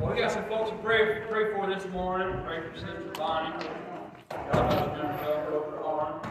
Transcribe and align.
Well, 0.00 0.14
we 0.14 0.18
got 0.18 0.32
some 0.32 0.46
folks 0.46 0.70
to 0.70 0.76
pray, 0.76 1.20
pray 1.28 1.52
for 1.52 1.66
this 1.66 1.86
morning. 1.92 2.42
Pray 2.46 2.62
for 2.62 2.74
Sister 2.74 3.12
Bonnie. 3.18 3.66
God 4.30 4.96
done 4.96 5.18
well 5.20 5.44
for 5.44 5.70
her 5.70 5.84
arm. 5.84 6.22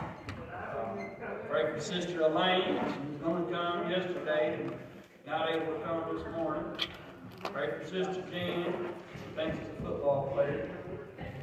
Pray 1.47 1.71
for 1.71 1.79
Sister 1.79 2.21
Elaine. 2.21 2.79
She 2.91 3.11
was 3.11 3.21
going 3.23 3.45
to 3.45 3.51
come 3.51 3.91
yesterday 3.91 4.59
and 4.59 4.73
not 5.27 5.51
able 5.51 5.73
to 5.73 5.79
come 5.81 6.03
this 6.15 6.25
morning. 6.35 6.63
Pray 7.43 7.69
for 7.77 7.85
Sister 7.85 8.23
Jean. 8.31 8.73
She 9.13 9.35
thinks 9.35 9.59
she's 9.59 9.67
a 9.77 9.81
football 9.83 10.31
player. 10.33 10.67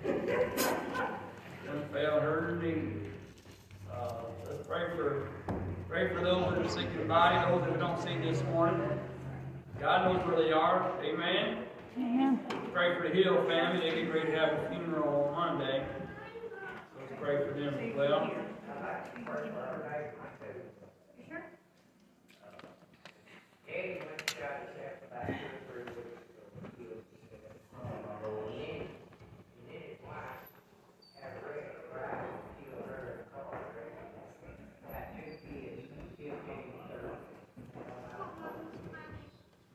Done 0.05 1.85
failed 1.93 2.23
her 2.23 2.59
knee. 2.61 3.09
Uh, 3.95 4.15
let's 4.49 4.67
pray 4.67 4.89
for 4.97 5.29
pray 5.89 6.09
for 6.13 6.25
those 6.25 6.55
that 6.55 6.67
are 6.67 6.69
sick 6.69 6.89
in 6.93 6.99
the 6.99 7.05
body, 7.05 7.53
those 7.53 7.63
that 7.63 7.73
we 7.73 7.79
don't 7.79 8.03
see 8.03 8.19
this 8.19 8.43
morning. 8.53 8.99
God 9.81 10.13
knows 10.13 10.27
where 10.27 10.45
they 10.45 10.51
are. 10.51 10.93
Amen. 11.05 11.67
Amen. 11.97 12.41
Pray 12.75 12.95
for 12.97 13.09
the 13.09 13.15
Hill 13.15 13.45
family. 13.49 13.89
They 13.89 14.03
get 14.03 14.13
ready 14.13 14.31
to 14.31 14.37
have 14.37 14.53
a 14.53 14.69
funeral 14.69 15.35
on 15.35 15.59
Monday. 15.59 15.87
So 16.93 17.01
let's 17.01 17.13
pray 17.19 17.39
for 17.49 17.59
them 17.59 17.75
as 17.75 17.97
well. 17.97 18.31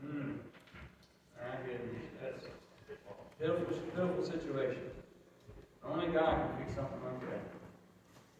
Hmm. 0.02 0.32
My 1.38 1.56
goodness, 1.66 2.10
that's 2.22 2.46
a 2.46 3.40
pitiful, 3.40 3.78
pitiful 3.96 4.26
situation. 4.26 4.92
God 6.14 6.36
can 6.58 6.76
something 6.76 7.00
like 7.06 7.22
that. 7.30 7.42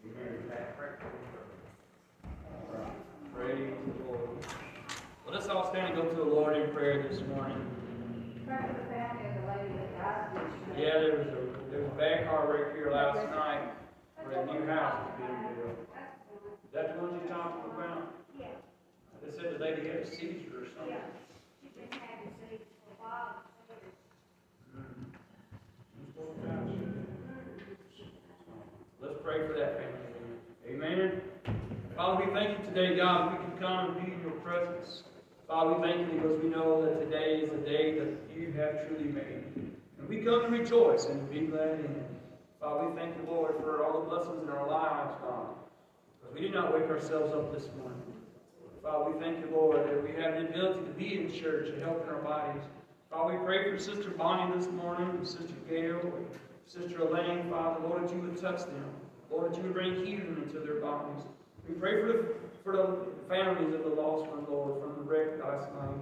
Amen. 0.04 0.34
All 2.44 2.78
right. 2.78 2.92
Praise 3.34 3.72
the 3.86 4.04
Lord. 4.12 4.28
Well, 5.24 5.34
let's 5.34 5.48
all 5.48 5.70
stand 5.70 5.94
and 5.94 5.96
go 5.96 6.08
to 6.08 6.14
the 6.14 6.22
Lord 6.24 6.56
in 6.56 6.70
prayer 6.72 7.02
this 7.08 7.20
morning. 7.34 7.64
Pray 8.46 8.56
for 8.60 8.74
the 8.76 8.88
family 8.92 9.24
of 9.24 9.34
the 9.40 9.46
lady 9.48 9.72
that 9.78 9.90
died 9.98 10.26
this 10.36 10.76
year. 10.76 10.86
Yeah, 10.86 11.00
there 11.00 11.16
was 11.16 11.26
a, 11.28 11.70
there 11.70 11.80
was 11.80 11.92
a 11.92 11.96
bad 11.96 12.26
car 12.26 12.52
wreck 12.52 12.74
here 12.76 12.90
last 12.92 13.24
night 13.30 13.72
where 14.22 14.42
a 14.42 14.46
new 14.52 14.66
house 14.66 15.08
is 15.08 15.16
being 15.24 15.54
built. 15.56 15.78
Is 16.66 16.72
that 16.74 16.94
the 16.94 17.00
one 17.02 17.20
you're 17.20 17.32
talking 17.32 17.70
about? 17.72 18.12
Yeah, 18.38 18.46
They 19.24 19.30
said 19.34 19.54
the 19.54 19.64
lady 19.64 19.86
had 19.88 19.96
a 19.96 20.06
seizure 20.06 20.60
or 20.60 20.66
something. 20.76 20.92
yeah. 20.92 21.08
She's 21.62 21.72
been 21.72 21.88
having 21.88 22.32
seeds 22.50 22.68
for 22.84 22.92
a 22.92 23.08
while. 23.08 23.36
Let's 29.00 29.18
for 29.46 29.54
that 29.54 29.78
family. 29.78 30.02
Amen. 30.68 31.20
Father, 31.96 32.24
we 32.24 32.32
thank 32.32 32.58
you 32.58 32.64
today, 32.64 32.96
God, 32.96 33.32
we 33.32 33.44
can 33.44 33.58
come 33.58 33.96
and 33.96 34.06
be 34.06 34.12
in 34.12 34.20
your 34.22 34.32
presence. 34.40 35.02
Father, 35.48 35.74
we 35.74 35.82
thank 35.82 36.00
you 36.00 36.18
because 36.18 36.42
we 36.42 36.48
know 36.48 36.84
that 36.84 37.00
today 37.00 37.40
is 37.40 37.52
a 37.52 37.58
day 37.58 37.98
that 37.98 38.08
you 38.34 38.52
have 38.52 38.86
truly 38.86 39.04
made. 39.04 39.44
And 39.98 40.08
we 40.08 40.18
come 40.18 40.42
to 40.42 40.48
rejoice 40.48 41.06
and 41.06 41.20
to 41.20 41.34
be 41.34 41.46
glad 41.46 41.80
in 41.80 41.86
it. 41.86 42.10
Father, 42.60 42.88
we 42.88 42.96
thank 42.96 43.16
you, 43.16 43.30
Lord, 43.30 43.56
for 43.56 43.84
all 43.84 44.00
the 44.00 44.08
blessings 44.08 44.42
in 44.42 44.48
our 44.48 44.68
lives, 44.68 45.14
God. 45.20 45.48
Because 46.20 46.34
we 46.34 46.40
did 46.40 46.54
not 46.54 46.72
wake 46.72 46.88
ourselves 46.88 47.32
up 47.32 47.52
this 47.52 47.68
morning. 47.78 48.00
Father, 48.82 49.10
we 49.10 49.20
thank 49.20 49.38
you, 49.38 49.50
Lord, 49.52 49.86
that 49.86 50.02
we 50.02 50.10
have 50.22 50.34
the 50.34 50.48
ability 50.48 50.80
to 50.80 50.92
be 50.92 51.18
in 51.18 51.32
church 51.32 51.68
and 51.68 51.82
help 51.82 52.02
in 52.02 52.14
our 52.14 52.22
bodies. 52.22 52.62
Father, 53.10 53.38
we 53.38 53.44
pray 53.44 53.70
for 53.70 53.78
Sister 53.78 54.10
Bonnie 54.10 54.56
this 54.56 54.68
morning, 54.68 55.24
Sister 55.24 55.54
Gail, 55.68 56.12
Sister 56.66 57.02
Elaine, 57.02 57.50
Father, 57.50 57.86
Lord, 57.86 58.08
that 58.08 58.14
you 58.14 58.22
would 58.22 58.40
touch 58.40 58.60
them. 58.60 58.90
Lord, 59.32 59.52
that 59.52 59.56
you 59.56 59.64
would 59.64 59.74
bring 59.74 59.94
healing 60.04 60.42
into 60.44 60.60
their 60.60 60.80
bodies. 60.80 61.24
We 61.68 61.74
pray 61.74 62.00
for 62.02 62.06
the, 62.08 62.34
for 62.62 62.72
the 62.72 63.28
families 63.28 63.74
of 63.74 63.84
the 63.84 63.90
lost 63.90 64.30
one, 64.30 64.44
Lord, 64.50 64.80
from 64.82 64.94
the 64.96 65.10
wreck 65.10 65.42
last 65.42 65.72
night. 65.72 65.96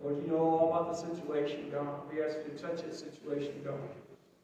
Lord, 0.00 0.22
you 0.22 0.28
know 0.28 0.38
all 0.38 0.70
about 0.70 0.92
the 0.92 1.14
situation, 1.14 1.70
God. 1.70 2.00
We 2.12 2.22
ask 2.22 2.36
you 2.44 2.52
to 2.52 2.62
touch 2.62 2.82
that 2.82 2.94
situation, 2.94 3.54
God. 3.64 3.80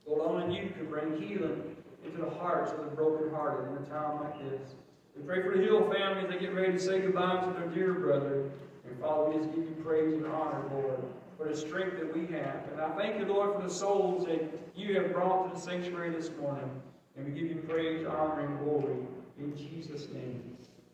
Lord, 0.06 0.42
only 0.42 0.56
you 0.56 0.70
can 0.70 0.86
bring 0.86 1.20
healing 1.22 1.76
into 2.04 2.18
the 2.18 2.30
hearts 2.30 2.72
of 2.72 2.78
the 2.78 2.96
brokenhearted 2.96 3.70
in 3.70 3.84
a 3.84 3.86
time 3.86 4.22
like 4.22 4.50
this. 4.50 4.74
We 5.16 5.22
pray 5.22 5.42
for 5.42 5.56
the 5.56 5.62
Hill 5.62 5.92
family 5.92 6.24
as 6.24 6.30
they 6.30 6.38
get 6.38 6.54
ready 6.54 6.72
to 6.72 6.78
say 6.80 7.00
goodbye 7.00 7.44
to 7.44 7.52
their 7.52 7.68
dear 7.68 7.92
brother. 7.92 8.50
And 8.88 8.98
Father, 9.00 9.30
we 9.30 9.36
just 9.36 9.54
give 9.54 9.64
you 9.64 9.76
praise 9.84 10.14
and 10.14 10.26
honor, 10.26 10.64
Lord, 10.72 10.98
for 11.36 11.48
the 11.48 11.56
strength 11.56 11.98
that 11.98 12.16
we 12.16 12.26
have. 12.34 12.62
And 12.72 12.80
I 12.80 12.90
thank 12.96 13.18
you, 13.18 13.26
Lord, 13.26 13.54
for 13.54 13.62
the 13.62 13.72
souls 13.72 14.24
that 14.26 14.42
you 14.74 15.00
have 15.00 15.12
brought 15.12 15.48
to 15.48 15.54
the 15.54 15.60
sanctuary 15.60 16.10
this 16.10 16.30
morning. 16.40 16.68
And 17.16 17.26
we 17.26 17.32
give 17.32 17.50
you 17.50 17.62
praise, 17.68 18.06
honor, 18.06 18.40
and 18.40 18.58
glory 18.60 18.96
in 19.38 19.56
Jesus' 19.56 20.08
name. 20.12 20.42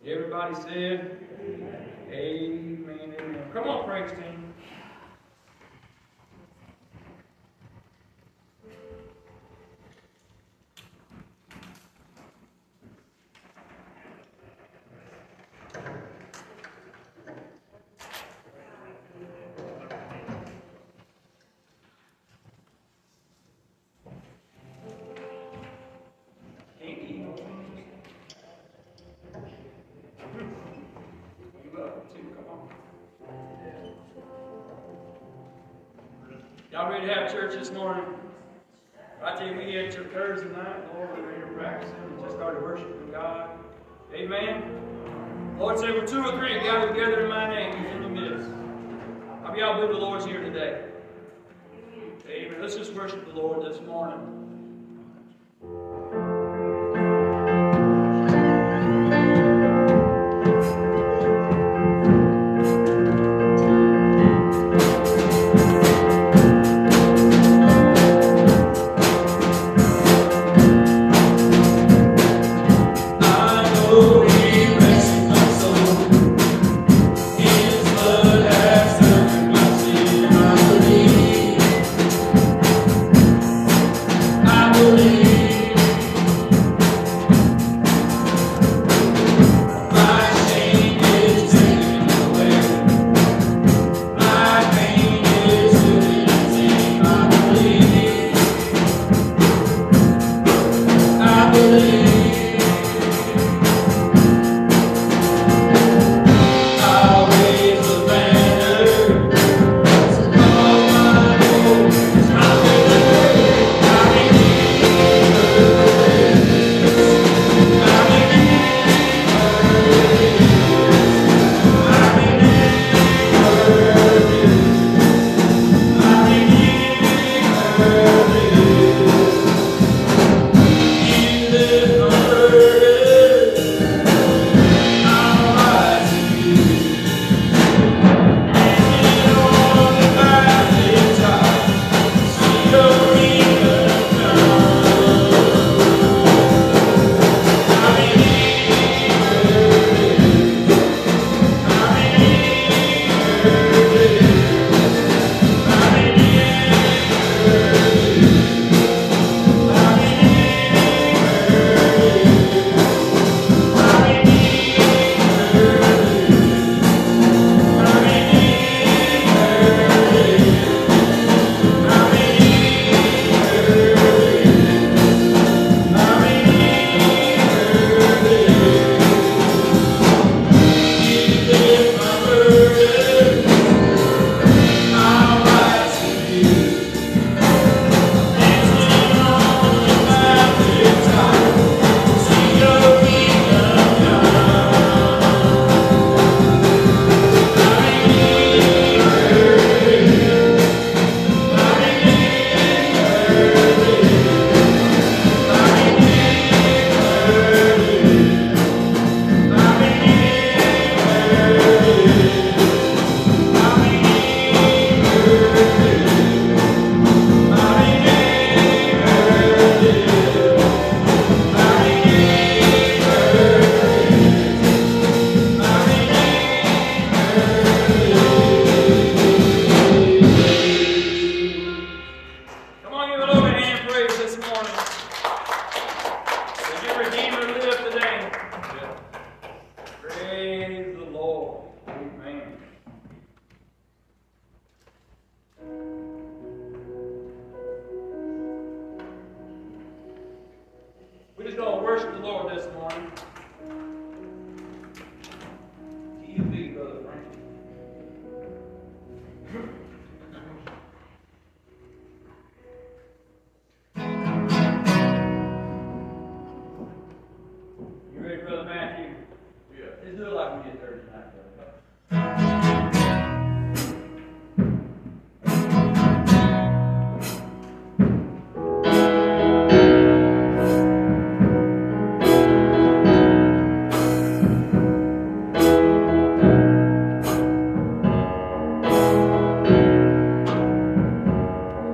Everybody 0.06 0.54
said, 0.54 1.18
Amen. 1.40 1.84
Amen. 2.12 3.50
Come 3.52 3.64
on, 3.68 3.84
praise 3.86 4.10
team. 4.12 4.47
Believe 49.78 49.94
the 49.94 50.04
Lord's 50.04 50.24
here 50.24 50.40
today? 50.40 50.82
Amen. 52.28 52.60
Let's 52.60 52.74
just 52.74 52.92
worship 52.94 53.24
the 53.26 53.40
Lord 53.40 53.64
this 53.64 53.80
morning. 53.82 54.27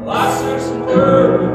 Well, 0.05 0.19
I 0.19 1.54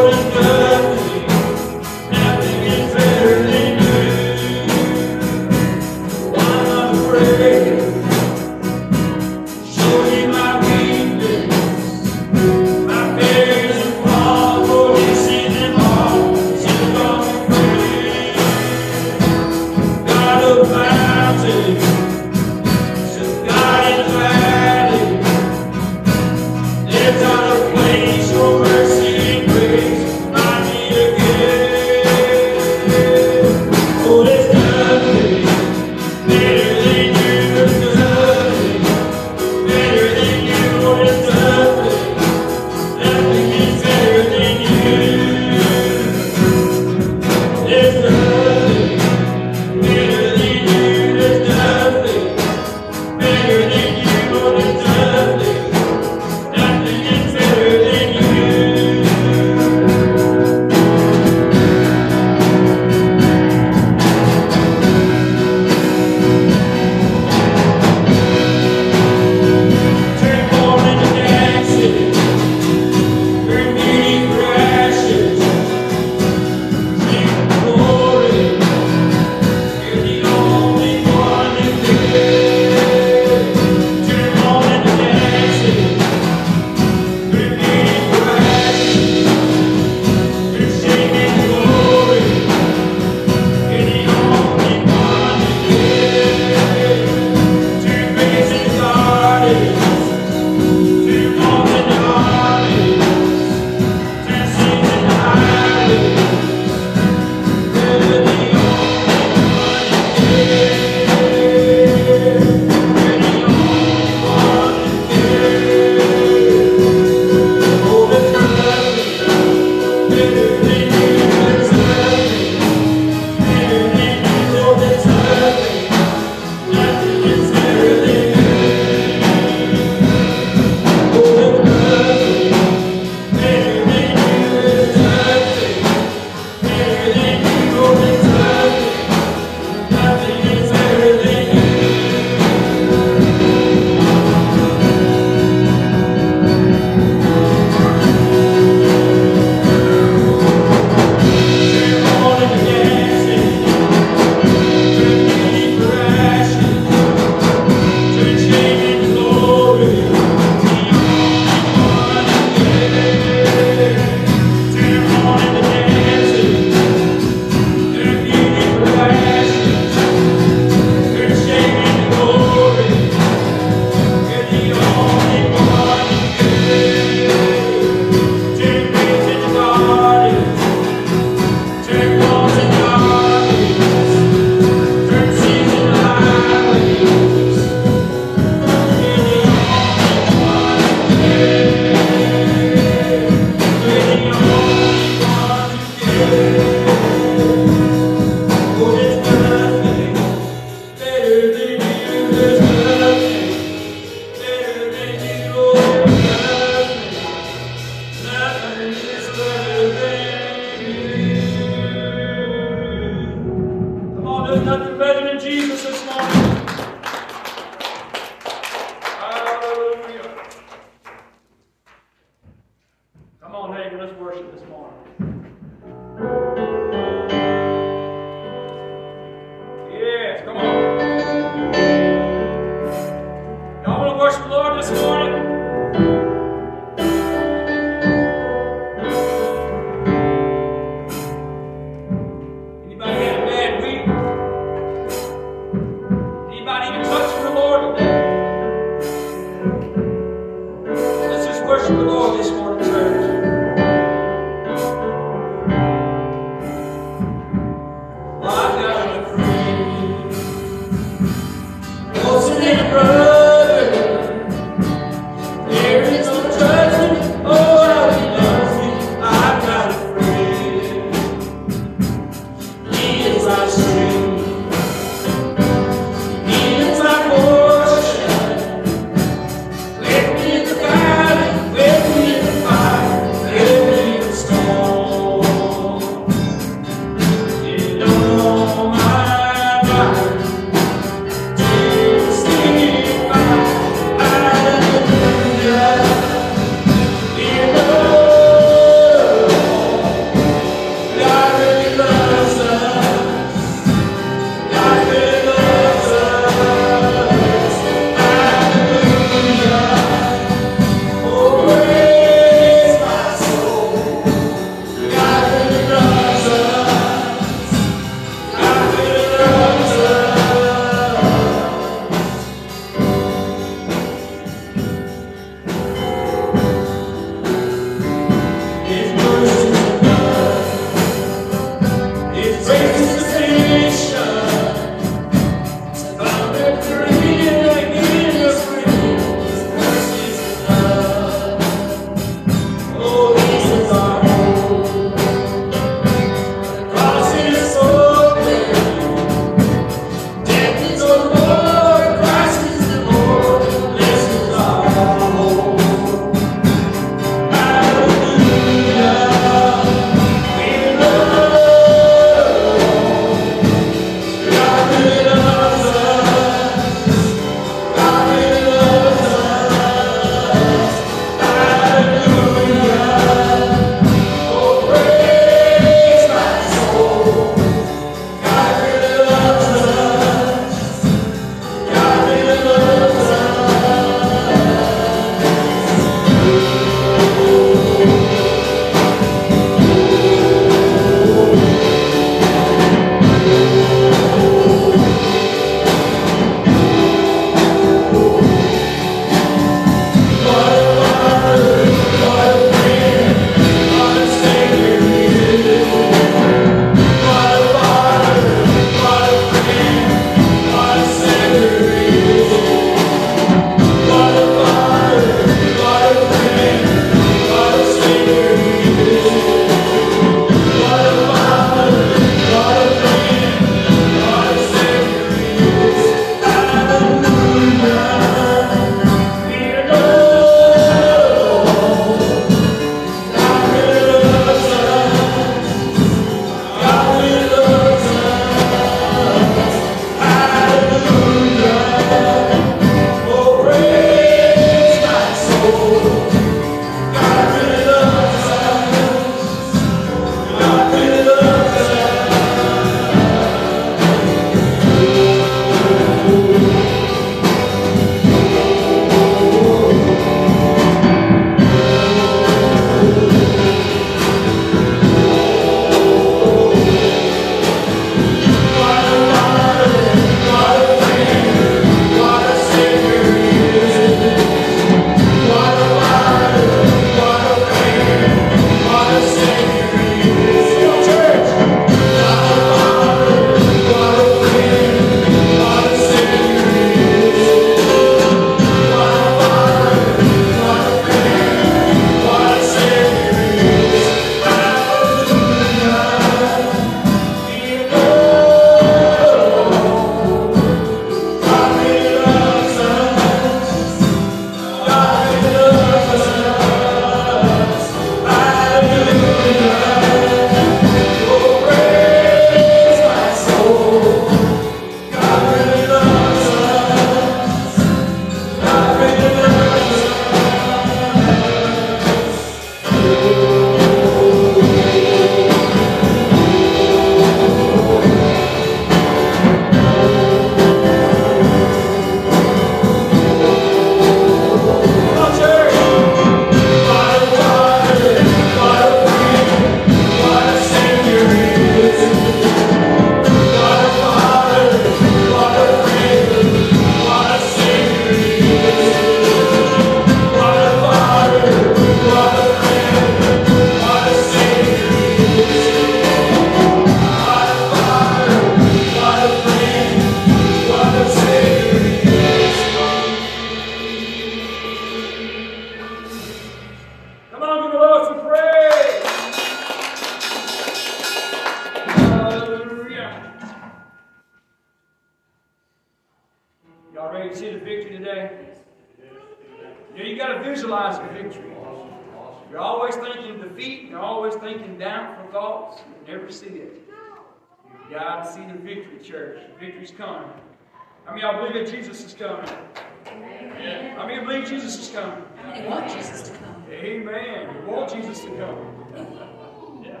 You 598.22 598.32
want 598.32 598.38
to 598.38 598.46
come. 598.46 599.84
Yeah. 599.84 600.00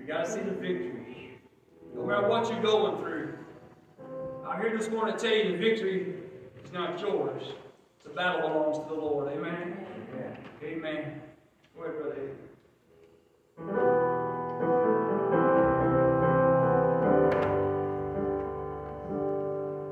You 0.00 0.06
got 0.06 0.24
to 0.24 0.30
see 0.30 0.40
the 0.40 0.50
victory. 0.50 1.38
No 1.94 2.04
matter 2.04 2.28
what 2.28 2.50
you're 2.50 2.62
going 2.62 2.96
through. 2.98 3.34
I'm 4.48 4.60
here 4.60 4.76
this 4.76 4.88
morning 4.88 5.16
to 5.16 5.20
tell 5.20 5.36
you 5.36 5.52
the 5.52 5.58
victory 5.58 6.14
is 6.64 6.72
not 6.72 6.98
yours. 7.00 7.42
The 8.02 8.10
battle 8.10 8.48
belongs 8.48 8.78
to 8.78 8.84
the 8.88 9.00
Lord. 9.00 9.32
Amen. 9.32 9.86
Amen. 10.64 11.20
Go 11.76 11.84
ahead, 11.84 12.02
Brother 12.02 12.30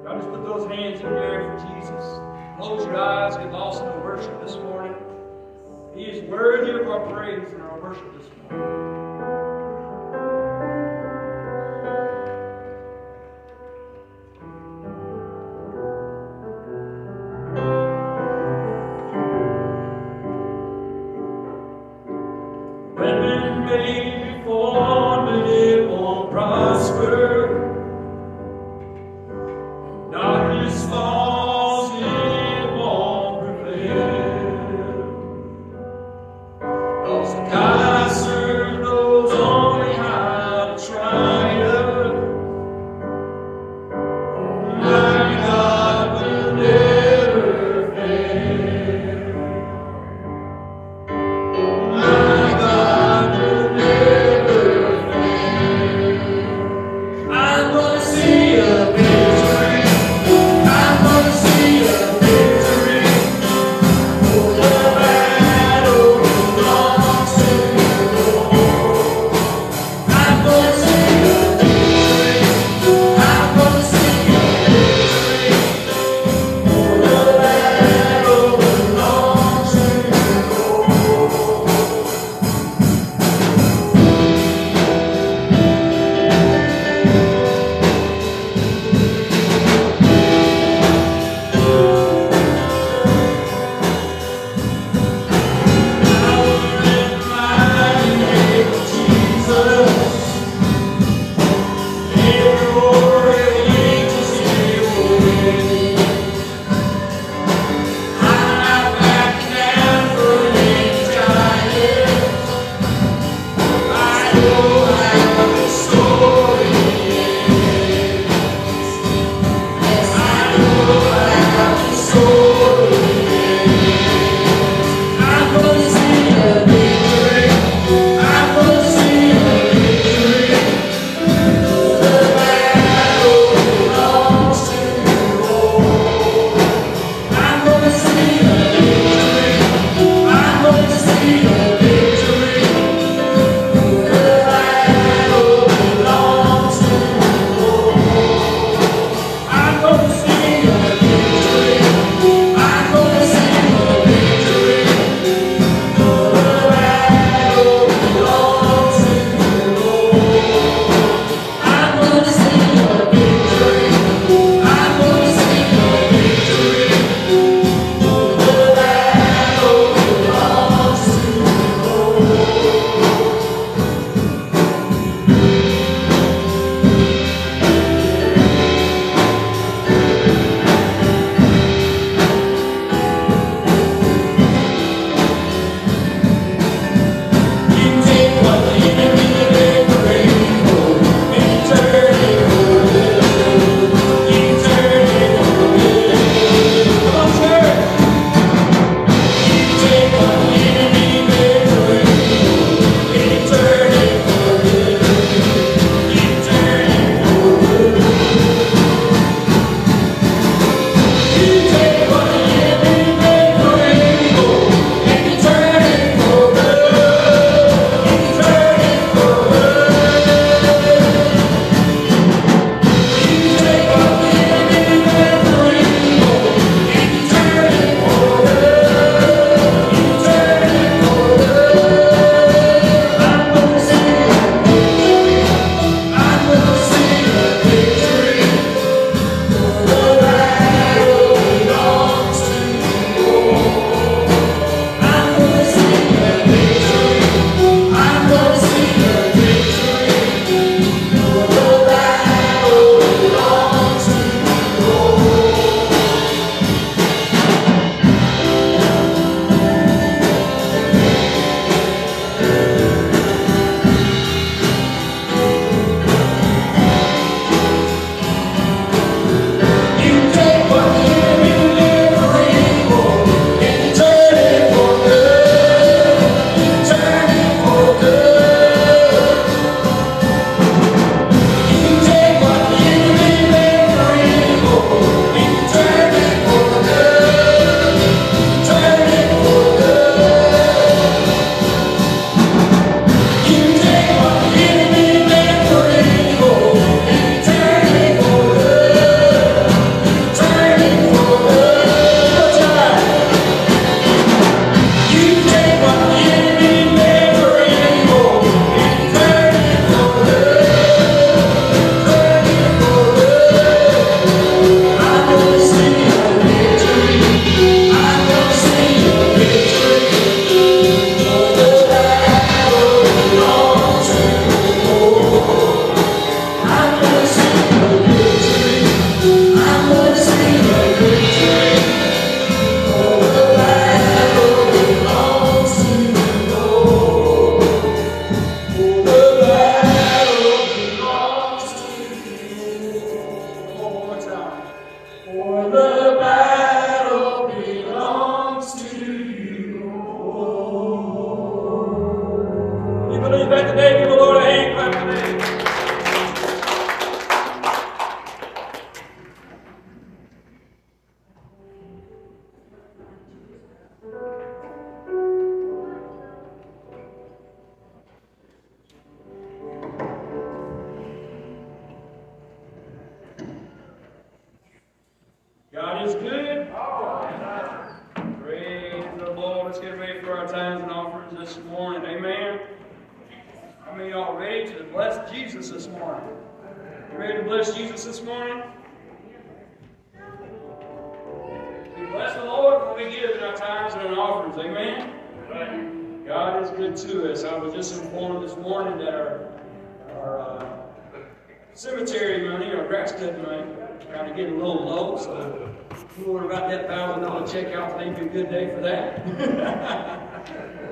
Y'all 0.03 0.17
just 0.19 0.31
put 0.31 0.45
those 0.45 0.69
hands 0.69 1.01
in 1.01 1.07
the 1.07 1.19
air 1.21 1.57
for 1.57 1.67
Jesus. 1.69 2.21
Close 2.59 2.85
your 2.85 2.97
eyes, 2.97 3.37
get 3.37 3.53
lost 3.53 3.83
in 3.83 3.89
the 3.91 3.99
worship 3.99 4.41
this 4.41 4.57
morning. 4.57 5.06
He 5.97 6.05
is 6.05 6.23
worthy 6.31 6.73
of 6.73 6.91
our 6.91 7.01
praise 7.11 7.51
and 7.55 7.63
our 7.63 7.81
worship 7.81 8.05
this 8.19 8.29
morning. 8.51 9.06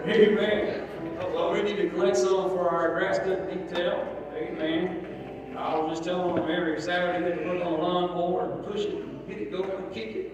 Amen. 0.06 0.88
Well, 1.32 1.52
we 1.52 1.62
need 1.62 1.76
to 1.76 1.88
collect 1.88 2.16
some 2.16 2.50
for 2.50 2.68
our 2.68 2.98
grass 2.98 3.18
cutting 3.18 3.66
detail. 3.66 4.06
Amen. 4.36 5.54
I 5.56 5.78
was 5.78 5.98
just 5.98 6.04
telling 6.04 6.34
them 6.34 6.50
every 6.50 6.80
Saturday 6.80 7.24
they 7.24 7.36
put 7.42 7.62
on 7.62 7.72
a 7.72 7.76
lawnmower 7.76 8.52
and 8.52 8.64
push 8.66 8.82
it 8.82 8.94
and 8.94 9.26
get 9.26 9.38
it 9.38 9.50
go 9.50 9.62
and 9.62 9.92
kick 9.94 10.16
it. 10.16 10.32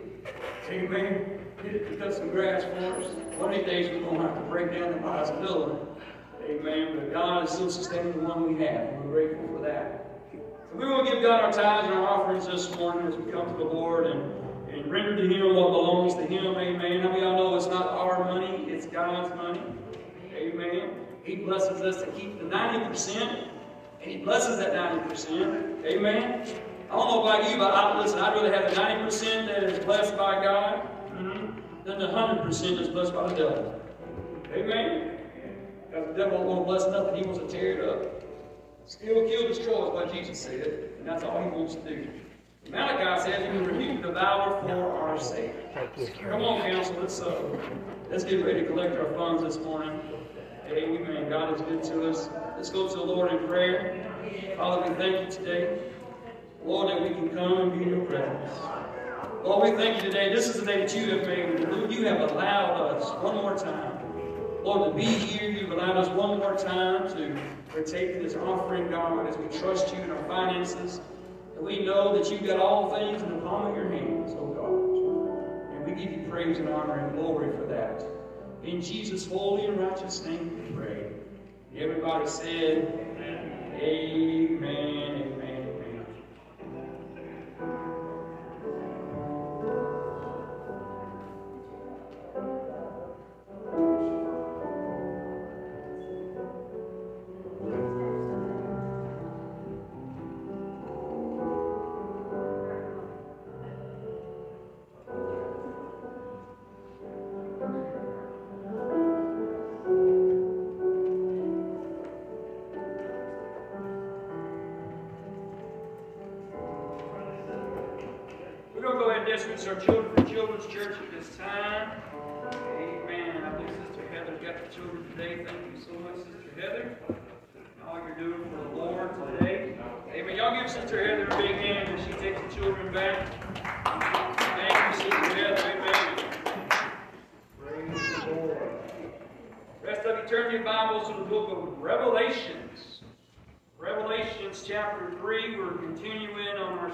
Amen. 0.69 1.39
Get 1.63 1.75
it 1.75 1.91
to 1.91 1.97
cut 1.97 2.15
some 2.15 2.31
grass 2.31 2.65
for 2.65 2.79
us. 2.79 3.13
One 3.39 3.53
of 3.53 3.59
these 3.59 3.67
days 3.67 3.91
we're 3.91 4.01
going 4.01 4.17
to 4.17 4.23
have 4.23 4.35
to 4.35 4.41
break 4.43 4.73
down 4.73 4.95
us 5.05 5.31
another. 5.31 5.77
Amen. 6.45 6.97
But 6.97 7.13
God 7.13 7.45
is 7.45 7.51
still 7.51 7.71
sustaining 7.71 8.13
the 8.13 8.21
one 8.21 8.55
we 8.57 8.65
have. 8.65 8.89
We're 9.05 9.29
grateful 9.29 9.57
for 9.57 9.63
that. 9.63 10.21
So 10.33 10.39
we 10.77 10.87
will 10.87 11.05
give 11.05 11.23
God 11.23 11.45
our 11.45 11.53
tithes 11.53 11.87
and 11.87 11.95
our 11.95 12.09
offerings 12.09 12.47
this 12.47 12.75
morning 12.77 13.07
as 13.07 13.15
we 13.15 13.31
come 13.31 13.47
to 13.47 13.57
the 13.57 13.65
Lord 13.65 14.07
and, 14.07 14.40
and 14.81 14.91
render 14.91 15.17
to 15.17 15.29
Him 15.29 15.55
what 15.55 15.71
belongs 15.71 16.15
to 16.15 16.23
Him. 16.23 16.57
Amen. 16.57 16.79
Many 16.79 16.99
of 16.99 17.15
y'all 17.17 17.37
know 17.37 17.57
it's 17.57 17.67
not 17.67 17.89
our 17.89 18.25
money, 18.25 18.65
it's 18.69 18.87
God's 18.87 19.35
money? 19.37 19.63
Amen. 20.35 20.91
He 21.23 21.37
blesses 21.37 21.81
us 21.83 22.03
to 22.03 22.11
keep 22.13 22.39
the 22.39 22.45
90%, 22.45 23.49
and 24.03 24.11
He 24.11 24.19
blesses 24.19 24.59
that 24.59 24.73
90%. 24.73 25.85
Amen. 25.85 26.47
I 26.91 26.97
don't 26.97 27.09
know 27.09 27.23
about 27.23 27.51
you, 27.51 27.57
but 27.59 27.73
I, 27.73 28.01
listen, 28.01 28.19
I'd 28.19 28.35
rather 28.35 28.53
have 28.53 28.75
the 28.75 28.81
90% 28.81 29.47
that 29.47 29.63
is 29.65 29.85
blessed 29.85 30.17
by 30.17 30.43
God 30.43 30.83
mm-hmm, 31.13 31.87
than 31.87 31.99
the 31.99 32.07
100% 32.07 32.77
that's 32.77 32.89
blessed 32.89 33.15
by 33.15 33.29
the 33.29 33.35
devil. 33.35 33.81
Amen. 34.53 35.19
Because 35.89 36.07
the 36.09 36.15
devil 36.15 36.45
won't 36.45 36.67
bless 36.67 36.87
nothing, 36.87 37.17
he 37.17 37.23
wants 37.23 37.41
to 37.41 37.49
tear 37.49 37.81
it 37.81 37.89
up. 37.89 38.23
Steal, 38.87 39.29
kill, 39.29 39.49
destroy 39.49 39.89
is 39.89 39.95
what 39.95 40.13
Jesus 40.13 40.41
said, 40.41 40.91
and 40.99 41.07
that's 41.07 41.23
all 41.23 41.41
he 41.43 41.51
wants 41.51 41.77
to 41.77 41.81
do. 41.83 42.09
Malachi 42.71 43.23
says 43.23 43.53
he 43.53 43.59
will 43.59 43.67
rebuke 43.67 44.03
the 44.03 44.09
devourer 44.09 44.63
for 44.63 45.09
our 45.09 45.19
sake. 45.19 45.53
Come 46.23 46.43
on, 46.43 46.61
council, 46.63 46.97
let's, 47.01 47.21
uh, 47.21 47.43
let's 48.11 48.23
get 48.25 48.45
ready 48.45 48.61
to 48.61 48.67
collect 48.67 48.97
our 48.97 49.13
funds 49.15 49.43
this 49.43 49.59
morning. 49.65 49.99
Amen. 50.69 51.29
God 51.29 51.55
is 51.55 51.63
good 51.63 51.83
to 51.85 52.09
us. 52.09 52.31
Let's 52.57 52.71
go 52.71 52.89
to 52.89 52.95
the 52.95 53.03
Lord 53.03 53.33
in 53.33 53.49
prayer. 53.49 54.55
Father, 54.57 54.89
we 54.89 54.95
thank 54.97 55.21
you 55.21 55.31
today. 55.31 55.81
Lord, 56.65 56.91
that 56.91 57.03
we 57.03 57.09
can 57.09 57.31
come 57.31 57.59
and 57.59 57.73
be 57.73 57.83
in 57.85 57.89
your 57.89 58.05
presence. 58.05 58.61
Lord, 59.43 59.71
we 59.71 59.77
thank 59.77 60.05
you 60.05 60.11
today. 60.11 60.33
This 60.33 60.49
is 60.49 60.61
the 60.61 60.67
day 60.67 60.87
that 60.87 60.95
you 60.95 61.11
have 61.11 61.27
made. 61.27 61.69
Lord, 61.69 61.91
you 61.91 62.07
have 62.07 62.31
allowed 62.31 62.97
us 62.97 63.11
one 63.23 63.35
more 63.37 63.57
time. 63.57 63.99
Lord, 64.63 64.93
to 64.93 64.97
be 64.97 65.05
here, 65.05 65.51
you've 65.51 65.73
allowed 65.73 65.97
us 65.97 66.09
one 66.11 66.39
more 66.39 66.55
time 66.55 67.09
to 67.17 67.37
partake 67.71 68.17
in 68.17 68.23
this 68.23 68.37
offering, 68.37 68.91
God, 68.91 69.27
as 69.27 69.37
we 69.39 69.59
trust 69.59 69.93
you 69.93 70.03
in 70.03 70.11
our 70.11 70.23
finances. 70.25 71.01
And 71.61 71.67
we 71.67 71.85
know 71.85 72.17
that 72.17 72.31
you've 72.31 72.47
got 72.47 72.59
all 72.59 72.89
things 72.89 73.21
in 73.21 73.29
the 73.29 73.43
palm 73.43 73.67
of 73.67 73.77
your 73.77 73.91
hands, 73.91 74.35
oh 74.39 74.47
God. 74.47 75.77
And 75.77 75.85
we 75.85 76.03
give 76.03 76.11
you 76.11 76.27
praise 76.31 76.59
and 76.59 76.71
honor 76.71 77.01
and 77.01 77.15
glory 77.15 77.55
for 77.55 77.67
that. 77.67 78.03
In 78.65 78.81
Jesus' 78.81 79.27
holy 79.27 79.67
and 79.67 79.79
righteous 79.79 80.25
name 80.25 80.59
we 80.65 80.75
pray. 80.75 81.13
Everybody 81.77 82.27
said, 82.29 82.99
Amen, 83.15 83.73
amen, 83.75 84.63
amen. 84.63 85.30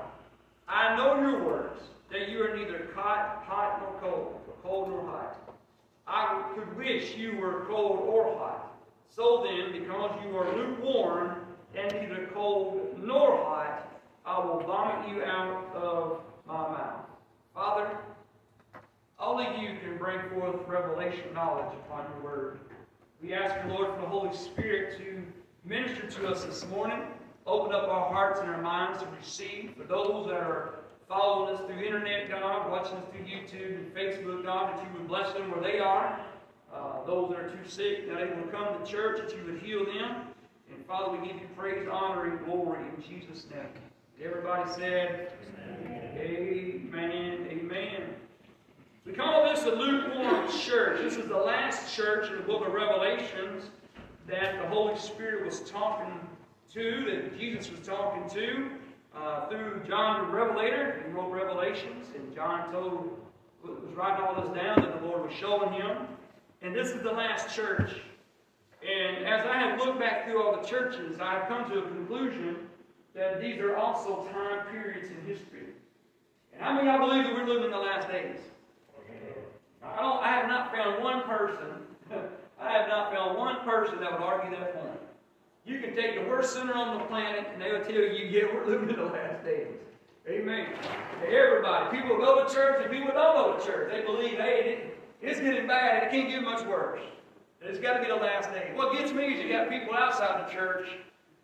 I 0.66 0.96
know 0.96 1.20
your 1.20 1.44
works, 1.44 1.82
that 2.10 2.28
you 2.28 2.42
are 2.42 2.56
neither 2.56 2.88
hot, 2.94 3.44
hot 3.46 3.80
nor 3.80 4.00
cold, 4.00 4.40
or 4.48 4.54
cold 4.62 4.88
nor 4.88 5.06
hot. 5.06 5.38
I 6.08 6.52
could 6.54 6.76
wish 6.76 7.16
you 7.16 7.36
were 7.36 7.64
cold 7.68 8.00
or 8.08 8.36
hot. 8.38 8.76
So 9.14 9.44
then, 9.46 9.80
because 9.80 10.18
you 10.24 10.36
are 10.36 10.56
lukewarm 10.56 11.46
and 11.76 11.92
neither 11.92 12.28
cold 12.34 12.98
nor 13.00 13.36
hot, 13.44 14.00
I 14.24 14.44
will 14.44 14.60
vomit 14.66 15.08
you 15.08 15.22
out 15.22 15.74
of 15.74 16.20
my 16.46 16.54
mouth. 16.54 17.06
Father, 17.54 17.88
only 19.18 19.44
you 19.60 19.78
can 19.78 19.96
bring 19.98 20.18
forth 20.30 20.56
revelation 20.66 21.32
knowledge 21.32 21.72
upon 21.86 22.06
your 22.10 22.24
word. 22.24 22.58
We 23.22 23.32
ask 23.32 23.54
you, 23.64 23.72
Lord, 23.72 23.94
for 23.94 24.00
the 24.02 24.06
Holy 24.06 24.34
Spirit 24.36 24.98
to 24.98 25.22
minister 25.64 26.06
to 26.06 26.28
us 26.28 26.44
this 26.44 26.66
morning. 26.66 27.00
Open 27.46 27.74
up 27.74 27.88
our 27.88 28.12
hearts 28.12 28.40
and 28.40 28.50
our 28.50 28.60
minds 28.60 29.02
to 29.02 29.08
receive. 29.18 29.72
For 29.76 29.84
those 29.84 30.26
that 30.26 30.34
are 30.34 30.80
following 31.08 31.54
us 31.54 31.60
through 31.66 31.82
internet, 31.82 32.28
God, 32.28 32.70
watching 32.70 32.96
us 32.98 33.04
through 33.10 33.24
YouTube 33.24 33.76
and 33.76 33.94
Facebook, 33.94 34.44
God, 34.44 34.76
that 34.76 34.84
you 34.84 34.98
would 34.98 35.08
bless 35.08 35.32
them 35.32 35.50
where 35.50 35.60
they 35.60 35.78
are. 35.78 36.20
Uh, 36.74 37.04
those 37.06 37.30
that 37.30 37.38
are 37.38 37.48
too 37.48 37.68
sick, 37.68 38.06
that 38.08 38.18
they 38.18 38.26
will 38.38 38.48
come 38.48 38.78
to 38.78 38.90
church, 38.90 39.18
that 39.18 39.34
you 39.36 39.44
would 39.46 39.62
heal 39.62 39.86
them. 39.86 40.26
And 40.70 40.84
Father, 40.86 41.16
we 41.16 41.26
give 41.26 41.36
you 41.36 41.48
praise, 41.56 41.88
honor, 41.90 42.30
and 42.30 42.44
glory 42.44 42.84
in 42.84 43.02
Jesus' 43.02 43.46
name. 43.50 43.68
Everybody 44.22 44.70
said, 44.72 45.32
Amen, 46.18 47.46
amen. 47.50 48.02
We 49.06 49.12
call 49.12 49.48
this 49.48 49.62
a 49.62 49.70
lukewarm 49.70 50.50
church. 50.50 51.00
This 51.00 51.16
is 51.16 51.28
the 51.28 51.36
last 51.36 51.94
church 51.94 52.28
in 52.28 52.38
the 52.38 52.42
book 52.42 52.66
of 52.66 52.72
Revelations 52.72 53.70
that 54.26 54.60
the 54.60 54.66
Holy 54.66 54.98
Spirit 54.98 55.46
was 55.46 55.60
talking 55.60 56.12
to, 56.72 57.04
that 57.08 57.38
Jesus 57.38 57.70
was 57.70 57.86
talking 57.86 58.28
to 58.30 58.68
uh, 59.16 59.48
through 59.48 59.82
John 59.86 60.26
the 60.26 60.36
Revelator. 60.36 61.04
He 61.06 61.12
wrote 61.12 61.30
Revelations, 61.30 62.06
and 62.16 62.34
John 62.34 62.72
told, 62.72 63.16
was 63.62 63.94
writing 63.94 64.26
all 64.26 64.42
this 64.42 64.52
down 64.56 64.82
that 64.82 65.00
the 65.00 65.06
Lord 65.06 65.22
was 65.22 65.32
showing 65.38 65.72
him. 65.72 65.98
And 66.62 66.74
this 66.74 66.88
is 66.88 67.00
the 67.02 67.12
last 67.12 67.54
church. 67.54 67.92
And 68.82 69.24
as 69.24 69.46
I 69.46 69.56
have 69.56 69.78
looked 69.78 70.00
back 70.00 70.24
through 70.24 70.42
all 70.42 70.60
the 70.60 70.66
churches, 70.66 71.20
I 71.20 71.34
have 71.34 71.46
come 71.46 71.70
to 71.70 71.78
a 71.78 71.82
conclusion 71.82 72.56
that 73.14 73.40
these 73.40 73.60
are 73.60 73.76
also 73.76 74.26
time 74.32 74.66
periods 74.72 75.10
in 75.10 75.32
history. 75.32 75.68
And 76.52 76.64
I 76.64 76.76
mean, 76.76 76.88
I 76.88 76.98
believe 76.98 77.22
that 77.22 77.34
we're 77.34 77.46
living 77.46 77.66
in 77.66 77.70
the 77.70 77.78
last 77.78 78.08
days. 78.08 78.40
I, 79.96 80.00
don't, 80.00 80.22
I 80.22 80.28
have 80.28 80.48
not 80.48 80.72
found 80.72 81.02
one 81.02 81.22
person, 81.22 81.66
I 82.60 82.72
have 82.72 82.88
not 82.88 83.12
found 83.12 83.36
one 83.36 83.60
person 83.60 84.00
that 84.00 84.12
would 84.12 84.22
argue 84.22 84.50
that 84.58 84.74
point. 84.74 85.00
You 85.64 85.80
can 85.80 85.94
take 85.96 86.14
the 86.14 86.28
worst 86.28 86.54
sinner 86.54 86.74
on 86.74 86.98
the 86.98 87.04
planet, 87.04 87.46
and 87.52 87.60
they 87.60 87.72
will 87.72 87.84
tell 87.84 87.94
you, 87.94 88.26
yeah, 88.30 88.44
we're 88.54 88.66
living 88.66 88.90
in 88.90 88.96
the 88.96 89.04
last 89.04 89.44
days. 89.44 89.66
Amen. 90.28 90.68
Everybody, 91.24 91.98
people 91.98 92.16
go 92.16 92.44
to 92.44 92.54
church, 92.54 92.82
and 92.82 92.90
people 92.90 93.12
don't 93.12 93.36
go 93.36 93.58
to 93.58 93.64
church. 93.64 93.92
They 93.92 94.02
believe, 94.02 94.38
hey, 94.38 94.90
it's 95.22 95.40
getting 95.40 95.66
bad, 95.66 96.02
and 96.02 96.06
it 96.06 96.10
can't 96.10 96.28
get 96.28 96.42
much 96.42 96.64
worse. 96.66 97.00
It's 97.60 97.80
got 97.80 97.94
to 97.94 98.02
be 98.02 98.08
the 98.08 98.16
last 98.16 98.52
days. 98.52 98.76
What 98.76 98.96
gets 98.96 99.12
me 99.12 99.24
is 99.24 99.42
you 99.42 99.48
got 99.48 99.68
people 99.68 99.94
outside 99.94 100.46
the 100.46 100.52
church 100.52 100.88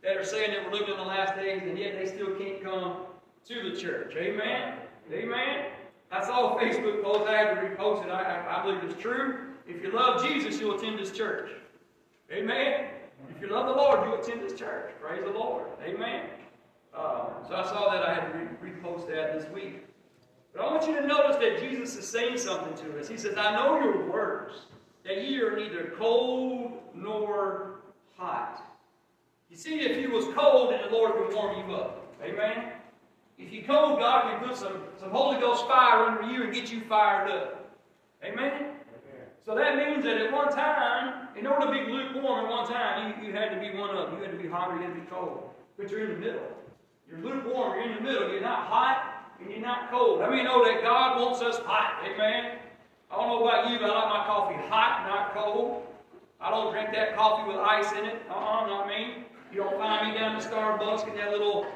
that 0.02 0.16
are 0.16 0.24
saying 0.24 0.52
that 0.52 0.64
we're 0.64 0.78
living 0.78 0.94
in 0.94 0.96
the 0.98 1.02
last 1.02 1.34
days, 1.36 1.62
and 1.64 1.76
yet 1.76 1.98
they 1.98 2.06
still 2.06 2.34
can't 2.36 2.62
come 2.62 2.98
to 3.48 3.70
the 3.70 3.76
church. 3.76 4.14
Amen. 4.16 4.78
Amen. 5.12 5.66
I 6.12 6.22
saw 6.22 6.56
a 6.56 6.60
Facebook 6.60 7.02
post. 7.02 7.26
I 7.28 7.36
had 7.38 7.54
to 7.54 7.60
repost 7.62 8.04
it. 8.04 8.10
I, 8.10 8.22
I, 8.22 8.60
I 8.60 8.64
believe 8.64 8.84
it's 8.84 9.00
true. 9.00 9.38
If 9.66 9.82
you 9.82 9.92
love 9.92 10.22
Jesus, 10.22 10.60
you'll 10.60 10.76
attend 10.76 10.98
this 10.98 11.10
church. 11.10 11.50
Amen. 12.30 12.88
If 13.34 13.40
you 13.40 13.48
love 13.48 13.66
the 13.66 13.72
Lord, 13.72 14.00
you'll 14.04 14.20
attend 14.20 14.42
this 14.42 14.58
church. 14.58 14.92
Praise 15.00 15.22
the 15.24 15.30
Lord. 15.30 15.68
Amen. 15.82 16.26
Uh, 16.94 17.28
so 17.48 17.54
I 17.54 17.64
saw 17.64 17.90
that. 17.90 18.02
I 18.02 18.12
had 18.12 18.32
to 18.32 18.38
re- 18.38 18.72
repost 18.72 19.08
that 19.08 19.40
this 19.40 19.50
week. 19.50 19.86
But 20.54 20.62
I 20.62 20.70
want 20.70 20.86
you 20.86 20.94
to 21.00 21.06
notice 21.06 21.36
that 21.36 21.60
Jesus 21.60 21.96
is 21.96 22.06
saying 22.06 22.36
something 22.36 22.74
to 22.84 23.00
us. 23.00 23.08
He 23.08 23.16
says, 23.16 23.38
I 23.38 23.54
know 23.54 23.80
your 23.80 24.10
works, 24.10 24.66
that 25.04 25.24
ye 25.24 25.40
are 25.40 25.56
neither 25.56 25.94
cold 25.96 26.72
nor 26.94 27.76
hot. 28.18 28.62
You 29.50 29.56
see, 29.56 29.80
if 29.80 29.96
you 29.96 30.10
was 30.10 30.26
cold, 30.34 30.72
then 30.72 30.82
the 30.82 30.94
Lord 30.94 31.18
would 31.18 31.34
warm 31.34 31.66
you 31.66 31.74
up. 31.74 32.14
Amen? 32.22 32.72
If 33.38 33.52
you 33.52 33.62
cold, 33.64 33.92
oh 33.92 33.96
God 33.98 34.30
can 34.30 34.48
put 34.48 34.56
some, 34.56 34.82
some 35.00 35.10
Holy 35.10 35.40
Ghost 35.40 35.66
fire 35.66 36.06
under 36.06 36.32
you 36.32 36.44
and 36.44 36.54
get 36.54 36.70
you 36.72 36.80
fired 36.82 37.30
up. 37.30 37.76
Amen? 38.24 38.76
So 39.44 39.56
that 39.56 39.76
means 39.76 40.04
that 40.04 40.18
at 40.18 40.32
one 40.32 40.52
time, 40.52 41.28
in 41.36 41.46
order 41.46 41.66
to 41.66 41.72
be 41.72 41.90
lukewarm 41.90 42.44
at 42.44 42.50
one 42.50 42.68
time, 42.68 43.20
you, 43.20 43.28
you 43.28 43.32
had 43.34 43.50
to 43.50 43.60
be 43.60 43.76
one 43.76 43.90
of 43.90 44.10
them. 44.10 44.18
You 44.18 44.24
had 44.24 44.32
to 44.32 44.38
be 44.38 44.48
hot 44.48 44.70
or 44.70 44.76
you 44.76 44.82
had 44.82 44.94
to 44.94 45.00
be 45.00 45.06
cold. 45.06 45.50
But 45.76 45.90
you're 45.90 46.04
in 46.04 46.20
the 46.20 46.26
middle. 46.26 46.46
You're 47.08 47.18
lukewarm, 47.18 47.74
you're 47.74 47.90
in 47.90 47.96
the 47.96 48.00
middle. 48.00 48.30
You're 48.30 48.40
not 48.40 48.66
hot 48.68 49.32
and 49.40 49.50
you're 49.50 49.60
not 49.60 49.90
cold. 49.90 50.20
How 50.20 50.30
many 50.30 50.44
know 50.44 50.64
that 50.64 50.82
God 50.82 51.20
wants 51.20 51.40
us 51.42 51.58
hot? 51.58 52.04
Amen? 52.04 52.58
I 53.10 53.16
don't 53.16 53.28
know 53.28 53.46
about 53.46 53.70
you, 53.70 53.78
but 53.78 53.90
I 53.90 53.94
like 53.94 54.08
my 54.08 54.24
coffee 54.26 54.68
hot, 54.68 55.06
not 55.08 55.34
cold. 55.34 55.82
I 56.40 56.50
don't 56.50 56.72
drink 56.72 56.90
that 56.92 57.16
coffee 57.16 57.46
with 57.48 57.58
ice 57.58 57.90
in 57.92 58.04
it. 58.04 58.22
Uh-uh, 58.30 58.66
not 58.66 58.86
me. 58.86 59.24
You 59.52 59.58
don't 59.58 59.76
find 59.76 60.08
me 60.08 60.18
down 60.18 60.40
to 60.40 60.48
Starbucks 60.48 61.04
getting 61.04 61.16
that 61.16 61.30
little 61.30 61.66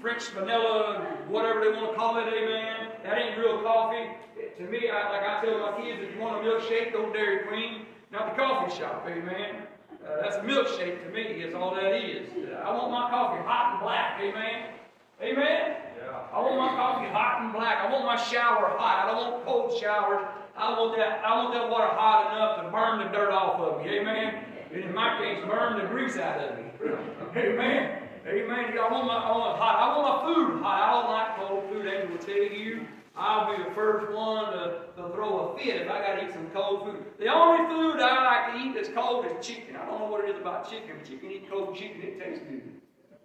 French 0.00 0.28
vanilla, 0.30 1.06
whatever 1.28 1.60
they 1.60 1.70
want 1.70 1.92
to 1.92 1.96
call 1.96 2.16
it, 2.18 2.28
amen. 2.28 2.92
That 3.02 3.18
ain't 3.18 3.38
real 3.38 3.62
coffee. 3.62 4.10
To 4.58 4.62
me, 4.64 4.88
I, 4.88 5.10
like 5.10 5.22
I 5.22 5.44
tell 5.44 5.58
my 5.58 5.80
kids, 5.80 6.02
if 6.02 6.14
you 6.14 6.20
want 6.20 6.44
a 6.44 6.48
milkshake, 6.48 6.92
go 6.92 7.06
to 7.06 7.12
Dairy 7.12 7.46
Queen, 7.46 7.86
not 8.12 8.36
the 8.36 8.42
coffee 8.42 8.76
shop, 8.76 9.04
amen. 9.06 9.66
Uh, 10.04 10.22
that's 10.22 10.36
a 10.36 10.40
milkshake 10.40 11.04
to 11.04 11.10
me, 11.12 11.42
is 11.42 11.54
all 11.54 11.74
that 11.74 11.92
is. 11.94 12.28
I 12.64 12.70
want 12.72 12.90
my 12.90 13.10
coffee 13.10 13.42
hot 13.42 13.72
and 13.74 13.82
black, 13.82 14.20
amen. 14.20 14.74
Amen? 15.22 15.76
Yeah. 15.98 16.22
I 16.32 16.40
want 16.40 16.56
my 16.56 16.68
coffee 16.76 17.08
hot 17.08 17.42
and 17.42 17.52
black. 17.52 17.78
I 17.78 17.90
want 17.90 18.04
my 18.04 18.16
shower 18.16 18.76
hot. 18.76 19.04
I 19.04 19.12
don't 19.12 19.32
want 19.32 19.44
cold 19.44 19.80
showers. 19.80 20.24
I 20.56 20.70
want 20.78 20.96
that, 20.96 21.24
I 21.24 21.36
want 21.36 21.54
that 21.54 21.68
water 21.68 21.88
hot 21.88 22.32
enough 22.32 22.64
to 22.64 22.70
burn 22.70 22.98
the 22.98 23.16
dirt 23.16 23.32
off 23.32 23.60
of 23.60 23.84
me, 23.84 23.98
amen. 23.98 24.44
And 24.72 24.84
in 24.84 24.94
my 24.94 25.18
case, 25.18 25.44
burn 25.46 25.78
the 25.78 25.86
grease 25.86 26.16
out 26.16 26.40
of 26.40 26.58
me. 26.58 26.64
Amen. 27.36 28.05
Amen. 28.26 28.76
I 28.76 28.90
want 28.90 29.06
my 29.06 29.14
I 29.14 29.30
want 29.38 29.58
hot. 29.58 29.76
I 29.78 29.96
want 29.96 30.06
my 30.10 30.34
food 30.34 30.62
hot. 30.62 30.82
I 30.82 30.90
don't 30.90 31.10
like 31.14 31.36
cold 31.38 31.70
food. 31.70 31.86
Angel 31.86 32.10
will 32.10 32.18
tell 32.18 32.58
you. 32.58 32.86
I'll 33.18 33.56
be 33.56 33.62
the 33.62 33.70
first 33.70 34.12
one 34.12 34.52
to, 34.52 34.92
to 34.96 35.08
throw 35.14 35.54
a 35.54 35.58
fit 35.58 35.82
if 35.82 35.88
I 35.88 36.00
got 36.00 36.20
to 36.20 36.26
eat 36.26 36.32
some 36.34 36.50
cold 36.50 36.84
food. 36.84 37.04
The 37.18 37.28
only 37.28 37.64
food 37.70 38.02
I 38.02 38.24
like 38.24 38.52
to 38.52 38.60
eat 38.60 38.74
that's 38.74 38.90
cold 38.90 39.24
is 39.24 39.46
chicken. 39.46 39.76
I 39.76 39.86
don't 39.86 40.00
know 40.00 40.06
what 40.06 40.24
it 40.24 40.34
is 40.34 40.40
about 40.40 40.68
chicken. 40.68 40.96
But 40.98 41.08
you 41.08 41.18
can 41.18 41.30
eat 41.30 41.48
cold 41.48 41.74
chicken, 41.74 42.02
it 42.02 42.18
tastes 42.18 42.44
good. 42.44 42.62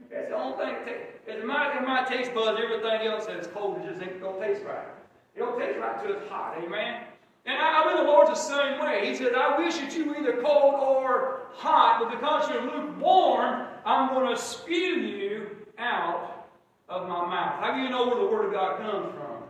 That's 0.09 0.29
the 0.29 0.35
only 0.35 0.57
thing. 0.57 0.73
That 0.73 0.85
tastes. 0.85 1.41
In 1.41 1.47
my, 1.47 1.77
in 1.77 1.83
my 1.83 2.05
taste 2.05 2.33
buds, 2.33 2.61
everything 2.61 3.07
else 3.07 3.25
that's 3.25 3.47
cold, 3.47 3.81
it 3.81 3.89
just 3.89 4.01
ain't 4.01 4.21
gonna 4.21 4.39
taste 4.39 4.63
right. 4.63 4.87
It 5.35 5.39
don't 5.39 5.59
taste 5.59 5.79
right 5.79 5.99
until 5.99 6.15
it's 6.15 6.29
hot. 6.29 6.57
Amen. 6.63 7.03
And 7.45 7.57
I, 7.57 7.81
I 7.81 7.83
believe 7.83 8.05
the 8.05 8.11
Lord's 8.11 8.29
the 8.29 8.35
same 8.35 8.79
way. 8.79 9.09
He 9.09 9.15
says, 9.15 9.33
I 9.35 9.57
wish 9.57 9.77
that 9.77 9.95
you 9.95 10.05
were 10.05 10.17
either 10.17 10.41
cold 10.41 10.75
or 10.75 11.47
hot, 11.53 11.99
but 11.99 12.11
because 12.11 12.49
you're 12.49 12.63
lukewarm, 12.63 13.67
I'm 13.85 14.13
going 14.13 14.35
to 14.35 14.41
spew 14.41 14.75
you 14.75 15.47
out 15.77 16.47
of 16.89 17.07
my 17.07 17.25
mouth. 17.25 17.59
How 17.59 17.75
do 17.75 17.81
you 17.81 17.89
know 17.89 18.07
where 18.07 18.17
the 18.17 18.25
Word 18.25 18.45
of 18.45 18.53
God 18.53 18.79
comes 18.79 19.13
from? 19.15 19.43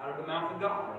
Out 0.00 0.10
of 0.10 0.16
the 0.18 0.26
mouth 0.26 0.52
of 0.52 0.60
God. 0.60 0.96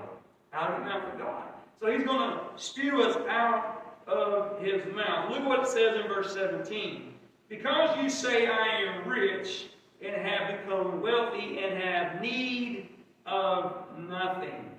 Out 0.52 0.72
of 0.72 0.80
the 0.80 0.84
mouth 0.84 1.12
of 1.12 1.18
God. 1.18 1.44
So 1.80 1.90
He's 1.90 2.04
going 2.04 2.30
to 2.30 2.40
spew 2.56 3.02
us 3.02 3.16
out 3.28 4.00
of 4.06 4.60
His 4.62 4.82
mouth. 4.94 5.30
Look 5.30 5.44
what 5.46 5.60
it 5.60 5.68
says 5.68 6.00
in 6.00 6.08
verse 6.08 6.32
17. 6.32 7.14
Because 7.48 7.96
you 8.02 8.10
say, 8.10 8.46
I 8.46 8.82
am 8.82 9.08
rich, 9.08 9.68
and 10.04 10.14
have 10.14 10.60
become 10.60 11.00
wealthy, 11.00 11.58
and 11.58 11.82
have 11.82 12.20
need 12.20 12.88
of 13.26 13.86
nothing. 13.98 14.70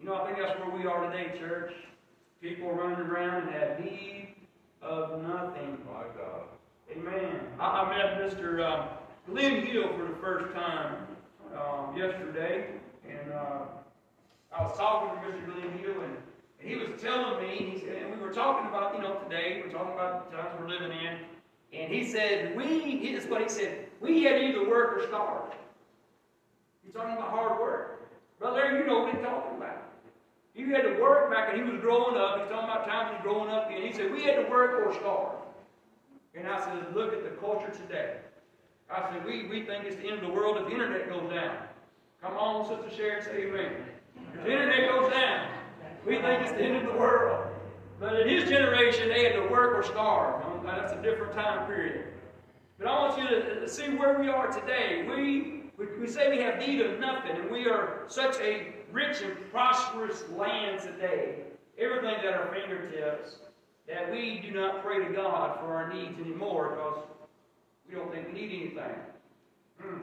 You 0.00 0.06
know, 0.06 0.16
I 0.16 0.26
think 0.26 0.38
that's 0.38 0.58
where 0.60 0.76
we 0.76 0.86
are 0.86 1.10
today, 1.10 1.38
church. 1.38 1.72
People 2.40 2.72
running 2.72 3.06
around 3.06 3.48
and 3.48 3.54
have 3.54 3.80
need 3.80 4.34
of 4.82 5.22
nothing. 5.22 5.78
My 5.86 6.04
God. 6.16 6.53
Amen. 6.90 7.40
I, 7.58 7.64
I 7.64 7.96
met 7.96 8.20
Mr. 8.20 8.60
Uh, 8.60 8.88
Glenn 9.26 9.66
Hill 9.66 9.88
for 9.96 10.06
the 10.06 10.16
first 10.20 10.54
time 10.54 11.06
um, 11.54 11.96
yesterday, 11.96 12.68
and 13.08 13.32
uh, 13.32 13.62
I 14.52 14.62
was 14.62 14.76
talking 14.76 15.20
to 15.20 15.26
Mr. 15.26 15.46
Glenn 15.46 15.78
Hill, 15.78 16.02
and, 16.02 16.16
and 16.60 16.68
he 16.68 16.76
was 16.76 17.00
telling 17.00 17.42
me, 17.42 17.56
he 17.56 17.78
said, 17.80 18.02
and 18.02 18.10
we 18.14 18.18
were 18.18 18.32
talking 18.32 18.68
about, 18.68 18.94
you 18.94 19.00
know, 19.00 19.14
today, 19.20 19.62
we're 19.64 19.72
talking 19.72 19.94
about 19.94 20.30
the 20.30 20.36
times 20.36 20.50
we're 20.60 20.68
living 20.68 20.92
in, 20.92 21.18
and 21.72 21.92
he 21.92 22.06
said, 22.06 22.54
we, 22.56 23.00
this 23.00 23.24
is 23.24 23.30
what 23.30 23.40
he 23.42 23.48
said, 23.48 23.86
we 24.00 24.22
had 24.22 24.42
either 24.42 24.68
work 24.68 24.98
or 24.98 25.06
starve. 25.08 25.52
He's 26.84 26.92
talking 26.92 27.16
about 27.16 27.30
hard 27.30 27.60
work. 27.60 28.10
Brother, 28.38 28.78
you 28.78 28.86
know 28.86 29.00
what 29.00 29.14
he's 29.14 29.24
talking 29.24 29.56
about. 29.56 29.82
You 30.54 30.72
had 30.74 30.82
to 30.82 31.00
work 31.00 31.32
back 31.32 31.52
when 31.52 31.64
he 31.64 31.72
was 31.72 31.80
growing 31.80 32.16
up. 32.16 32.40
He's 32.40 32.48
talking 32.48 32.70
about 32.70 32.86
times 32.86 33.10
he's 33.14 33.22
growing 33.22 33.50
up, 33.50 33.70
and 33.72 33.82
he 33.82 33.92
said, 33.92 34.12
we 34.12 34.22
had 34.22 34.36
to 34.36 34.50
work 34.50 34.86
or 34.86 34.92
starve. 34.94 35.43
And 36.36 36.48
I 36.48 36.64
said, 36.64 36.94
look 36.94 37.12
at 37.12 37.22
the 37.22 37.30
culture 37.30 37.70
today. 37.70 38.16
I 38.90 39.10
said, 39.10 39.24
we, 39.24 39.46
we 39.48 39.64
think 39.64 39.84
it's 39.84 39.96
the 39.96 40.08
end 40.08 40.14
of 40.14 40.22
the 40.22 40.30
world 40.30 40.56
if 40.58 40.66
the 40.66 40.72
internet 40.72 41.08
goes 41.08 41.30
down. 41.30 41.56
Come 42.20 42.36
on, 42.36 42.66
Sister 42.66 42.96
Sharon, 42.96 43.24
say 43.24 43.46
amen. 43.46 43.72
If 44.34 44.44
the 44.44 44.50
internet 44.50 44.90
goes 44.90 45.12
down, 45.12 45.48
we 46.06 46.14
think 46.16 46.42
it's 46.42 46.52
the 46.52 46.62
end 46.62 46.76
of 46.76 46.92
the 46.92 46.98
world. 46.98 47.46
But 48.00 48.20
in 48.20 48.28
his 48.28 48.48
generation, 48.48 49.08
they 49.08 49.24
had 49.24 49.34
to 49.34 49.48
work 49.48 49.76
or 49.76 49.82
starve. 49.82 50.42
That's 50.64 50.92
a 50.92 51.02
different 51.02 51.34
time 51.34 51.66
period. 51.66 52.06
But 52.78 52.88
I 52.88 52.98
want 52.98 53.18
you 53.18 53.28
to 53.28 53.68
see 53.68 53.94
where 53.94 54.18
we 54.18 54.28
are 54.28 54.48
today. 54.48 55.06
We, 55.08 55.62
we, 56.00 56.08
say 56.08 56.28
we 56.28 56.38
have 56.42 56.58
need 56.58 56.80
of 56.80 56.98
nothing, 56.98 57.36
and 57.36 57.50
we 57.50 57.68
are 57.68 58.02
such 58.08 58.36
a 58.40 58.74
rich 58.90 59.22
and 59.22 59.34
prosperous 59.50 60.24
land 60.30 60.80
today. 60.80 61.36
Everything 61.78 62.16
at 62.16 62.34
our 62.34 62.52
fingertips 62.52 63.38
that 63.88 64.10
we 64.10 64.40
do 64.40 64.52
not 64.52 64.82
pray 64.82 65.04
to 65.06 65.12
God 65.12 65.60
for 65.60 65.74
our 65.74 65.92
needs 65.92 66.18
anymore 66.18 66.70
because 66.70 67.04
we 67.88 67.94
don't 67.94 68.12
think 68.12 68.28
we 68.28 68.40
need 68.40 68.60
anything. 68.60 68.96
Hmm. 69.80 69.98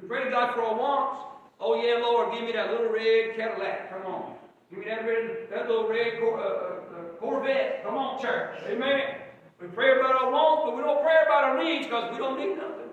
We 0.00 0.08
pray 0.08 0.24
to 0.24 0.30
God 0.30 0.54
for 0.54 0.62
our 0.62 0.76
wants. 0.76 1.20
Oh, 1.60 1.80
yeah, 1.80 1.98
Lord, 1.98 2.32
give 2.32 2.42
me 2.42 2.52
that 2.52 2.70
little 2.70 2.92
red 2.92 3.36
Cadillac. 3.36 3.90
Come 3.90 4.12
on. 4.12 4.34
Give 4.70 4.78
me 4.80 4.86
that, 4.86 5.06
red, 5.06 5.48
that 5.50 5.68
little 5.68 5.88
red 5.88 6.20
Cor- 6.20 6.40
uh, 6.40 6.44
uh, 6.44 7.04
Corvette. 7.20 7.84
Come 7.84 7.94
on, 7.94 8.20
church. 8.20 8.58
Amen. 8.66 9.16
We 9.60 9.68
pray 9.68 9.98
about 9.98 10.20
our 10.20 10.30
wants, 10.30 10.64
but 10.66 10.76
we 10.76 10.82
don't 10.82 11.02
pray 11.02 11.16
about 11.24 11.44
our 11.44 11.64
needs 11.64 11.86
because 11.86 12.12
we 12.12 12.18
don't 12.18 12.38
need 12.38 12.56
nothing. 12.56 12.90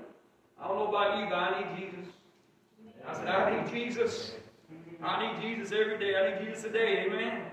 I 0.61 0.67
don't 0.67 0.77
know 0.77 0.87
about 0.87 1.19
you, 1.19 1.25
but 1.25 1.35
I 1.35 1.59
need 1.59 1.85
Jesus. 1.85 2.05
I 3.07 3.13
said, 3.15 3.27
I 3.27 3.63
need 3.63 3.71
Jesus. 3.71 4.31
I 5.03 5.33
need 5.33 5.41
Jesus 5.41 5.71
every 5.71 5.97
day. 5.97 6.15
I 6.15 6.39
need 6.39 6.47
Jesus 6.47 6.63
today. 6.63 7.05
Amen. 7.07 7.50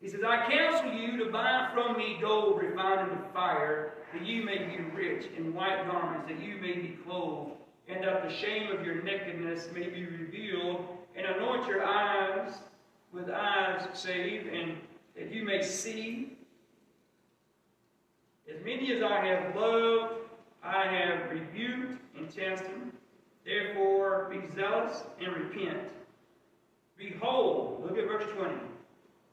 He 0.00 0.08
says, 0.08 0.20
I 0.24 0.48
counsel 0.50 0.92
you 0.92 1.16
to 1.24 1.30
buy 1.30 1.68
from 1.74 1.96
me 1.96 2.18
gold 2.20 2.62
refined 2.62 3.10
in 3.10 3.18
the 3.18 3.24
fire, 3.32 3.94
that 4.12 4.24
you 4.24 4.44
may 4.44 4.58
be 4.58 4.78
rich, 4.94 5.26
in 5.36 5.52
white 5.52 5.86
garments, 5.90 6.28
that 6.28 6.40
you 6.40 6.56
may 6.58 6.74
be 6.74 6.96
clothed, 7.04 7.52
and 7.88 8.02
that 8.04 8.22
the 8.22 8.32
shame 8.32 8.70
of 8.70 8.86
your 8.86 9.02
nakedness 9.02 9.68
may 9.74 9.88
be 9.88 10.06
revealed, 10.06 10.86
and 11.16 11.26
anoint 11.26 11.66
your 11.66 11.84
eyes, 11.84 12.54
with 13.12 13.28
eyes 13.28 13.88
saved, 13.92 14.46
and 14.46 14.76
that 15.16 15.32
you 15.32 15.44
may 15.44 15.62
see. 15.62 16.36
As 18.48 18.64
many 18.64 18.92
as 18.92 19.02
I 19.02 19.26
have 19.26 19.56
loved, 19.56 20.14
I 20.62 20.86
have 20.86 21.30
rebuked 21.30 22.00
and 22.16 22.32
chastened. 22.34 22.92
Therefore, 23.44 24.30
be 24.30 24.54
zealous 24.54 25.02
and 25.20 25.34
repent. 25.34 25.88
Behold, 26.96 27.82
look 27.82 27.98
at 27.98 28.06
verse 28.06 28.30
20. 28.36 28.54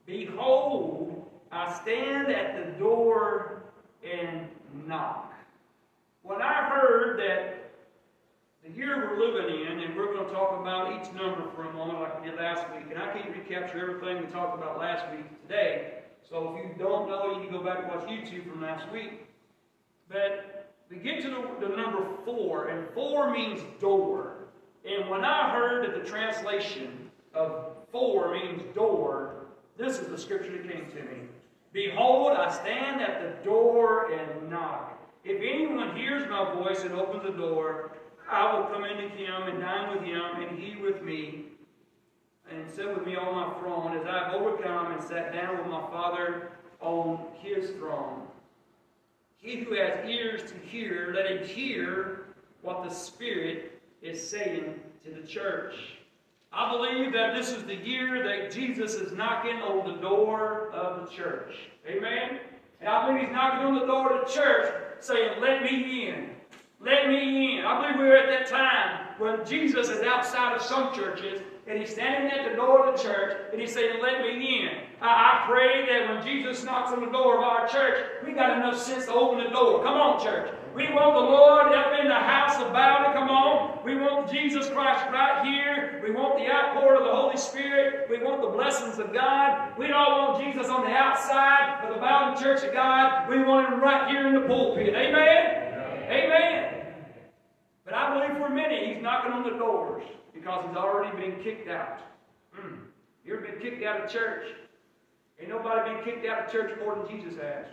Behold, 0.06 1.26
I 1.51 1.74
stand 1.82 2.32
at 2.32 2.56
the 2.56 2.80
door 2.80 3.64
and 4.03 4.47
knock. 4.88 5.34
When 6.22 6.41
I 6.41 6.70
heard 6.70 7.20
that 7.20 7.72
the 8.64 8.72
year 8.72 8.97
we're 8.97 9.20
living 9.20 9.66
in, 9.66 9.80
and 9.80 9.95
we're 9.95 10.14
going 10.14 10.26
to 10.26 10.32
talk 10.34 10.60
about 10.60 10.91
each 10.91 11.14
number 11.14 11.49
for 11.56 11.66
a 11.66 11.74
moment 11.74 11.99
like 11.99 12.20
we 12.22 12.30
did 12.30 12.39
last 12.39 12.66
week, 12.76 12.86
and 12.89 13.01
I 13.01 13.14
can't 13.14 13.30
recapture 13.30 13.80
everything 13.80 14.26
we 14.26 14.32
talked 14.32 14.58
about 14.58 14.80
last 14.80 15.12
week 15.16 15.26
today. 15.43 15.99
So 16.28 16.56
if 16.56 16.66
you 16.66 16.84
don't 16.84 17.08
know, 17.08 17.38
you 17.38 17.47
can 17.47 17.51
go 17.51 17.64
back 17.64 17.80
and 17.80 17.88
watch 17.88 18.08
YouTube 18.08 18.49
from 18.49 18.62
last 18.62 18.91
week. 18.91 19.28
But 20.10 20.74
we 20.89 20.97
get 20.97 21.22
to 21.22 21.30
the, 21.30 21.68
the 21.68 21.76
number 21.76 22.08
four, 22.26 22.68
and 22.68 22.88
four 22.93 23.32
means 23.32 23.62
door. 23.80 24.47
And 24.84 25.10
when 25.10 25.24
I 25.24 25.51
heard 25.51 25.86
that 25.86 26.03
the 26.03 26.10
translation 26.10 27.12
of 27.34 27.76
four 27.91 28.34
means 28.34 28.64
door, 28.74 29.35
this 29.78 30.00
is 30.00 30.08
the 30.08 30.18
scripture 30.18 30.52
that 30.52 30.70
came 30.72 30.90
to 30.92 31.04
me. 31.04 31.22
Behold, 31.74 32.34
I 32.34 32.52
stand 32.52 33.02
at 33.02 33.22
the 33.22 33.44
door 33.44 34.12
and 34.12 34.50
knock. 34.50 34.98
If 35.24 35.42
anyone 35.42 35.96
hears 35.96 36.30
my 36.30 36.54
voice 36.54 36.84
and 36.84 36.94
opens 36.94 37.24
the 37.24 37.32
door, 37.32 37.92
I 38.30 38.56
will 38.56 38.66
come 38.66 38.86
into 38.86 39.10
him 39.10 39.44
and 39.44 39.60
dine 39.60 39.92
with 39.92 40.04
him, 40.04 40.22
and 40.42 40.58
he 40.58 40.82
with 40.82 41.02
me, 41.04 41.46
and 42.50 42.70
sit 42.70 42.88
with 42.96 43.06
me 43.06 43.16
on 43.16 43.36
my 43.36 43.60
throne, 43.60 43.98
as 43.98 44.06
I 44.06 44.30
have 44.30 44.34
overcome 44.34 44.94
and 44.94 45.04
sat 45.04 45.34
down 45.34 45.58
with 45.58 45.68
my 45.68 45.82
Father 45.92 46.52
on 46.80 47.20
his 47.42 47.72
throne. 47.72 48.22
He 49.38 49.58
who 49.58 49.76
has 49.76 50.08
ears 50.08 50.50
to 50.52 50.58
hear, 50.68 51.14
let 51.16 51.30
him 51.30 51.46
hear 51.46 52.26
what 52.62 52.84
the 52.84 52.90
Spirit 52.90 53.82
is 54.02 54.28
saying 54.28 54.80
to 55.04 55.12
the 55.12 55.28
church. 55.28 55.76
I 56.56 56.72
believe 56.72 57.12
that 57.12 57.36
this 57.36 57.51
is 57.51 57.64
the 57.64 57.76
year 57.76 58.24
that 58.24 58.49
Jesus 58.49 58.93
is 58.93 59.12
knocking 59.12 59.58
on 59.58 59.91
the 59.91 59.99
door 59.99 60.72
of 60.72 61.06
the 61.06 61.14
church. 61.14 61.53
Amen? 61.86 62.39
And 62.80 62.88
I 62.88 63.06
believe 63.06 63.26
he's 63.26 63.34
knocking 63.34 63.66
on 63.66 63.76
the 63.78 63.86
door 63.86 64.14
of 64.14 64.28
the 64.28 64.34
church 64.34 64.74
saying, 65.01 65.41
Let 65.41 65.64
me 65.64 66.08
in. 66.08 66.30
Let 66.80 67.10
me 67.10 67.58
in. 67.60 67.66
I 67.66 67.82
believe 67.82 67.99
we're 67.99 68.16
at 68.16 68.30
that 68.30 68.47
time 68.47 69.16
when 69.18 69.45
Jesus 69.45 69.89
is 69.89 70.01
outside 70.03 70.56
of 70.56 70.62
some 70.62 70.93
churches 70.93 71.41
and 71.68 71.80
he's 71.80 71.91
standing 71.91 72.32
at 72.32 72.49
the 72.49 72.55
door 72.55 72.88
of 72.88 72.95
the 72.95 73.03
church 73.03 73.38
and 73.51 73.59
he's 73.59 73.74
saying, 73.74 73.99
Let 74.01 74.22
me 74.22 74.61
in. 74.61 74.70
I, 75.01 75.07
I 75.07 75.47
pray 75.49 75.86
that 75.88 76.09
when 76.09 76.26
Jesus 76.26 76.63
knocks 76.63 76.91
on 76.91 77.01
the 77.01 77.11
door 77.11 77.38
of 77.38 77.43
our 77.43 77.68
church, 77.68 78.05
we 78.26 78.34
got 78.34 78.57
enough 78.57 78.80
sense 78.82 79.05
to 79.05 79.13
open 79.13 79.43
the 79.43 79.49
door. 79.49 79.84
Come 79.84 79.95
on, 79.95 80.24
church. 80.24 80.53
We 80.76 80.91
want 80.93 81.16
the 81.16 81.22
Lord 81.22 81.74
up 81.74 81.99
in 81.99 82.07
the 82.07 82.13
house 82.13 82.61
of 82.61 82.74
Bowden. 82.74 83.13
Come 83.13 83.30
on. 83.30 83.84
We 83.86 83.95
want 83.95 84.30
Jesus 84.30 84.70
Christ 84.70 85.05
right 85.09 85.45
here. 85.45 86.01
We 86.03 86.11
want 86.11 86.38
the 86.38 86.51
outpour 86.51 86.95
of 86.95 87.05
the 87.05 87.11
Holy 87.11 87.38
Spirit. 87.38 88.09
We 88.09 88.22
want 88.22 88.41
the 88.41 88.49
blessings 88.49 88.99
of 88.99 89.13
God. 89.13 89.72
We 89.78 89.88
don't 89.88 90.11
want 90.11 90.43
Jesus 90.43 90.68
on 90.68 90.84
the 90.84 90.91
outside 90.91 91.80
of 91.86 91.95
the 91.95 92.01
Bowden 92.01 92.38
Church 92.43 92.63
of 92.68 92.74
God. 92.74 93.30
We 93.30 93.41
want 93.43 93.74
Him 93.74 93.80
right 93.80 94.09
here 94.09 94.28
in 94.28 94.34
the 94.34 94.41
pulpit. 94.41 94.89
Amen? 94.89 95.66
Amen. 96.11 96.75
But 97.86 97.94
I 97.94 98.14
believe 98.14 98.38
for 98.42 98.50
many, 98.50 98.94
He's 98.94 99.04
knocking 99.04 99.32
on 99.32 99.44
the 99.44 99.58
doors 99.58 100.04
because 100.34 100.66
He's 100.68 100.76
already 100.76 101.16
been 101.16 101.42
kicked 101.44 101.70
out. 101.70 102.00
Hmm. 102.52 102.76
You 103.24 103.36
ever 103.36 103.44
been 103.44 103.60
kicked 103.60 103.84
out 103.84 104.02
of 104.02 104.10
church? 104.10 104.44
Ain't 105.40 105.50
nobody 105.50 105.94
been 105.94 106.04
kicked 106.04 106.26
out 106.26 106.46
of 106.46 106.52
church 106.52 106.72
more 106.80 106.96
than 106.96 107.08
Jesus 107.08 107.40
has. 107.40 107.66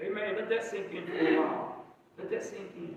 Amen. 0.00 0.34
Let 0.36 0.48
that 0.48 0.64
sink 0.64 0.92
in 0.92 1.06
for 1.06 1.12
a 1.18 1.40
while. 1.40 1.84
Let 2.18 2.30
that 2.30 2.44
sink 2.44 2.70
in. 2.76 2.96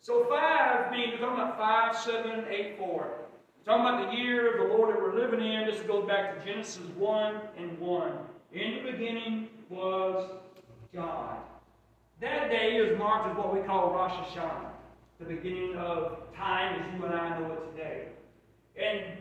So 0.00 0.24
five 0.30 0.92
means 0.92 1.14
we're 1.14 1.26
talking 1.26 1.42
about 1.42 1.58
five, 1.58 1.96
seven, 1.96 2.44
eight, 2.48 2.78
four. 2.78 3.12
We're 3.58 3.72
talking 3.72 3.94
about 3.94 4.10
the 4.10 4.16
year 4.16 4.52
of 4.52 4.68
the 4.68 4.74
Lord 4.74 4.94
that 4.94 5.02
we're 5.02 5.20
living 5.20 5.44
in. 5.44 5.66
This 5.66 5.80
goes 5.80 6.06
back 6.06 6.38
to 6.38 6.44
Genesis 6.44 6.86
1 6.96 7.40
and 7.58 7.78
1. 7.78 8.12
In 8.52 8.84
the 8.84 8.92
beginning 8.92 9.48
was 9.68 10.30
God. 10.94 11.38
That 12.20 12.50
day 12.50 12.76
is 12.76 12.98
marked 12.98 13.30
as 13.30 13.36
what 13.36 13.52
we 13.52 13.60
call 13.60 13.92
Rosh 13.92 14.12
Hashanah, 14.12 14.70
the 15.18 15.26
beginning 15.26 15.76
of 15.76 16.34
time 16.34 16.80
as 16.80 16.86
you 16.94 17.04
and 17.04 17.14
I 17.14 17.38
know 17.38 17.52
it 17.52 17.70
today. 17.72 18.08
And 18.80 19.18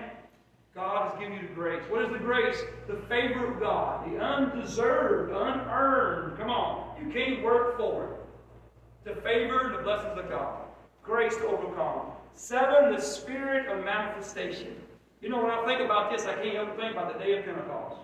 God 0.74 1.10
has 1.10 1.20
given 1.20 1.34
you 1.34 1.48
the 1.48 1.54
grace. 1.54 1.84
What 1.90 2.04
is 2.04 2.12
the 2.12 2.20
grace? 2.20 2.62
The 2.88 2.96
favor 3.10 3.54
of 3.54 3.60
God, 3.60 4.10
the 4.10 4.18
undeserved, 4.20 5.32
unearned. 5.32 6.38
Come 6.38 6.50
on, 6.50 6.96
you 7.04 7.12
can't 7.12 7.44
work 7.44 7.78
for 7.78 8.06
it. 8.06 9.16
The 9.16 9.22
favor, 9.22 9.74
the 9.76 9.84
blessings 9.84 10.18
of 10.18 10.30
God. 10.30 10.62
Grace 11.04 11.36
to 11.38 11.48
overcome. 11.48 12.12
Seven, 12.34 12.94
the 12.94 13.02
spirit 13.02 13.68
of 13.68 13.84
manifestation. 13.84 14.76
You 15.22 15.30
know, 15.30 15.42
when 15.42 15.52
I 15.52 15.64
think 15.66 15.82
about 15.82 16.12
this, 16.12 16.26
I 16.26 16.34
can't 16.34 16.56
help 16.56 16.70
but 16.70 16.78
think 16.80 16.94
about 16.94 17.14
the 17.14 17.24
day 17.24 17.38
of 17.38 17.46
Pentecost. 17.46 18.02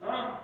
Huh? 0.00 0.36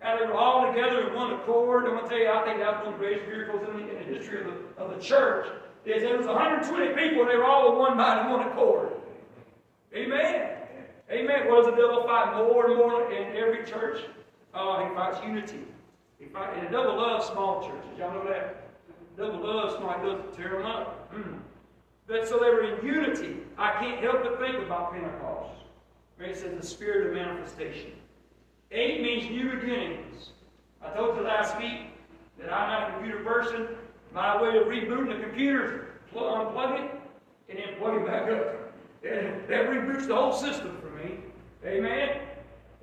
And 0.00 0.20
they 0.20 0.26
were 0.26 0.34
all 0.34 0.72
together 0.72 1.08
in 1.08 1.14
one 1.14 1.32
accord. 1.32 1.84
I'm 1.84 1.90
going 1.92 2.04
to 2.04 2.08
tell 2.08 2.18
you, 2.18 2.28
I 2.28 2.44
think 2.44 2.58
that 2.58 2.78
was 2.78 2.86
one 2.86 2.94
of 2.94 3.00
the 3.00 3.06
greatest 3.06 3.26
miracles 3.26 3.62
in 3.68 3.76
the, 3.76 3.88
in 3.88 3.98
the 3.98 4.18
history 4.18 4.40
of 4.40 4.46
the, 4.46 4.82
of 4.82 4.96
the 4.96 5.02
church. 5.02 5.46
There 5.84 6.16
was 6.16 6.26
120 6.26 6.88
people, 6.94 7.22
and 7.22 7.30
they 7.30 7.36
were 7.36 7.44
all 7.44 7.72
in 7.72 7.78
one 7.78 7.96
mind 7.96 8.26
in 8.26 8.32
one 8.32 8.48
accord. 8.48 8.92
Amen. 9.94 10.58
Amen. 11.10 11.48
What 11.48 11.64
does 11.64 11.66
the 11.66 11.80
devil 11.80 12.04
fight 12.04 12.36
more 12.36 12.66
and 12.66 12.76
more 12.76 13.10
in 13.12 13.36
every 13.36 13.64
church? 13.64 14.02
Uh, 14.52 14.86
he 14.86 14.94
fights 14.94 15.18
unity. 15.24 15.64
He 16.18 16.26
fight, 16.26 16.54
and 16.58 16.66
the 16.66 16.70
devil 16.70 16.96
loves 16.96 17.26
small 17.26 17.62
churches. 17.62 17.98
Y'all 17.98 18.12
know 18.12 18.28
that? 18.28 18.68
The 19.16 19.24
devil 19.24 19.40
loves 19.40 19.76
small. 19.76 19.98
He 19.98 20.06
does 20.06 20.36
tear 20.36 20.50
them 20.50 20.66
up. 20.66 21.12
Mm. 21.14 21.38
But 22.08 22.26
so 22.26 22.38
they 22.38 22.48
were 22.48 22.62
in 22.62 22.84
unity. 22.84 23.36
I 23.58 23.72
can't 23.72 24.00
help 24.00 24.22
but 24.22 24.40
think 24.40 24.56
about 24.64 24.92
Pentecost. 24.92 25.60
It 26.18 26.36
says 26.36 26.58
the 26.58 26.66
spirit 26.66 27.08
of 27.08 27.12
manifestation. 27.12 27.92
Eight 28.72 29.02
means 29.02 29.30
new 29.30 29.50
beginnings. 29.50 30.30
I 30.82 30.90
told 30.94 31.16
you 31.16 31.22
last 31.22 31.56
week 31.58 31.90
that 32.40 32.52
I'm 32.52 32.70
not 32.70 32.90
a 32.90 32.92
computer 32.94 33.22
person. 33.22 33.68
My 34.12 34.40
way 34.42 34.56
of 34.56 34.64
rebooting 34.64 35.16
the 35.16 35.22
computer 35.22 35.90
is 36.10 36.16
unplug 36.16 36.82
it 36.82 36.90
and 37.50 37.58
then 37.58 37.78
plug 37.78 38.00
it 38.00 38.06
back 38.06 38.30
up. 38.30 38.72
And 39.04 39.46
that 39.48 39.68
reboots 39.68 40.08
the 40.08 40.16
whole 40.16 40.32
system 40.32 40.78
for 40.80 40.90
me. 40.90 41.18
Amen? 41.64 42.20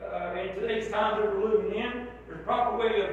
Uh, 0.01 0.35
in 0.35 0.55
today's 0.55 0.89
times 0.91 1.21
that 1.21 1.35
we're 1.35 1.49
living 1.49 1.77
in, 1.77 2.07
there's 2.27 2.39
a 2.39 2.43
proper 2.43 2.77
way 2.77 3.01
of 3.01 3.09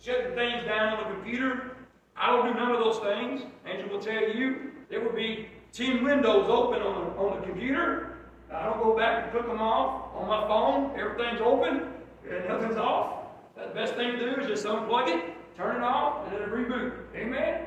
shutting 0.00 0.34
things 0.34 0.64
down 0.66 0.98
on 0.98 1.08
the 1.08 1.14
computer. 1.16 1.76
I 2.16 2.26
don't 2.28 2.46
do 2.46 2.54
none 2.54 2.72
of 2.72 2.78
those 2.78 2.98
things. 2.98 3.42
Angel 3.66 3.88
will 3.88 4.00
tell 4.00 4.22
you 4.22 4.71
there 4.92 5.00
will 5.00 5.16
be 5.16 5.48
10 5.72 6.04
windows 6.04 6.46
open 6.48 6.80
on 6.82 7.06
the, 7.06 7.10
on 7.16 7.40
the 7.40 7.46
computer. 7.46 8.28
I 8.52 8.66
don't 8.66 8.80
go 8.80 8.96
back 8.96 9.24
and 9.24 9.32
click 9.32 9.46
them 9.46 9.60
off 9.60 10.14
on 10.14 10.28
my 10.28 10.46
phone. 10.46 10.96
Everything's 11.00 11.40
open 11.40 11.88
and 12.30 12.48
nothing's 12.48 12.76
off. 12.76 13.24
The 13.56 13.74
best 13.74 13.94
thing 13.94 14.12
to 14.12 14.18
do 14.18 14.40
is 14.40 14.46
just 14.46 14.66
unplug 14.66 15.08
it 15.08 15.32
turn 15.56 15.76
it 15.76 15.82
off, 15.82 16.26
and 16.26 16.34
then 16.34 16.48
reboot. 16.48 16.92
Amen? 17.14 17.66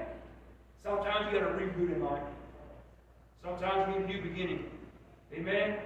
Sometimes 0.84 1.32
you 1.32 1.40
got 1.40 1.48
to 1.48 1.54
reboot 1.54 1.96
in 1.96 2.04
life. 2.04 2.22
Sometimes 3.44 3.94
you 3.94 4.00
need 4.00 4.06
a 4.06 4.14
new 4.14 4.30
beginning. 4.30 4.66
Amen? 5.34 5.78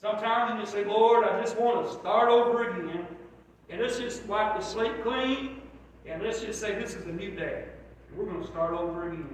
Sometimes 0.00 0.54
you 0.54 0.60
just 0.60 0.72
say, 0.72 0.84
Lord, 0.84 1.24
I 1.26 1.40
just 1.40 1.56
want 1.58 1.86
to 1.86 1.92
start 1.92 2.28
over 2.28 2.70
again. 2.70 3.06
And 3.68 3.80
let's 3.80 3.98
just 3.98 4.24
wipe 4.26 4.58
the 4.58 4.64
slate 4.64 5.02
clean. 5.02 5.62
And 6.06 6.22
let's 6.22 6.40
just 6.40 6.60
say 6.60 6.74
this 6.74 6.94
is 6.94 7.06
a 7.06 7.12
new 7.12 7.32
day. 7.32 7.64
And 8.08 8.18
we're 8.18 8.26
going 8.26 8.40
to 8.40 8.46
start 8.46 8.74
over 8.74 9.08
again. 9.08 9.28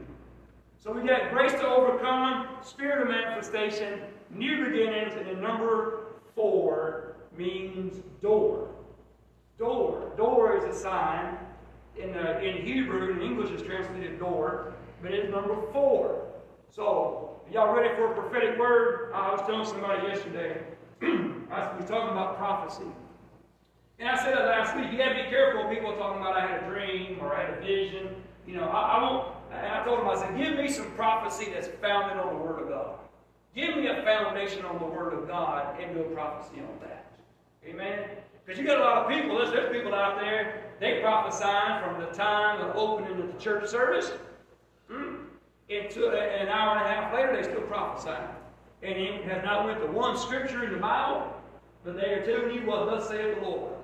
So 0.83 0.91
we 0.91 1.07
got 1.07 1.31
grace 1.31 1.53
to 1.53 1.65
overcome, 1.65 2.49
spirit 2.61 3.03
of 3.03 3.09
manifestation, 3.09 4.01
new 4.31 4.65
beginnings, 4.65 5.15
and 5.17 5.29
then 5.29 5.41
number 5.41 6.07
four 6.35 7.15
means 7.39 8.03
door. 8.21 8.69
Door. 9.59 10.13
Door 10.17 10.57
is 10.57 10.77
a 10.77 10.77
sign. 10.77 11.39
In, 11.97 12.17
uh, 12.17 12.41
in 12.43 12.67
Hebrew, 12.67 13.13
in 13.13 13.23
English, 13.23 13.51
is 13.51 13.63
translated 13.63 14.19
door, 14.19 14.73
but 15.03 15.13
it's 15.13 15.31
number 15.31 15.55
four. 15.73 16.27
So, 16.69 17.41
y'all 17.53 17.73
ready 17.73 17.95
for 17.95 18.11
a 18.11 18.15
prophetic 18.21 18.59
word? 18.59 19.13
I 19.15 19.31
was 19.31 19.43
telling 19.43 19.67
somebody 19.67 20.09
yesterday, 20.09 20.63
I 21.03 21.77
was 21.77 21.85
talking 21.85 22.11
about 22.11 22.39
prophecy. 22.39 22.91
And 24.01 24.09
I 24.09 24.17
said 24.17 24.35
that 24.35 24.47
last 24.47 24.75
week. 24.75 24.91
You 24.91 24.99
got 24.99 25.11
to 25.11 25.23
be 25.23 25.31
careful 25.31 25.71
people 25.71 25.93
talking 25.93 26.21
about 26.21 26.37
I 26.37 26.45
had 26.45 26.65
a 26.65 26.69
dream 26.69 27.19
or 27.21 27.37
I 27.37 27.45
had 27.45 27.59
a 27.59 27.61
vision. 27.61 28.09
You 28.49 28.57
know, 28.57 28.65
I, 28.65 28.99
I 28.99 29.03
won't. 29.03 29.42
And 29.53 29.67
I 29.67 29.85
told 29.85 30.01
him, 30.01 30.09
I 30.09 30.17
said, 30.17 30.37
give 30.37 30.57
me 30.57 30.69
some 30.69 30.91
prophecy 30.93 31.51
that's 31.53 31.69
founded 31.81 32.19
on 32.19 32.35
the 32.35 32.43
Word 32.43 32.63
of 32.63 32.69
God. 32.69 32.95
Give 33.55 33.77
me 33.77 33.87
a 33.89 34.03
foundation 34.03 34.65
on 34.65 34.79
the 34.79 34.87
Word 34.87 35.13
of 35.13 35.29
God 35.29 35.79
and 35.81 35.95
do 35.95 36.01
a 36.01 36.05
prophecy 36.15 36.61
on 36.61 36.79
that. 36.81 37.07
Amen? 37.67 38.09
Because 38.45 38.59
you 38.59 38.67
got 38.67 38.79
a 38.79 38.81
lot 38.81 39.05
of 39.05 39.11
people, 39.11 39.37
there's, 39.39 39.51
there's 39.51 39.73
people 39.73 39.95
out 39.95 40.19
there, 40.19 40.65
they 40.81 41.01
prophesy 41.01 41.85
from 41.85 42.01
the 42.01 42.07
time 42.07 42.61
of 42.61 42.77
opening 42.77 43.21
of 43.21 43.33
the 43.33 43.39
church 43.39 43.69
service 43.69 44.13
hmm, 44.89 45.17
an 45.71 46.49
hour 46.49 46.77
and 46.77 46.87
a 46.87 46.89
half 46.89 47.15
later, 47.15 47.37
they 47.37 47.43
still 47.43 47.63
prophesy. 47.63 48.17
And 48.83 48.99
it 48.99 49.25
has 49.25 49.45
not 49.45 49.65
went 49.65 49.81
to 49.81 49.87
one 49.87 50.17
scripture 50.19 50.65
in 50.65 50.73
the 50.73 50.79
Bible, 50.79 51.33
but 51.85 51.95
they 51.95 52.15
are 52.15 52.25
telling 52.25 52.55
you 52.55 52.67
what 52.67 52.87
thus 52.87 53.09
saith 53.09 53.37
the 53.37 53.43
Lord. 53.43 53.75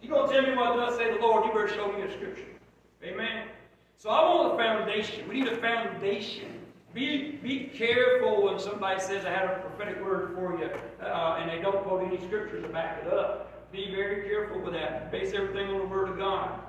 You're 0.00 0.12
going 0.12 0.30
to 0.30 0.34
tell 0.34 0.50
me 0.50 0.56
what 0.56 0.76
thus 0.76 0.96
saith 0.96 1.18
the 1.18 1.26
Lord, 1.26 1.44
you 1.44 1.52
better 1.52 1.68
show 1.68 1.90
me 1.92 2.02
a 2.02 2.12
scripture. 2.12 2.46
Amen? 3.02 3.48
We 5.28 5.40
need 5.40 5.48
a 5.48 5.56
foundation. 5.56 6.60
Be, 6.92 7.32
be 7.42 7.64
careful 7.74 8.44
when 8.44 8.60
somebody 8.60 9.00
says, 9.00 9.24
I 9.24 9.30
have 9.30 9.50
a 9.50 9.60
prophetic 9.60 10.00
word 10.00 10.36
for 10.36 10.56
you, 10.56 10.70
uh, 11.04 11.38
and 11.40 11.50
they 11.50 11.60
don't 11.60 11.82
quote 11.82 12.06
any 12.06 12.24
scriptures 12.24 12.62
to 12.62 12.68
back 12.68 13.02
it 13.04 13.12
up. 13.12 13.72
Be 13.72 13.90
very 13.90 14.28
careful 14.28 14.60
with 14.60 14.74
that. 14.74 15.10
Base 15.10 15.32
everything 15.34 15.66
on 15.70 15.78
the 15.78 15.86
Word 15.86 16.10
of 16.10 16.16
God. 16.16 16.60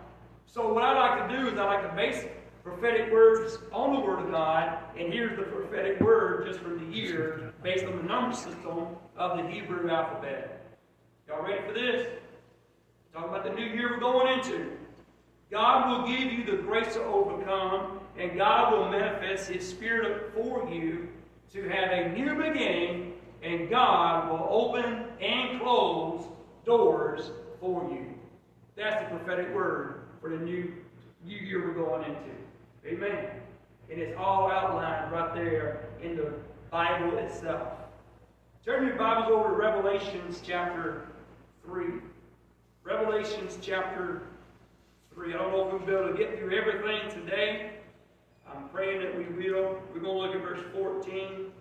So 0.48 0.74
what 0.74 0.84
I 0.84 0.98
like 0.98 1.30
to 1.30 1.38
do 1.38 1.48
is 1.50 1.54
I 1.60 1.66
like 1.66 1.88
to 1.88 1.96
base 1.96 2.26
prophetic 2.64 3.12
words 3.12 3.60
on 3.72 3.94
the 3.94 4.00
Word 4.00 4.26
of 4.26 4.32
God, 4.32 4.80
and 4.98 5.14
here's 5.14 5.38
the 5.38 5.44
prophetic 5.44 6.00
word 6.00 6.48
just 6.48 6.62
for 6.62 6.70
the 6.70 6.86
year 6.86 7.54
based 7.62 7.86
on 7.86 7.96
the 7.98 8.04
number 8.04 8.36
system 8.36 8.88
of 9.18 9.38
the 9.38 9.48
Hebrew 9.48 9.88
alphabet. 9.88 10.66
Y'all 11.28 11.44
ready 11.44 11.62
for 11.68 11.74
this? 11.74 12.08
Talk 13.14 13.26
about 13.30 13.44
the 13.44 13.52
new 13.52 13.66
year 13.66 13.92
we're 13.92 14.00
going 14.00 14.40
into. 14.40 14.72
God 15.52 15.90
will 15.90 16.08
give 16.08 16.34
you 16.34 16.44
the 16.44 16.64
grace 16.64 16.96
to 16.96 17.04
overcome, 17.04 17.95
and 18.18 18.38
God 18.38 18.74
will 18.74 18.90
manifest 18.90 19.50
His 19.50 19.68
Spirit 19.68 20.34
for 20.34 20.70
you 20.70 21.08
to 21.54 21.70
have 21.70 21.92
a 21.92 22.10
new 22.10 22.36
beginning, 22.36 23.14
and 23.44 23.70
God 23.70 24.30
will 24.30 24.48
open 24.50 25.06
and 25.22 25.60
close 25.62 26.26
doors 26.66 27.32
for 27.60 27.90
you. 27.92 28.06
That's 28.76 29.04
the 29.04 29.18
prophetic 29.18 29.54
word 29.54 30.02
for 30.22 30.30
the 30.30 30.38
new, 30.38 30.74
new 31.26 31.38
year 31.38 31.68
we're 31.68 31.74
going 31.74 32.04
into. 32.04 32.36
Amen. 32.86 33.28
And 33.90 34.00
it's 34.00 34.18
all 34.18 34.50
outlined 34.50 35.12
right 35.12 35.34
there 35.34 35.90
in 36.02 36.18
the 36.18 36.34
Bible 36.72 37.18
itself. 37.18 37.74
Turn 38.66 38.88
your 38.88 38.96
Bibles 38.96 39.32
over 39.32 39.50
to 39.50 39.56
Revelations 39.56 40.42
chapter 40.44 41.06
3. 41.66 41.86
Revelations 42.84 43.58
chapter 43.62 44.24
3. 45.14 45.34
I 45.34 45.38
don't 45.38 45.52
know 45.52 45.68
if 45.68 45.74
we'll 45.74 45.86
be 45.86 45.94
able 45.94 46.12
to 46.12 46.18
get 46.18 46.40
through 46.40 46.58
everything 46.58 47.10
today. 47.12 47.75
I'm 48.48 48.70
praying 48.70 49.02
that 49.02 49.18
we 49.18 49.26
will. 49.26 49.80
We're 49.94 50.02
going 50.02 50.04
to 50.04 50.12
look 50.12 50.36
at 50.36 50.42
verse 50.42 50.64
14. 50.74 51.52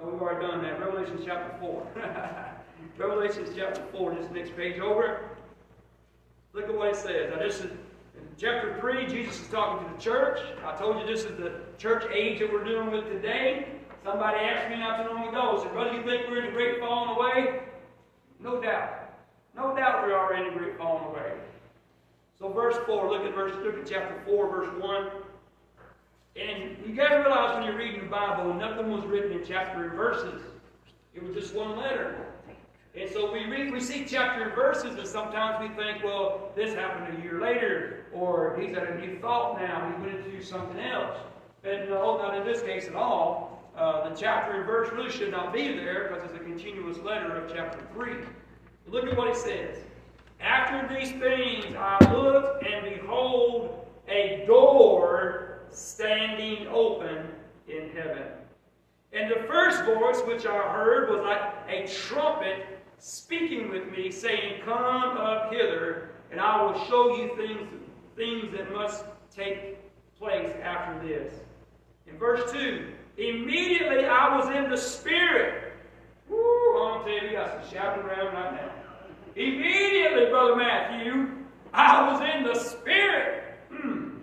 Oh, 0.00 0.08
we've 0.08 0.20
already 0.20 0.46
done 0.46 0.62
that. 0.62 0.80
Revelation 0.80 1.20
chapter 1.24 1.56
4. 1.60 1.86
Revelation 2.98 3.46
chapter 3.56 3.82
4, 3.92 4.14
this 4.14 4.30
next 4.30 4.56
page 4.56 4.80
over. 4.80 5.30
Look 6.52 6.68
at 6.68 6.74
what 6.74 6.88
it 6.88 6.96
says. 6.96 7.30
Now, 7.30 7.38
this 7.38 7.60
is 7.60 7.64
in 7.64 8.28
chapter 8.36 8.78
3, 8.80 9.06
Jesus 9.06 9.40
is 9.40 9.48
talking 9.48 9.88
to 9.88 9.94
the 9.94 10.00
church. 10.00 10.40
I 10.64 10.76
told 10.76 11.00
you 11.00 11.06
this 11.06 11.24
is 11.24 11.36
the 11.36 11.60
church 11.78 12.04
age 12.12 12.40
that 12.40 12.52
we're 12.52 12.64
dealing 12.64 12.90
with 12.90 13.06
today. 13.06 13.66
Somebody 14.04 14.38
asked 14.38 14.70
me 14.70 14.78
not 14.78 15.06
too 15.06 15.14
long 15.14 15.28
ago, 15.28 15.60
said, 15.62 15.72
Brother, 15.72 15.94
you 15.94 16.02
think 16.02 16.28
we're 16.28 16.40
in 16.40 16.46
the 16.46 16.52
great 16.52 16.80
falling 16.80 17.16
away? 17.16 17.60
No 18.40 18.60
doubt. 18.60 19.14
No 19.54 19.76
doubt 19.76 20.06
we 20.06 20.12
are 20.12 20.34
in 20.34 20.52
the 20.52 20.58
great 20.58 20.76
falling 20.76 21.04
away. 21.04 21.34
So 22.42 22.48
verse 22.48 22.74
4, 22.86 23.08
look 23.08 23.22
at 23.22 23.36
verse, 23.36 23.54
look 23.62 23.78
at 23.78 23.86
chapter 23.86 24.20
4, 24.26 24.48
verse 24.50 24.82
1. 24.82 25.10
And 26.34 26.76
you 26.84 26.92
got 26.96 27.10
to 27.10 27.16
realize 27.18 27.54
when 27.54 27.62
you're 27.62 27.76
reading 27.76 28.00
the 28.00 28.10
Bible, 28.10 28.52
nothing 28.52 28.90
was 28.90 29.04
written 29.04 29.30
in 29.38 29.44
chapter 29.46 29.84
and 29.84 29.92
verses. 29.92 30.42
It 31.14 31.22
was 31.22 31.36
just 31.36 31.54
one 31.54 31.76
letter. 31.76 32.26
And 32.96 33.08
so 33.08 33.32
we 33.32 33.44
read, 33.44 33.72
we 33.72 33.78
see 33.78 34.04
chapter 34.04 34.42
and 34.42 34.54
verses, 34.56 34.96
and 34.96 35.06
sometimes 35.06 35.60
we 35.60 35.72
think, 35.76 36.02
well, 36.02 36.50
this 36.56 36.74
happened 36.74 37.16
a 37.16 37.22
year 37.22 37.40
later, 37.40 38.06
or 38.12 38.58
he's 38.60 38.74
had 38.74 38.88
a 38.88 38.98
new 38.98 39.20
thought 39.20 39.60
now, 39.60 39.94
he 39.96 40.04
went 40.04 40.26
into 40.26 40.44
something 40.44 40.80
else. 40.80 41.16
And 41.62 41.90
no, 41.90 42.18
not 42.18 42.36
in 42.36 42.44
this 42.44 42.60
case 42.62 42.88
at 42.88 42.96
all. 42.96 43.62
Uh, 43.76 44.08
the 44.08 44.16
chapter 44.16 44.54
and 44.54 44.66
verse 44.66 44.92
really 44.92 45.12
should 45.12 45.30
not 45.30 45.52
be 45.52 45.68
there 45.76 46.08
because 46.08 46.28
it's 46.28 46.40
a 46.40 46.44
continuous 46.44 46.98
letter 46.98 47.36
of 47.36 47.54
chapter 47.54 47.78
3. 47.94 48.14
Look 48.88 49.06
at 49.06 49.16
what 49.16 49.28
he 49.28 49.34
says. 49.36 49.78
After 50.42 50.92
these 50.92 51.12
things 51.12 51.74
I 51.76 52.12
looked, 52.12 52.64
and 52.66 52.96
behold, 52.96 53.86
a 54.08 54.44
door 54.46 55.60
standing 55.70 56.66
open 56.66 57.28
in 57.68 57.90
heaven. 57.90 58.24
And 59.12 59.30
the 59.30 59.46
first 59.46 59.84
voice 59.84 60.20
which 60.26 60.46
I 60.46 60.72
heard 60.72 61.10
was 61.10 61.20
like 61.20 61.40
a 61.68 61.86
trumpet 61.86 62.66
speaking 62.98 63.70
with 63.70 63.90
me, 63.90 64.10
saying, 64.10 64.62
Come 64.64 65.16
up 65.16 65.52
hither, 65.52 66.10
and 66.30 66.40
I 66.40 66.62
will 66.62 66.84
show 66.86 67.16
you 67.16 67.36
things, 67.36 67.68
things 68.16 68.52
that 68.56 68.72
must 68.72 69.04
take 69.34 69.78
place 70.18 70.52
after 70.62 71.06
this. 71.06 71.34
In 72.06 72.18
verse 72.18 72.50
2, 72.52 72.92
immediately 73.18 74.06
I 74.06 74.36
was 74.36 74.48
in 74.54 74.70
the 74.70 74.76
Spirit. 74.76 75.72
Woo, 76.28 76.36
I'm 76.82 77.04
telling 77.04 77.32
you, 77.32 77.36
some 77.36 77.72
shouting 77.72 78.04
around 78.04 78.34
right 78.34 78.52
now. 78.54 78.81
Immediately, 79.34 80.26
Brother 80.26 80.56
Matthew, 80.56 81.28
I 81.72 82.12
was 82.12 82.20
in 82.34 82.44
the 82.44 82.54
Spirit. 82.54 83.54
Hmm. 83.70 84.18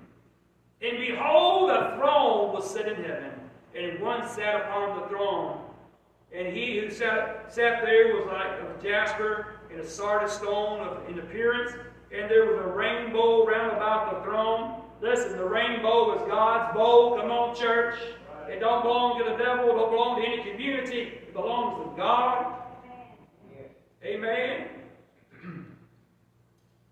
And 0.82 0.97
behold, 0.97 1.72
a 1.72 1.95
throne 1.97 2.53
was 2.53 2.70
set 2.72 2.88
in 2.88 3.03
heaven, 3.03 3.32
and 3.76 3.99
one 3.99 4.28
sat 4.30 4.55
upon 4.55 5.01
the 5.01 5.07
throne. 5.07 5.62
And 6.32 6.55
he 6.55 6.80
who 6.80 6.91
sat, 6.91 7.51
sat 7.51 7.84
there 7.84 8.16
was 8.16 8.28
like 8.28 8.62
of 8.62 8.84
jasper 8.84 9.55
and 9.72 9.80
a 9.80 9.88
sardis 9.88 10.34
stone 10.34 10.80
of, 10.82 11.10
in 11.10 11.20
appearance, 11.20 11.72
and 12.16 12.30
there 12.30 12.45
was 12.45 12.60
a 12.64 12.68
rainbow 12.68 13.45
round 13.45 13.76
about 13.76 14.16
the 14.16 14.24
throne. 14.24 14.82
Listen, 15.01 15.38
the 15.38 15.45
rainbow 15.45 16.16
is 16.16 16.28
God's 16.28 16.76
bow. 16.76 17.18
Come 17.20 17.32
on, 17.32 17.55
church. 17.55 17.95
It 18.47 18.60
don't 18.60 18.84
belong 18.84 19.20
to 19.20 19.32
the 19.32 19.38
devil, 19.38 19.66
it 19.66 19.74
don't 19.74 19.91
belong 19.91 20.22
to 20.22 20.28
any 20.28 20.51
community. 20.51 21.01
It 21.01 21.34
belongs 21.34 21.84
to 21.84 21.97
God. 21.97 22.55
Amen. 24.03 24.79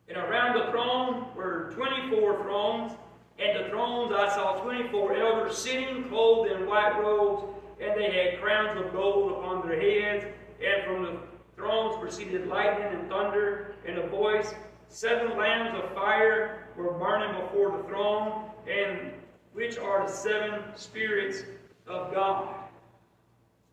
And 0.08 0.18
around 0.18 0.58
the 0.58 0.72
throne 0.72 1.26
were 1.36 1.72
24 1.76 2.44
thrones, 2.44 2.94
and 3.40 3.66
the 3.66 3.70
thrones 3.70 4.14
I 4.16 4.30
saw 4.30 4.62
24 4.64 5.16
elders 5.18 5.58
sitting, 5.58 6.06
clothed 6.06 6.52
in 6.52 6.66
white 6.66 7.00
robes, 7.00 7.44
and 7.82 8.00
they 8.00 8.12
had 8.12 8.42
crowns 8.42 8.80
of 8.80 8.94
gold 8.94 9.34
upon 9.34 9.68
their 9.68 9.80
heads, 9.80 10.26
and 10.64 10.86
from 10.86 11.04
the 11.04 11.20
thrones 11.56 11.98
proceeded 12.00 12.48
lightning 12.48 13.00
and 13.00 13.10
thunder, 13.10 13.76
and 13.86 13.98
a 13.98 14.08
voice. 14.08 14.54
Seven 14.90 15.38
lamps 15.38 15.78
of 15.78 15.94
fire 15.94 16.70
were 16.78 16.94
burning 16.94 17.42
before 17.42 17.78
the 17.78 17.84
throne, 17.84 18.50
and 18.68 19.12
which 19.54 19.78
are 19.78 20.08
the 20.08 20.12
seven 20.12 20.62
spirits 20.76 21.44
of 21.86 22.14
God. 22.14 22.56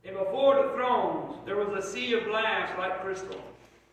And 0.05 0.17
before 0.17 0.57
the 0.57 0.73
thrones 0.75 1.37
there 1.47 1.57
was 1.57 1.85
a 1.85 1.87
sea 1.87 2.15
of 2.15 2.25
glass 2.25 2.77
like 2.79 3.01
crystal. 3.03 3.41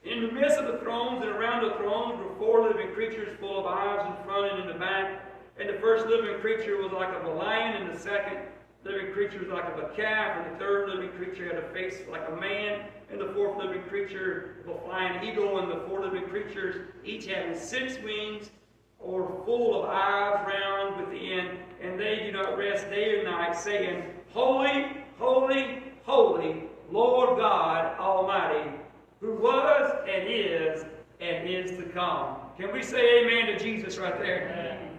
In 0.03 0.21
the 0.25 0.31
midst 0.31 0.57
of 0.57 0.65
the 0.65 0.79
thrones 0.79 1.21
and 1.21 1.31
around 1.31 1.63
the 1.63 1.75
thrones 1.75 2.17
were 2.17 2.35
four 2.39 2.67
living 2.67 2.91
creatures 2.93 3.37
full 3.39 3.59
of 3.59 3.67
eyes 3.67 4.03
in 4.07 4.23
front 4.25 4.51
and 4.51 4.61
in 4.63 4.67
the 4.67 4.79
back. 4.79 5.27
And 5.59 5.69
the 5.69 5.79
first 5.79 6.07
living 6.07 6.39
creature 6.41 6.81
was 6.81 6.91
like 6.91 7.13
of 7.13 7.25
a 7.25 7.33
lion, 7.33 7.83
and 7.83 7.93
the 7.93 7.99
second 7.99 8.39
living 8.83 9.13
creature 9.13 9.37
was 9.37 9.49
like 9.49 9.65
of 9.65 9.77
a 9.77 9.93
calf, 9.95 10.37
and 10.37 10.55
the 10.55 10.59
third 10.59 10.89
living 10.89 11.11
creature 11.11 11.45
had 11.45 11.63
a 11.63 11.69
face 11.71 12.01
like 12.09 12.27
a 12.29 12.35
man, 12.35 12.81
and 13.11 13.21
the 13.21 13.31
fourth 13.33 13.63
living 13.63 13.83
creature 13.83 14.63
was 14.65 14.75
a 14.75 14.79
flying 14.87 15.23
eagle, 15.23 15.59
and 15.59 15.71
the 15.71 15.87
four 15.87 16.03
living 16.03 16.27
creatures, 16.29 16.89
each 17.05 17.27
having 17.27 17.55
six 17.55 17.99
wings, 18.03 18.49
or 18.97 19.43
full 19.45 19.83
of 19.83 19.89
eyes 19.89 20.47
round 20.47 21.05
within, 21.05 21.59
and 21.79 21.99
they 21.99 22.23
do 22.23 22.31
not 22.31 22.57
rest 22.57 22.89
day 22.89 23.19
or 23.19 23.23
night, 23.23 23.55
saying, 23.55 24.03
holy, 24.33 25.03
holy, 25.19 26.63
Lord 26.91 27.37
God 27.37 27.99
Almighty, 27.99 28.71
who 29.19 29.35
was 29.35 29.91
and 30.09 30.27
is 30.27 30.83
and 31.19 31.47
is 31.47 31.71
to 31.77 31.83
come. 31.83 32.37
Can 32.61 32.71
we 32.71 32.83
say 32.83 33.23
amen 33.23 33.47
to 33.47 33.57
Jesus 33.57 33.97
right 33.97 34.19
there? 34.19 34.51
Amen. 34.51 34.89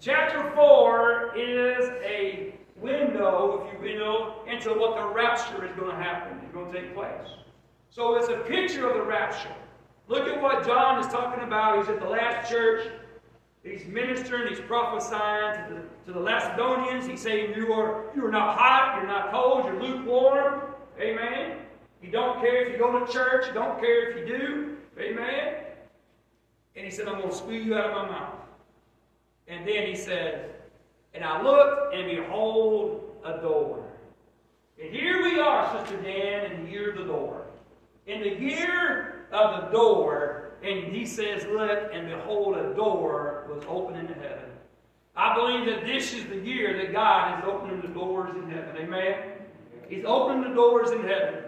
Chapter 0.00 0.52
4 0.54 1.32
is 1.34 1.88
a 2.04 2.54
window, 2.78 3.66
if 3.66 3.82
you 3.82 3.98
will, 3.98 4.44
into 4.46 4.78
what 4.78 4.96
the 4.96 5.14
rapture 5.14 5.64
is 5.64 5.74
going 5.76 5.96
to 5.96 5.96
happen, 5.96 6.38
is 6.44 6.52
going 6.52 6.70
to 6.70 6.78
take 6.78 6.94
place. 6.94 7.26
So 7.88 8.16
it's 8.16 8.28
a 8.28 8.36
picture 8.46 8.86
of 8.86 8.98
the 8.98 9.02
rapture. 9.02 9.54
Look 10.08 10.28
at 10.28 10.42
what 10.42 10.66
John 10.66 11.00
is 11.00 11.06
talking 11.06 11.42
about. 11.42 11.78
He's 11.78 11.88
at 11.88 12.00
the 12.00 12.06
last 12.06 12.50
church. 12.50 12.86
He's 13.64 13.86
ministering, 13.86 14.48
he's 14.48 14.60
prophesying 14.60 15.68
to 15.68 15.74
the, 15.74 16.12
to 16.12 16.18
the 16.18 16.22
Macedonians. 16.22 17.06
He's 17.06 17.22
saying, 17.22 17.54
you 17.56 17.72
are, 17.72 18.10
you 18.14 18.26
are 18.26 18.30
not 18.30 18.58
hot, 18.58 18.98
you're 18.98 19.08
not 19.08 19.32
cold, 19.32 19.64
you're 19.64 19.82
lukewarm. 19.82 20.74
Amen. 21.00 21.60
You 22.02 22.10
don't 22.10 22.42
care 22.42 22.66
if 22.66 22.72
you 22.72 22.78
go 22.78 23.02
to 23.02 23.10
church, 23.10 23.46
you 23.48 23.54
don't 23.54 23.80
care 23.80 24.10
if 24.10 24.18
you 24.18 24.26
do. 24.26 24.76
Amen. 25.00 25.65
And 26.76 26.84
he 26.84 26.90
said, 26.90 27.08
I'm 27.08 27.18
going 27.18 27.30
to 27.30 27.36
spew 27.36 27.54
you 27.54 27.74
out 27.74 27.90
of 27.90 27.92
my 27.92 28.10
mouth. 28.10 28.34
And 29.48 29.66
then 29.66 29.86
he 29.86 29.96
said, 29.96 30.54
And 31.14 31.24
I 31.24 31.42
looked, 31.42 31.94
and 31.94 32.08
behold, 32.08 33.16
a 33.24 33.40
door. 33.40 33.84
And 34.80 34.94
here 34.94 35.22
we 35.22 35.38
are, 35.38 35.78
Sister 35.78 35.96
Dan, 36.02 36.52
in 36.52 36.64
the 36.64 36.70
year 36.70 36.90
of 36.90 36.98
the 36.98 37.04
door. 37.04 37.46
In 38.06 38.20
the 38.20 38.38
year 38.38 39.26
of 39.32 39.62
the 39.62 39.70
door, 39.70 40.52
and 40.62 40.92
he 40.92 41.06
says, 41.06 41.46
Look, 41.46 41.90
and 41.92 42.08
behold, 42.08 42.56
a 42.56 42.74
door 42.74 43.46
was 43.48 43.64
opened 43.68 43.98
into 43.98 44.14
heaven. 44.14 44.50
I 45.16 45.34
believe 45.34 45.64
that 45.66 45.86
this 45.86 46.12
is 46.12 46.26
the 46.26 46.36
year 46.36 46.76
that 46.76 46.92
God 46.92 47.38
is 47.38 47.48
opening 47.48 47.80
the 47.80 47.88
doors 47.88 48.34
in 48.36 48.50
heaven. 48.50 48.76
Amen? 48.76 49.14
He's 49.88 50.04
opening 50.04 50.50
the 50.50 50.54
doors 50.54 50.90
in 50.90 51.02
heaven. 51.02 51.44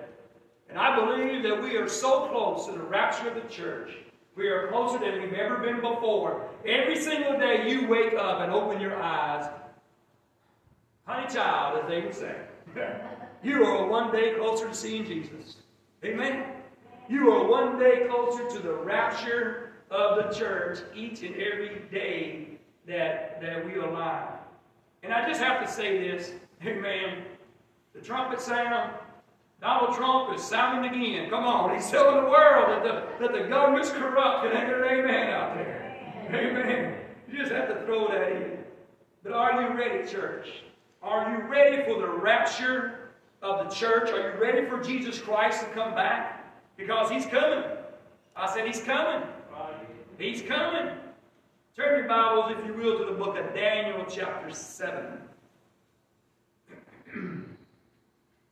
And 0.71 0.79
I 0.79 0.97
believe 0.97 1.43
that 1.43 1.63
we 1.63 1.77
are 1.77 1.89
so 1.89 2.29
close 2.29 2.67
to 2.67 2.73
the 2.73 2.79
rapture 2.79 3.29
of 3.29 3.35
the 3.35 3.49
church. 3.49 3.91
We 4.39 4.47
are 4.47 4.69
closer 4.69 5.01
than 5.01 5.21
we've 5.21 5.33
ever 5.33 5.57
been 5.57 5.81
before. 5.81 6.49
Every 6.65 6.97
single 6.97 7.37
day 7.41 7.69
you 7.69 7.89
wake 7.89 8.15
up 8.15 8.41
and 8.41 8.53
open 8.53 8.81
your 8.81 8.97
eyes. 9.03 9.51
Honey 11.07 11.27
child, 11.27 11.83
as 11.83 11.89
they 11.89 12.03
would 12.03 12.15
say. 12.15 12.37
you 13.43 13.65
are 13.65 13.89
one 13.89 14.13
day 14.13 14.35
closer 14.35 14.69
to 14.69 14.75
seeing 14.75 15.05
Jesus. 15.05 15.57
Amen? 16.05 16.45
You 17.09 17.33
are 17.33 17.49
one 17.49 17.81
day 17.81 18.07
closer 18.09 18.49
to 18.49 18.59
the 18.61 18.75
rapture 18.75 19.73
of 19.91 20.17
the 20.19 20.39
church 20.39 20.79
each 20.95 21.23
and 21.23 21.35
every 21.35 21.83
day 21.91 22.59
that, 22.87 23.41
that 23.41 23.67
we 23.67 23.73
are 23.73 23.89
alive. 23.89 24.35
And 25.03 25.13
I 25.13 25.27
just 25.27 25.41
have 25.41 25.67
to 25.67 25.73
say 25.73 25.99
this, 25.99 26.31
amen. 26.65 27.25
The 27.93 28.01
trumpet 28.01 28.41
sound, 28.41 28.93
Donald 29.61 29.97
Trump 29.97 30.35
is 30.37 30.43
sounding 30.43 30.93
again. 30.93 31.29
Come 31.31 31.45
on, 31.45 31.75
he's 31.75 31.91
telling 31.91 32.23
the 32.23 32.31
world 32.31 32.71
that 32.71 32.85
the, 32.85 33.27
that 33.27 33.33
the 33.33 33.49
government's 33.49 33.91
corrupt. 33.91 34.47
And 34.47 34.57
ain't 34.57 34.73
an 34.73 34.85
amen 34.85 35.31
out 35.31 35.55
there? 35.55 35.97
Amen. 36.29 36.95
You 37.31 37.39
just 37.39 37.51
have 37.51 37.69
to 37.69 37.85
throw 37.85 38.09
that 38.09 38.33
in. 38.33 38.59
But 39.25 39.33
are 39.33 39.61
you 39.61 39.77
ready, 39.77 40.09
church? 40.09 40.49
Are 41.03 41.37
you 41.37 41.45
ready 41.49 41.83
for 41.85 42.01
the 42.01 42.09
rapture 42.09 43.11
of 43.43 43.69
the 43.69 43.75
church? 43.75 44.11
Are 44.11 44.33
you 44.33 44.41
ready 44.41 44.69
for 44.69 44.81
Jesus 44.81 45.19
Christ 45.19 45.61
to 45.61 45.67
come 45.69 45.95
back? 45.95 46.55
Because 46.77 47.11
he's 47.11 47.27
coming. 47.27 47.65
I 48.37 48.53
said 48.55 48.67
he's 48.67 48.81
coming. 48.81 49.27
He's 50.19 50.43
coming. 50.43 50.95
Turn 51.77 51.99
your 51.99 52.09
Bibles, 52.09 52.57
if 52.59 52.67
you 52.67 52.75
will, 52.75 52.99
to 52.99 53.05
the 53.05 53.13
book 53.13 53.37
of 53.37 53.55
Daniel, 53.55 54.05
chapter 54.09 54.51
7. 54.51 55.19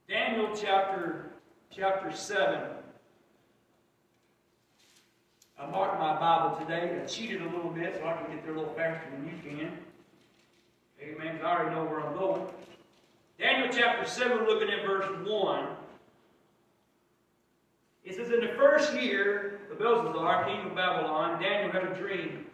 Daniel 0.08 0.50
chapter, 0.54 1.30
chapter 1.74 2.12
7. 2.12 2.60
I 5.58 5.66
marked 5.66 5.98
my 5.98 6.16
Bible 6.20 6.64
today. 6.64 7.00
I 7.02 7.06
cheated 7.06 7.42
a 7.42 7.46
little 7.46 7.70
bit 7.70 7.96
so 7.98 8.06
I 8.06 8.12
can 8.12 8.30
get 8.30 8.44
there 8.44 8.54
a 8.54 8.58
little 8.58 8.74
faster 8.74 9.10
than 9.10 9.24
you 9.26 9.32
can. 9.42 9.78
Amen. 11.02 11.40
I 11.42 11.44
already 11.44 11.74
know 11.74 11.84
where 11.84 12.06
I'm 12.06 12.16
going. 12.16 12.46
Daniel 13.36 13.68
chapter 13.72 14.08
7, 14.08 14.46
looking 14.46 14.70
at 14.70 14.86
verse 14.86 15.10
1. 15.26 15.66
It 18.04 18.14
says, 18.14 18.30
In 18.30 18.40
the 18.40 18.54
first 18.56 18.94
year 18.94 19.58
of 19.72 19.80
Belshazzar, 19.80 20.44
king 20.44 20.66
of 20.66 20.76
Babylon, 20.76 21.42
Daniel 21.42 21.72
had 21.72 21.82
a 21.82 21.94
dream. 21.96 22.46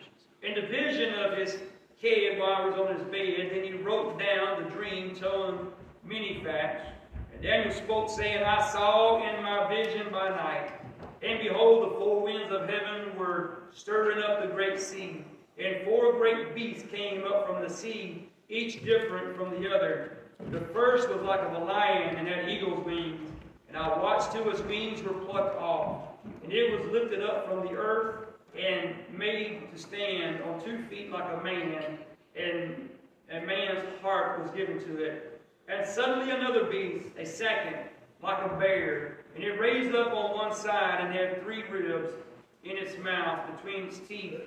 In 0.42 0.54
the 0.54 0.66
vision 0.68 1.12
of 1.14 1.36
his 1.36 1.58
head 2.00 2.38
while 2.38 2.64
he 2.64 2.70
was 2.70 2.78
on 2.78 2.96
his 2.96 3.04
bed, 3.04 3.50
then 3.52 3.62
he 3.62 3.74
wrote 3.74 4.18
down 4.18 4.64
the 4.64 4.70
dream, 4.70 5.14
telling 5.14 5.66
many 6.02 6.42
facts. 6.42 6.86
Daniel 7.42 7.74
spoke, 7.74 8.08
saying, 8.08 8.44
I 8.44 8.64
saw 8.70 9.16
in 9.16 9.42
my 9.42 9.68
vision 9.68 10.12
by 10.12 10.28
night, 10.28 10.70
and 11.22 11.40
behold, 11.40 11.90
the 11.90 11.98
four 11.98 12.22
winds 12.22 12.52
of 12.52 12.68
heaven 12.68 13.18
were 13.18 13.64
stirring 13.74 14.22
up 14.22 14.42
the 14.42 14.54
great 14.54 14.78
sea. 14.78 15.24
And 15.58 15.84
four 15.84 16.12
great 16.12 16.54
beasts 16.54 16.88
came 16.88 17.24
up 17.24 17.48
from 17.48 17.60
the 17.60 17.68
sea, 17.68 18.28
each 18.48 18.84
different 18.84 19.36
from 19.36 19.60
the 19.60 19.68
other. 19.74 20.18
The 20.52 20.60
first 20.72 21.08
was 21.08 21.20
like 21.22 21.40
a 21.40 21.58
lion 21.58 22.16
and 22.16 22.28
had 22.28 22.48
eagle's 22.48 22.84
wings. 22.86 23.28
And 23.68 23.76
I 23.76 23.88
watched 23.98 24.30
till 24.30 24.48
his 24.48 24.60
wings 24.62 25.02
were 25.02 25.12
plucked 25.12 25.60
off, 25.60 26.04
and 26.44 26.52
it 26.52 26.78
was 26.78 26.88
lifted 26.92 27.24
up 27.24 27.48
from 27.48 27.66
the 27.66 27.72
earth 27.72 28.26
and 28.56 28.94
made 29.12 29.68
to 29.74 29.80
stand 29.80 30.42
on 30.44 30.62
two 30.64 30.84
feet 30.84 31.10
like 31.10 31.28
a 31.32 31.42
man, 31.42 31.98
and 32.36 32.88
a 33.32 33.44
man's 33.44 33.84
heart 34.00 34.40
was 34.42 34.50
given 34.52 34.78
to 34.84 35.02
it. 35.02 35.31
And 35.68 35.86
suddenly 35.86 36.30
another 36.30 36.64
beast, 36.64 37.08
a 37.18 37.24
second, 37.24 37.76
like 38.22 38.44
a 38.44 38.56
bear, 38.56 39.18
and 39.34 39.42
it 39.42 39.58
raised 39.58 39.94
up 39.94 40.12
on 40.12 40.36
one 40.36 40.54
side 40.54 41.00
and 41.00 41.14
had 41.14 41.42
three 41.42 41.62
ribs 41.64 42.12
in 42.64 42.76
its 42.76 42.98
mouth 42.98 43.50
between 43.56 43.84
its 43.84 43.98
teeth. 44.00 44.40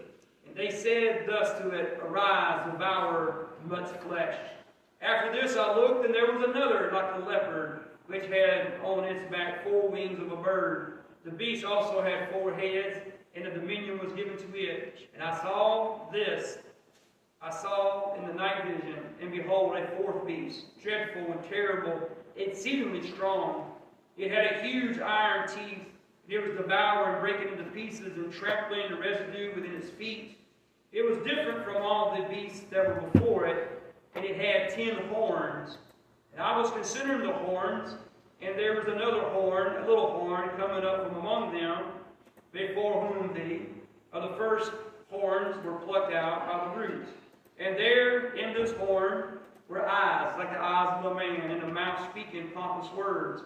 And 0.48 0.56
they 0.56 0.72
said 0.72 1.26
thus 1.28 1.58
to 1.60 1.70
it, 1.70 2.00
Arise, 2.02 2.72
devour 2.72 3.48
much 3.68 3.90
flesh. 4.08 4.38
After 5.02 5.32
this 5.32 5.58
I 5.58 5.76
looked, 5.76 6.06
and 6.06 6.14
there 6.14 6.32
was 6.32 6.50
another 6.50 6.92
like 6.94 7.16
a 7.16 7.26
leopard 7.28 7.82
which 8.08 8.28
had 8.28 8.80
on 8.84 9.04
its 9.04 9.30
back 9.32 9.64
four 9.64 9.90
wings 9.90 10.20
of 10.20 10.32
a 10.32 10.36
bird. 10.36 11.00
The 11.24 11.32
beast 11.32 11.66
also 11.66 12.02
had 12.02 12.32
four 12.32 12.54
heads, 12.54 13.00
and 13.36 13.46
the 13.46 13.50
dominion 13.50 14.00
was 14.00 14.14
given 14.14 14.38
to 14.38 14.58
it. 14.58 15.10
And 15.14 15.24
I 15.24 15.38
saw 15.42 16.10
this, 16.12 16.60
I 17.46 17.52
saw 17.52 18.16
in 18.16 18.28
the 18.28 18.34
night 18.34 18.66
vision, 18.66 19.04
and 19.22 19.32
behold, 19.32 19.76
a 19.78 19.88
fourth 19.98 20.26
beast, 20.26 20.66
dreadful 20.82 21.32
and 21.32 21.44
terrible, 21.48 22.10
exceedingly 22.36 23.08
strong. 23.12 23.72
It 24.18 24.32
had 24.32 24.46
a 24.46 24.64
huge 24.64 24.98
iron 25.00 25.48
teeth. 25.48 25.86
and 26.24 26.34
It 26.34 26.40
was 26.40 26.58
devouring, 26.58 27.22
breaking 27.22 27.58
into 27.58 27.70
pieces, 27.72 28.18
and 28.18 28.34
trampling 28.34 28.90
the 28.90 28.98
residue 28.98 29.54
within 29.54 29.76
its 29.76 29.92
feet. 29.92 30.40
It 30.92 31.04
was 31.04 31.20
different 31.20 31.64
from 31.64 31.78
all 31.78 32.20
the 32.20 32.28
beasts 32.34 32.66
that 32.72 32.88
were 32.88 33.10
before 33.10 33.46
it, 33.46 33.70
and 34.16 34.26
it 34.26 34.38
had 34.38 34.74
ten 34.74 35.08
horns 35.10 35.78
and 36.36 36.44
I 36.44 36.60
was 36.60 36.70
considering 36.72 37.26
the 37.26 37.32
horns, 37.32 37.96
and 38.42 38.60
there 38.60 38.76
was 38.76 38.88
another 38.88 39.22
horn, 39.22 39.78
a 39.78 39.88
little 39.88 40.12
horn, 40.12 40.50
coming 40.58 40.84
up 40.84 41.08
from 41.08 41.18
among 41.18 41.54
them, 41.54 41.86
before 42.52 43.08
whom 43.08 43.34
the, 43.34 43.62
uh, 44.12 44.28
the 44.28 44.36
first 44.36 44.72
horns 45.10 45.56
were 45.64 45.76
plucked 45.76 46.14
out 46.14 46.46
by 46.46 46.66
the 46.66 46.88
roots. 46.88 47.10
And 47.60 47.78
there 47.78 48.36
in 48.36 48.54
this 48.54 48.74
horn 48.74 49.40
were 49.68 49.88
eyes, 49.88 50.34
like 50.38 50.52
the 50.52 50.62
eyes 50.62 51.04
of 51.04 51.12
a 51.12 51.16
man, 51.16 51.52
and 51.52 51.64
a 51.64 51.74
mouth 51.74 52.10
speaking 52.12 52.50
pompous 52.54 52.92
words. 52.94 53.44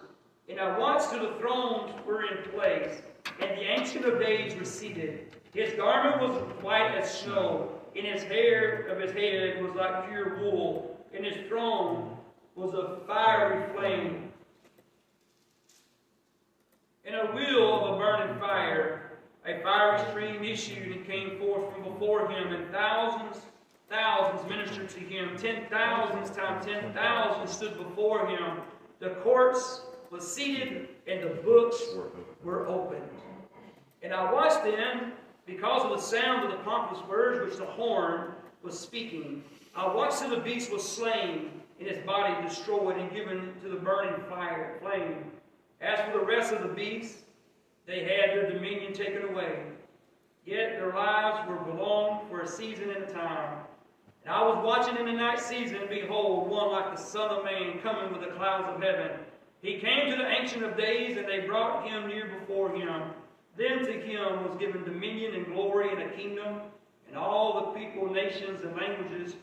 And 0.48 0.58
at 0.58 0.78
once 0.78 1.08
till 1.08 1.20
the 1.20 1.38
thrones 1.38 1.92
were 2.04 2.24
in 2.24 2.50
place, 2.50 3.02
and 3.40 3.50
the 3.50 3.62
Ancient 3.62 4.04
of 4.04 4.18
Days 4.18 4.58
was 4.58 4.68
seated. 4.68 5.36
His 5.54 5.74
garment 5.74 6.20
was 6.20 6.42
white 6.62 6.94
as 6.96 7.20
snow, 7.20 7.70
and 7.96 8.06
his 8.06 8.22
hair 8.24 8.88
of 8.88 9.00
his 9.00 9.12
head 9.12 9.62
was 9.62 9.74
like 9.74 10.08
pure 10.08 10.38
wool, 10.38 10.98
and 11.14 11.24
his 11.24 11.46
throne 11.48 12.16
was 12.56 12.74
a 12.74 12.98
fiery 13.06 13.72
flame. 13.74 14.32
In 17.04 17.14
a 17.14 17.34
wheel 17.34 17.84
of 17.84 17.94
a 17.94 17.98
burning 17.98 18.38
fire, 18.38 19.18
a 19.46 19.60
fiery 19.62 19.98
stream 20.10 20.44
issued 20.44 20.96
and 20.96 21.06
came 21.06 21.38
forth 21.38 21.72
from 21.72 21.84
before 21.84 22.28
him, 22.28 22.52
and 22.52 22.70
thousands, 22.70 23.42
thousands 23.90 24.48
ministered 24.48 24.88
to 24.88 25.00
him. 25.00 25.36
Ten 25.36 25.66
thousands 25.68 26.30
times 26.30 26.64
ten 26.64 26.92
thousands 26.94 27.50
stood 27.50 27.76
before 27.76 28.26
him. 28.26 28.58
The 29.00 29.10
courts 29.22 29.82
was 30.10 30.26
seated, 30.26 30.88
and 31.06 31.22
the 31.22 31.34
books 31.42 31.82
were 32.42 32.66
opened. 32.66 33.02
And 34.02 34.14
I 34.14 34.32
watched 34.32 34.64
then, 34.64 35.12
because 35.46 35.82
of 35.84 35.90
the 35.90 36.00
sound 36.00 36.44
of 36.44 36.52
the 36.52 36.64
pompous 36.64 37.06
words 37.08 37.50
which 37.50 37.58
the 37.58 37.66
horn 37.66 38.32
was 38.62 38.78
speaking, 38.78 39.42
I 39.74 39.92
watched 39.92 40.20
till 40.20 40.30
the 40.30 40.38
beast 40.38 40.72
was 40.72 40.86
slain 40.86 41.50
and 41.78 41.88
his 41.88 42.04
body 42.04 42.34
destroyed 42.46 42.98
and 42.98 43.10
given 43.10 43.54
to 43.62 43.68
the 43.68 43.76
burning 43.76 44.20
fire, 44.28 44.78
flame. 44.80 45.24
As 45.80 45.98
for 46.00 46.18
the 46.18 46.24
rest 46.24 46.52
of 46.52 46.62
the 46.62 46.74
beasts, 46.74 47.22
they 47.86 48.00
had 48.00 48.36
their 48.36 48.50
dominion 48.50 48.92
taken 48.92 49.24
away. 49.24 49.62
Yet 50.44 50.72
their 50.72 50.92
lives 50.92 51.48
were 51.48 51.72
belonged 51.72 52.28
for 52.28 52.42
a 52.42 52.46
season 52.46 52.90
and 52.90 53.04
a 53.04 53.12
time. 53.12 53.59
And 54.30 54.38
I 54.38 54.46
was 54.46 54.64
watching 54.64 54.96
in 54.96 55.06
the 55.06 55.12
night 55.12 55.40
season, 55.40 55.78
and 55.78 55.90
behold, 55.90 56.48
one 56.48 56.70
like 56.70 56.96
the 56.96 57.02
Son 57.02 57.30
of 57.30 57.44
Man 57.44 57.80
coming 57.80 58.12
with 58.12 58.20
the 58.20 58.36
clouds 58.36 58.72
of 58.72 58.80
heaven. 58.80 59.10
He 59.60 59.80
came 59.80 60.08
to 60.08 60.16
the 60.16 60.24
Ancient 60.24 60.62
of 60.62 60.76
Days, 60.76 61.16
and 61.16 61.26
they 61.26 61.48
brought 61.48 61.84
him 61.84 62.06
near 62.06 62.30
before 62.38 62.70
him. 62.72 63.10
Then 63.56 63.84
to 63.84 63.92
him 63.92 64.48
was 64.48 64.56
given 64.60 64.84
dominion 64.84 65.34
and 65.34 65.46
glory 65.46 65.90
and 65.90 66.00
a 66.02 66.14
kingdom, 66.14 66.60
and 67.08 67.16
all 67.16 67.72
the 67.74 67.80
people, 67.80 68.08
nations, 68.08 68.62
and 68.62 68.76
languages 68.76 69.34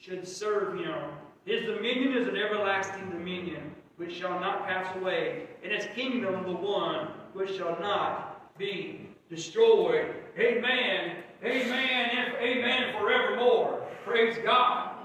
should 0.00 0.26
serve 0.26 0.80
him. 0.80 0.98
His 1.44 1.64
dominion 1.66 2.16
is 2.16 2.26
an 2.26 2.36
everlasting 2.36 3.10
dominion, 3.10 3.72
which 3.98 4.14
shall 4.14 4.40
not 4.40 4.66
pass 4.66 4.96
away, 4.96 5.46
and 5.62 5.72
his 5.72 5.86
kingdom 5.94 6.42
the 6.42 6.58
one 6.58 7.06
which 7.34 7.56
shall 7.56 7.78
not 7.78 8.58
be 8.58 9.10
destroyed. 9.30 10.12
Amen. 10.36 11.18
Amen. 11.44 12.10
And 12.16 12.34
amen 12.34 12.94
forevermore. 12.98 13.83
Praise 14.04 14.36
God. 14.44 14.96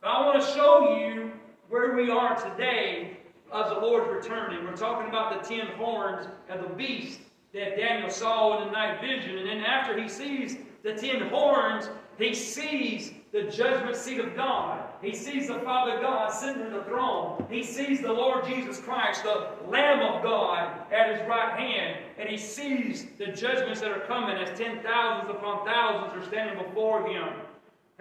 But 0.00 0.08
I 0.08 0.26
want 0.26 0.42
to 0.42 0.52
show 0.52 0.96
you 0.98 1.30
where 1.68 1.94
we 1.94 2.10
are 2.10 2.34
today 2.50 3.18
as 3.54 3.68
the 3.68 3.78
Lord's 3.78 4.10
returning. 4.10 4.64
We're 4.64 4.76
talking 4.76 5.08
about 5.08 5.40
the 5.40 5.48
ten 5.48 5.68
horns 5.76 6.26
of 6.48 6.60
the 6.60 6.74
beast 6.74 7.20
that 7.54 7.76
Daniel 7.76 8.10
saw 8.10 8.60
in 8.60 8.66
the 8.66 8.72
night 8.72 9.00
vision. 9.00 9.38
And 9.38 9.48
then 9.48 9.60
after 9.60 10.00
he 10.00 10.08
sees 10.08 10.56
the 10.82 10.92
ten 10.94 11.28
horns, 11.28 11.88
he 12.18 12.34
sees 12.34 13.12
the 13.30 13.44
judgment 13.44 13.94
seat 13.94 14.18
of 14.18 14.34
God. 14.34 14.88
He 15.00 15.14
sees 15.14 15.46
the 15.46 15.60
Father 15.60 16.00
God 16.00 16.28
sitting 16.30 16.62
in 16.62 16.72
the 16.72 16.82
throne. 16.82 17.46
He 17.48 17.62
sees 17.62 18.00
the 18.00 18.12
Lord 18.12 18.44
Jesus 18.44 18.80
Christ, 18.80 19.22
the 19.22 19.50
Lamb 19.68 20.00
of 20.00 20.20
God, 20.24 20.80
at 20.92 21.16
his 21.16 21.28
right 21.28 21.56
hand. 21.56 21.98
And 22.18 22.28
he 22.28 22.36
sees 22.36 23.06
the 23.18 23.26
judgments 23.26 23.80
that 23.82 23.92
are 23.92 24.04
coming 24.06 24.36
as 24.36 24.58
ten 24.58 24.82
thousands 24.82 25.30
upon 25.30 25.64
thousands 25.64 26.20
are 26.20 26.26
standing 26.28 26.62
before 26.66 27.06
him. 27.06 27.28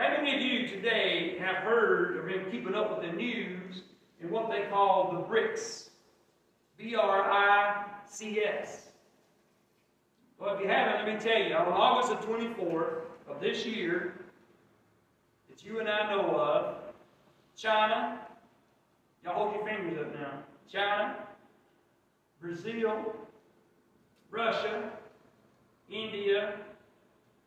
How 0.02 0.10
many 0.10 0.36
of 0.36 0.42
you 0.42 0.68
today 0.68 1.38
have 1.38 1.58
heard 1.58 2.18
or 2.18 2.24
been 2.24 2.50
keeping 2.50 2.74
up 2.74 2.90
with 2.90 3.08
the 3.08 3.16
news 3.16 3.84
in 4.20 4.32
what 4.32 4.50
they 4.50 4.64
call 4.68 5.12
the 5.12 5.20
BRICS? 5.20 5.90
B 6.76 6.96
R 6.96 7.22
I 7.32 7.86
C 8.10 8.40
S. 8.40 8.88
Well, 10.40 10.56
if 10.56 10.62
you 10.62 10.68
haven't, 10.68 11.06
let 11.06 11.14
me 11.14 11.20
tell 11.20 11.40
you, 11.40 11.54
on 11.54 11.68
August 11.68 12.20
the 12.20 12.28
24th 12.28 13.02
of 13.30 13.40
this 13.40 13.64
year, 13.64 14.26
that 15.48 15.64
you 15.64 15.80
and 15.80 15.88
I 15.88 16.10
know 16.10 16.36
of, 16.36 16.76
China, 17.56 18.22
y'all 19.24 19.36
hold 19.36 19.54
your 19.54 19.68
fingers 19.68 20.00
up 20.00 20.16
now. 20.16 20.34
China, 20.68 21.16
Brazil, 22.42 23.14
Russia, 24.32 24.90
India, 25.92 26.56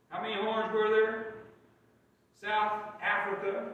how 0.08 0.22
many 0.22 0.34
horns 0.34 0.72
were 0.72 0.90
there? 0.90 1.33
South 2.42 2.82
Africa, 3.02 3.66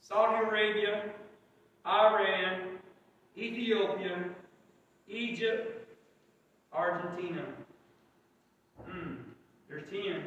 Saudi 0.00 0.46
Arabia, 0.46 1.10
Iran, 1.86 2.78
Ethiopia, 3.36 4.24
Egypt, 5.08 5.88
Argentina. 6.72 7.44
Hmm, 8.82 9.14
there's 9.68 9.84
10. 9.90 10.24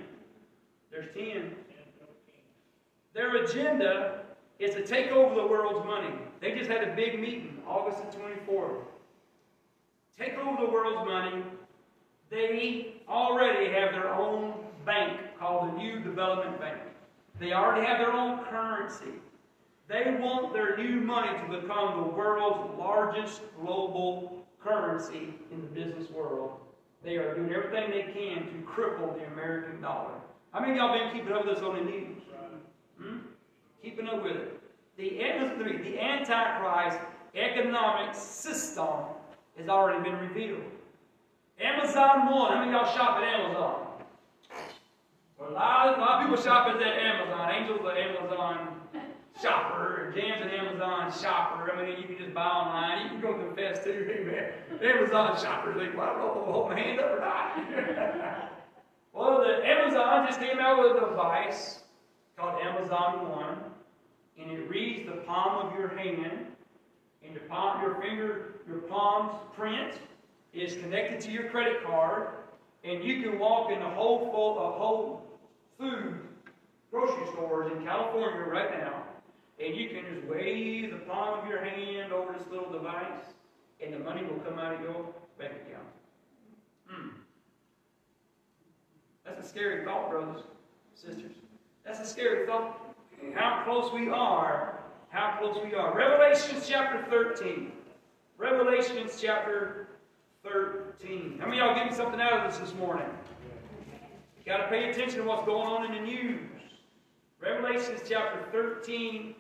There's 0.91 1.13
10. 1.13 1.55
Their 3.13 3.43
agenda 3.43 4.23
is 4.59 4.75
to 4.75 4.86
take 4.86 5.11
over 5.11 5.36
the 5.36 5.45
world's 5.45 5.86
money. 5.86 6.13
They 6.39 6.53
just 6.53 6.69
had 6.69 6.88
a 6.88 6.95
big 6.95 7.19
meeting, 7.19 7.61
August 7.67 7.99
the 8.11 8.17
24th. 8.17 8.82
Take 10.19 10.36
over 10.36 10.65
the 10.65 10.71
world's 10.71 11.07
money. 11.07 11.43
They 12.30 13.01
already 13.07 13.71
have 13.71 13.91
their 13.91 14.13
own 14.13 14.53
bank 14.86 15.19
called 15.39 15.71
the 15.71 15.77
New 15.77 15.99
Development 15.99 16.59
Bank. 16.59 16.79
They 17.39 17.53
already 17.53 17.85
have 17.85 17.99
their 17.99 18.13
own 18.13 18.43
currency. 18.45 19.13
They 19.88 20.17
want 20.19 20.53
their 20.53 20.75
new 20.77 20.99
money 21.01 21.29
to 21.39 21.61
become 21.61 22.01
the 22.01 22.09
world's 22.09 22.77
largest 22.77 23.41
global 23.61 24.45
currency 24.61 25.33
in 25.51 25.61
the 25.61 25.67
business 25.67 26.09
world. 26.09 26.59
They 27.03 27.15
are 27.15 27.35
doing 27.35 27.53
everything 27.53 27.91
they 27.91 28.11
can 28.11 28.47
to 28.47 28.67
cripple 28.67 29.17
the 29.17 29.25
American 29.27 29.81
dollar. 29.81 30.11
How 30.51 30.59
many 30.59 30.73
of 30.73 30.77
y'all 30.77 30.97
been 30.97 31.13
keeping 31.13 31.31
up 31.31 31.45
with 31.45 31.55
this 31.55 31.63
on 31.63 31.75
the 31.75 31.83
news? 31.83 32.21
Hmm? 32.99 33.17
Keeping 33.81 34.07
up 34.07 34.23
with 34.23 34.35
it. 34.35 34.59
The, 34.97 35.09
the 35.09 35.99
Antichrist 35.99 36.99
economic 37.35 38.15
system 38.15 38.88
has 39.57 39.69
already 39.69 40.03
been 40.09 40.19
revealed. 40.19 40.63
Amazon 41.59 42.31
One. 42.31 42.51
How 42.51 42.59
many 42.59 42.71
y'all 42.71 42.91
shop 42.93 43.17
at 43.17 43.23
Amazon? 43.23 43.86
A 45.47 45.51
lot, 45.51 45.87
of, 45.87 45.97
a 45.97 46.01
lot 46.01 46.21
of 46.21 46.27
people 46.27 46.43
shop 46.43 46.67
at 46.67 46.81
Amazon. 46.81 47.49
Angel's 47.49 47.79
an 47.79 47.97
Amazon 47.97 48.81
shopper. 49.41 50.11
Jan's 50.13 50.41
an 50.41 50.49
Amazon 50.49 51.09
shopper. 51.21 51.71
I 51.71 51.85
mean, 51.85 52.01
you 52.01 52.03
can 52.03 52.17
just 52.17 52.33
buy 52.33 52.43
online. 52.43 53.03
You 53.03 53.09
can 53.11 53.21
go 53.21 53.33
confess 53.33 53.81
to 53.85 53.93
your 53.93 54.11
amen. 54.11 54.51
Amazon 54.83 55.39
shoppers 55.39 55.77
like, 55.77 55.95
well, 55.95 56.09
I 56.09 56.13
don't 56.13 56.35
know 56.35 56.41
if 56.41 56.47
hold 56.47 56.69
my 56.69 56.77
hand 56.77 56.99
up 56.99 57.11
or 57.11 57.19
not. 57.21 58.51
well, 59.13 59.39
the 59.39 59.65
Amazon 59.65 60.27
just 60.27 60.41
came 60.41 60.59
out 60.59 60.83
with 60.83 61.01
a 61.01 61.07
device 61.07 61.83
called 62.35 62.61
Amazon 62.61 63.29
One, 63.29 63.57
and 64.37 64.51
it 64.51 64.69
reads 64.69 65.05
the 65.05 65.21
palm 65.21 65.65
of 65.65 65.79
your 65.79 65.97
hand, 65.97 66.47
and 67.23 67.33
your 67.33 67.43
palm, 67.43 67.81
your 67.81 67.95
finger, 68.01 68.55
your 68.67 68.79
palm's 68.79 69.31
print 69.55 69.93
is 70.53 70.75
connected 70.75 71.21
to 71.21 71.31
your 71.31 71.49
credit 71.49 71.85
card, 71.85 72.31
and 72.83 73.01
you 73.01 73.21
can 73.21 73.39
walk 73.39 73.71
in 73.71 73.81
a 73.81 73.89
whole 73.91 74.29
full, 74.31 74.59
a 74.59 74.77
whole 74.77 75.16
food 75.80 76.19
grocery 76.91 77.28
stores 77.34 77.71
in 77.71 77.84
California 77.84 78.43
right 78.43 78.71
now, 78.80 79.03
and 79.63 79.75
you 79.75 79.89
can 79.89 80.03
just 80.13 80.25
wave 80.28 80.91
the 80.91 80.97
palm 81.05 81.39
of 81.39 81.47
your 81.47 81.63
hand 81.63 82.13
over 82.13 82.34
this 82.34 82.47
little 82.49 82.71
device, 82.71 83.34
and 83.84 83.93
the 83.93 83.99
money 83.99 84.23
will 84.23 84.39
come 84.39 84.57
out 84.57 84.73
of 84.73 84.82
your 84.82 85.05
bank 85.38 85.53
account. 85.67 85.88
Hmm. 86.88 87.09
That's 89.25 89.45
a 89.45 89.49
scary 89.49 89.84
thought, 89.84 90.09
brothers, 90.09 90.43
sisters. 90.95 91.34
That's 91.86 91.99
a 91.99 92.05
scary 92.05 92.45
thought. 92.47 92.95
How 93.34 93.63
close 93.65 93.91
we 93.93 94.09
are. 94.09 94.80
How 95.09 95.38
close 95.39 95.57
we 95.63 95.73
are. 95.73 95.95
Revelations 95.95 96.67
chapter 96.67 97.05
13. 97.09 97.71
Revelations 98.38 99.19
chapter 99.19 99.88
13. 100.43 101.38
How 101.39 101.45
many 101.47 101.57
y'all 101.57 101.75
getting 101.75 101.93
something 101.93 102.21
out 102.21 102.34
of 102.34 102.51
this 102.51 102.59
this 102.59 102.78
morning? 102.78 103.07
Got 104.47 104.57
to 104.59 104.67
pay 104.69 104.89
attention 104.89 105.19
to 105.19 105.25
what's 105.25 105.45
going 105.45 105.67
on 105.67 105.85
in 105.87 105.91
the 105.91 106.09
news. 106.09 106.39
Revelations 107.41 107.99
chapter 108.07 108.45
13 108.53 109.35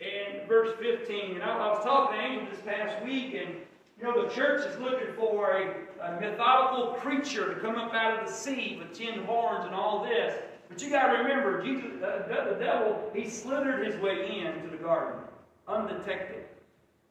and 0.00 0.48
verse 0.48 0.70
15. 0.80 1.34
And 1.34 1.42
I, 1.42 1.48
I 1.48 1.68
was 1.70 1.82
talking 1.82 2.16
to 2.16 2.24
Angel 2.24 2.46
this 2.48 2.60
past 2.64 3.04
week, 3.04 3.34
and 3.34 3.56
you 3.98 4.04
know, 4.04 4.22
the 4.22 4.32
church 4.32 4.64
is 4.64 4.78
looking 4.78 5.14
for 5.16 5.50
a, 5.50 6.06
a 6.06 6.20
methodical 6.20 6.92
creature 7.00 7.52
to 7.52 7.60
come 7.60 7.74
up 7.74 7.92
out 7.92 8.22
of 8.22 8.28
the 8.28 8.32
sea 8.32 8.78
with 8.78 8.96
ten 8.96 9.24
horns 9.24 9.64
and 9.64 9.74
all 9.74 10.04
this. 10.04 10.40
But 10.68 10.80
you 10.80 10.90
got 10.90 11.08
to 11.08 11.18
remember, 11.18 11.60
Jesus, 11.60 12.00
uh, 12.00 12.48
the 12.48 12.56
devil, 12.64 13.10
he 13.12 13.28
slithered 13.28 13.84
his 13.84 14.00
way 14.00 14.44
into 14.46 14.70
the 14.70 14.80
garden, 14.80 15.22
undetected. 15.66 16.44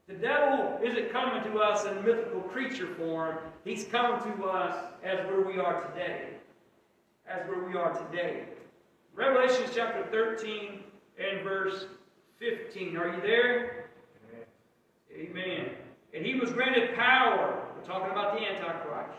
The 0.08 0.14
devil 0.14 0.80
isn't 0.82 1.12
coming 1.12 1.44
to 1.52 1.60
us 1.60 1.84
in 1.84 1.96
mythical 2.06 2.40
creature 2.44 2.96
form. 2.96 3.40
He's 3.66 3.84
coming 3.84 4.22
to 4.38 4.46
us 4.46 4.86
as 5.04 5.20
where 5.28 5.42
we 5.42 5.60
are 5.60 5.84
today 5.92 6.30
as 7.32 7.48
where 7.48 7.64
we 7.64 7.78
are 7.78 7.94
today. 8.08 8.44
Revelation 9.16 9.64
chapter 9.74 10.06
13 10.12 10.80
and 11.18 11.44
verse 11.44 11.86
15. 12.40 12.98
Are 12.98 13.16
you 13.16 13.22
there? 13.22 13.90
Amen. 15.14 15.30
Amen. 15.30 15.70
And 16.14 16.26
he 16.26 16.36
was 16.36 16.52
granted 16.52 16.94
power. 16.96 17.64
We're 17.76 17.86
talking 17.86 18.12
about 18.12 18.34
the 18.34 18.46
Antichrist. 18.46 19.18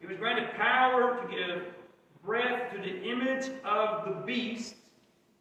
He 0.00 0.06
was 0.06 0.16
granted 0.16 0.50
power 0.56 1.20
to 1.20 1.28
give 1.28 1.62
breath 2.24 2.72
to 2.72 2.78
the 2.78 3.02
image 3.02 3.50
of 3.64 4.06
the 4.06 4.22
beast, 4.26 4.74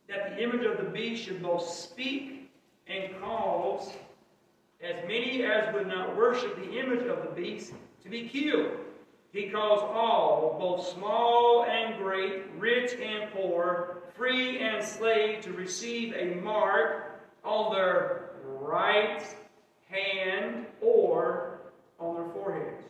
that 0.07 0.35
the 0.35 0.43
image 0.43 0.65
of 0.65 0.77
the 0.77 0.91
beast 0.91 1.23
should 1.23 1.41
both 1.41 1.67
speak 1.67 2.51
and 2.87 3.19
cause 3.19 3.93
as 4.83 4.95
many 5.07 5.43
as 5.43 5.73
would 5.73 5.87
not 5.87 6.15
worship 6.15 6.55
the 6.55 6.77
image 6.77 7.05
of 7.07 7.23
the 7.23 7.31
beast 7.35 7.73
to 8.03 8.09
be 8.09 8.27
killed. 8.27 8.71
He 9.31 9.49
calls 9.49 9.81
all, 9.81 10.57
both 10.59 10.87
small 10.89 11.63
and 11.63 11.97
great, 11.97 12.43
rich 12.57 12.91
and 13.01 13.31
poor, 13.31 14.03
free 14.13 14.59
and 14.59 14.83
slave, 14.83 15.41
to 15.41 15.53
receive 15.53 16.13
a 16.13 16.35
mark 16.41 17.21
on 17.43 17.73
their 17.73 18.31
right 18.43 19.23
hand 19.89 20.65
or 20.81 21.61
on 21.97 22.15
their 22.15 22.29
foreheads. 22.33 22.83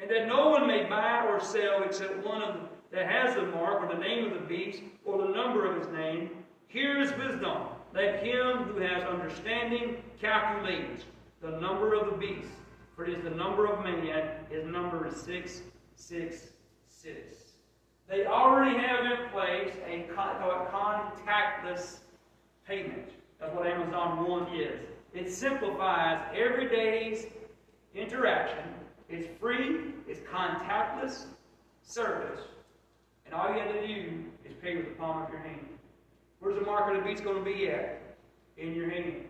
And 0.00 0.10
that 0.10 0.26
no 0.26 0.48
one 0.48 0.66
may 0.66 0.84
buy 0.84 1.26
or 1.26 1.40
sell 1.40 1.84
except 1.84 2.26
one 2.26 2.42
of 2.42 2.56
that 2.90 3.08
has 3.08 3.36
the 3.36 3.42
mark 3.42 3.82
or 3.82 3.94
the 3.94 4.00
name 4.00 4.26
of 4.26 4.34
the 4.34 4.46
beast 4.46 4.82
or 5.04 5.18
the 5.18 5.32
number 5.32 5.64
of 5.64 5.78
his 5.78 5.88
name. 5.92 6.30
Here 6.66 7.00
is 7.00 7.12
wisdom. 7.16 7.68
Let 7.94 8.22
him 8.22 8.64
who 8.64 8.80
has 8.80 9.04
understanding 9.04 9.96
calculate 10.20 11.04
the 11.40 11.52
number 11.60 11.94
of 11.94 12.10
the 12.10 12.16
beast 12.16 12.48
for 13.02 13.10
it 13.10 13.18
is 13.18 13.24
the 13.24 13.30
number 13.30 13.66
of 13.66 13.82
man, 13.84 14.06
his 14.50 14.64
number 14.64 15.08
is 15.08 15.16
666. 15.16 17.36
They 18.08 18.26
already 18.26 18.78
have 18.78 19.04
in 19.04 19.28
place 19.30 19.74
a 19.88 20.06
contactless 20.70 21.98
payment. 22.66 23.08
That's 23.40 23.52
what 23.54 23.66
Amazon 23.66 24.28
One 24.28 24.54
is. 24.54 24.78
It 25.14 25.32
simplifies 25.32 26.20
everyday's 26.34 27.26
interaction. 27.94 28.64
It's 29.08 29.28
free, 29.40 29.94
it's 30.06 30.20
contactless 30.20 31.24
service. 31.82 32.42
And 33.26 33.34
all 33.34 33.52
you 33.52 33.58
have 33.60 33.72
to 33.72 33.84
do 33.86 34.24
is 34.44 34.52
pay 34.62 34.76
with 34.76 34.86
the 34.86 34.94
palm 34.94 35.22
of 35.22 35.28
your 35.28 35.40
hand. 35.40 35.66
Where's 36.40 36.58
the 36.58 36.64
mark 36.64 36.90
of 36.94 37.02
the 37.02 37.08
beast 37.08 37.24
going 37.24 37.38
to 37.38 37.44
be 37.44 37.68
at? 37.68 38.00
In 38.58 38.74
your 38.74 38.90
hand. 38.90 39.24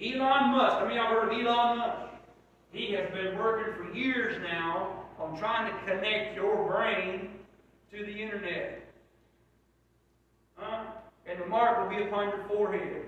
Elon 0.00 0.52
Musk. 0.52 0.76
I 0.76 0.88
mean, 0.88 0.98
I've 0.98 1.10
heard 1.10 1.32
of 1.32 1.38
Elon 1.38 1.78
Musk. 1.78 2.09
He 2.72 2.92
has 2.92 3.10
been 3.10 3.36
working 3.36 3.74
for 3.74 3.92
years 3.92 4.40
now 4.42 5.04
on 5.18 5.36
trying 5.38 5.72
to 5.72 5.78
connect 5.84 6.36
your 6.36 6.68
brain 6.68 7.30
to 7.92 8.04
the 8.04 8.12
internet. 8.12 8.82
Huh? 10.54 10.84
And 11.26 11.40
the 11.40 11.46
mark 11.46 11.80
will 11.80 11.96
be 11.96 12.02
upon 12.02 12.28
your 12.28 12.44
forehead. 12.48 13.02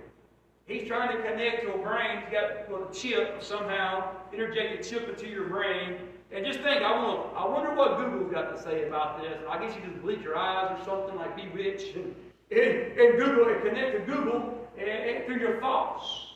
He's 0.66 0.86
trying 0.88 1.16
to 1.16 1.22
connect 1.22 1.62
your 1.64 1.78
brain. 1.78 2.22
He's 2.22 2.32
got 2.32 2.50
a 2.68 2.94
chip 2.94 3.42
somehow, 3.42 4.16
interject 4.32 4.84
a 4.84 4.88
chip 4.88 5.08
into 5.08 5.28
your 5.28 5.48
brain. 5.48 5.96
And 6.32 6.46
just 6.46 6.60
think, 6.60 6.82
I, 6.82 6.92
want, 6.92 7.36
I 7.36 7.46
wonder 7.46 7.74
what 7.74 7.98
Google's 7.98 8.32
got 8.32 8.56
to 8.56 8.62
say 8.62 8.88
about 8.88 9.20
this. 9.20 9.38
I 9.48 9.58
guess 9.58 9.76
you 9.76 9.82
just 9.88 10.00
bleach 10.02 10.22
your 10.22 10.36
eyes 10.36 10.78
or 10.80 10.84
something 10.84 11.16
like 11.16 11.36
be 11.36 11.48
rich 11.48 11.94
and, 11.94 12.14
and, 12.50 12.98
and 12.98 13.18
Google 13.18 13.52
and 13.52 13.62
connect 13.62 13.92
to 13.92 14.12
Google 14.12 14.68
and, 14.78 14.88
and 14.88 15.26
through 15.26 15.40
your 15.40 15.60
thoughts. 15.60 16.31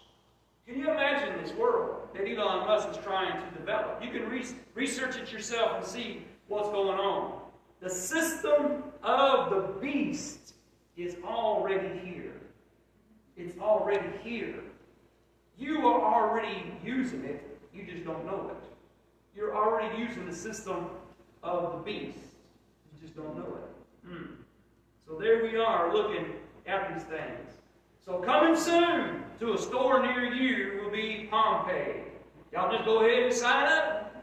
Can 0.67 0.81
you 0.81 0.91
imagine 0.91 1.41
this 1.43 1.53
world 1.53 2.09
that 2.15 2.27
Elon 2.27 2.67
Musk 2.67 2.89
is 2.91 2.97
trying 2.99 3.41
to 3.41 3.59
develop? 3.59 4.03
You 4.03 4.11
can 4.11 4.29
re- 4.29 4.45
research 4.75 5.17
it 5.17 5.31
yourself 5.31 5.77
and 5.77 5.87
see 5.87 6.25
what's 6.49 6.69
going 6.71 6.99
on. 6.99 7.41
The 7.81 7.89
system 7.89 8.83
of 9.03 9.51
the 9.51 9.81
beast 9.81 10.55
is 10.97 11.17
already 11.25 11.99
here. 11.99 12.33
It's 13.37 13.57
already 13.61 14.09
here. 14.25 14.57
You 15.57 15.87
are 15.87 16.15
already 16.15 16.73
using 16.85 17.25
it, 17.25 17.59
you 17.73 17.85
just 17.85 18.05
don't 18.05 18.25
know 18.27 18.51
it. 18.51 18.69
You're 19.37 19.55
already 19.55 19.97
using 19.99 20.27
the 20.27 20.35
system 20.35 20.87
of 21.43 21.73
the 21.73 21.79
beast. 21.79 22.19
You 22.93 23.01
just 23.01 23.15
don't 23.15 23.37
know 23.37 23.57
it. 23.57 24.09
Hmm. 24.09 24.33
So 25.07 25.17
there 25.17 25.45
we 25.45 25.57
are 25.59 25.95
looking 25.95 26.33
at 26.67 26.93
these 26.93 27.05
things. 27.05 27.51
So 28.07 28.21
coming 28.21 28.55
soon 28.55 29.25
to 29.41 29.55
a 29.55 29.59
store 29.59 30.01
near 30.01 30.33
you 30.33 30.81
will 30.81 30.93
be 30.93 31.27
Pompeii. 31.29 32.03
Y'all 32.53 32.71
just 32.71 32.85
go 32.85 33.05
ahead 33.05 33.25
and 33.25 33.35
sign 33.35 33.67
up. 33.67 34.15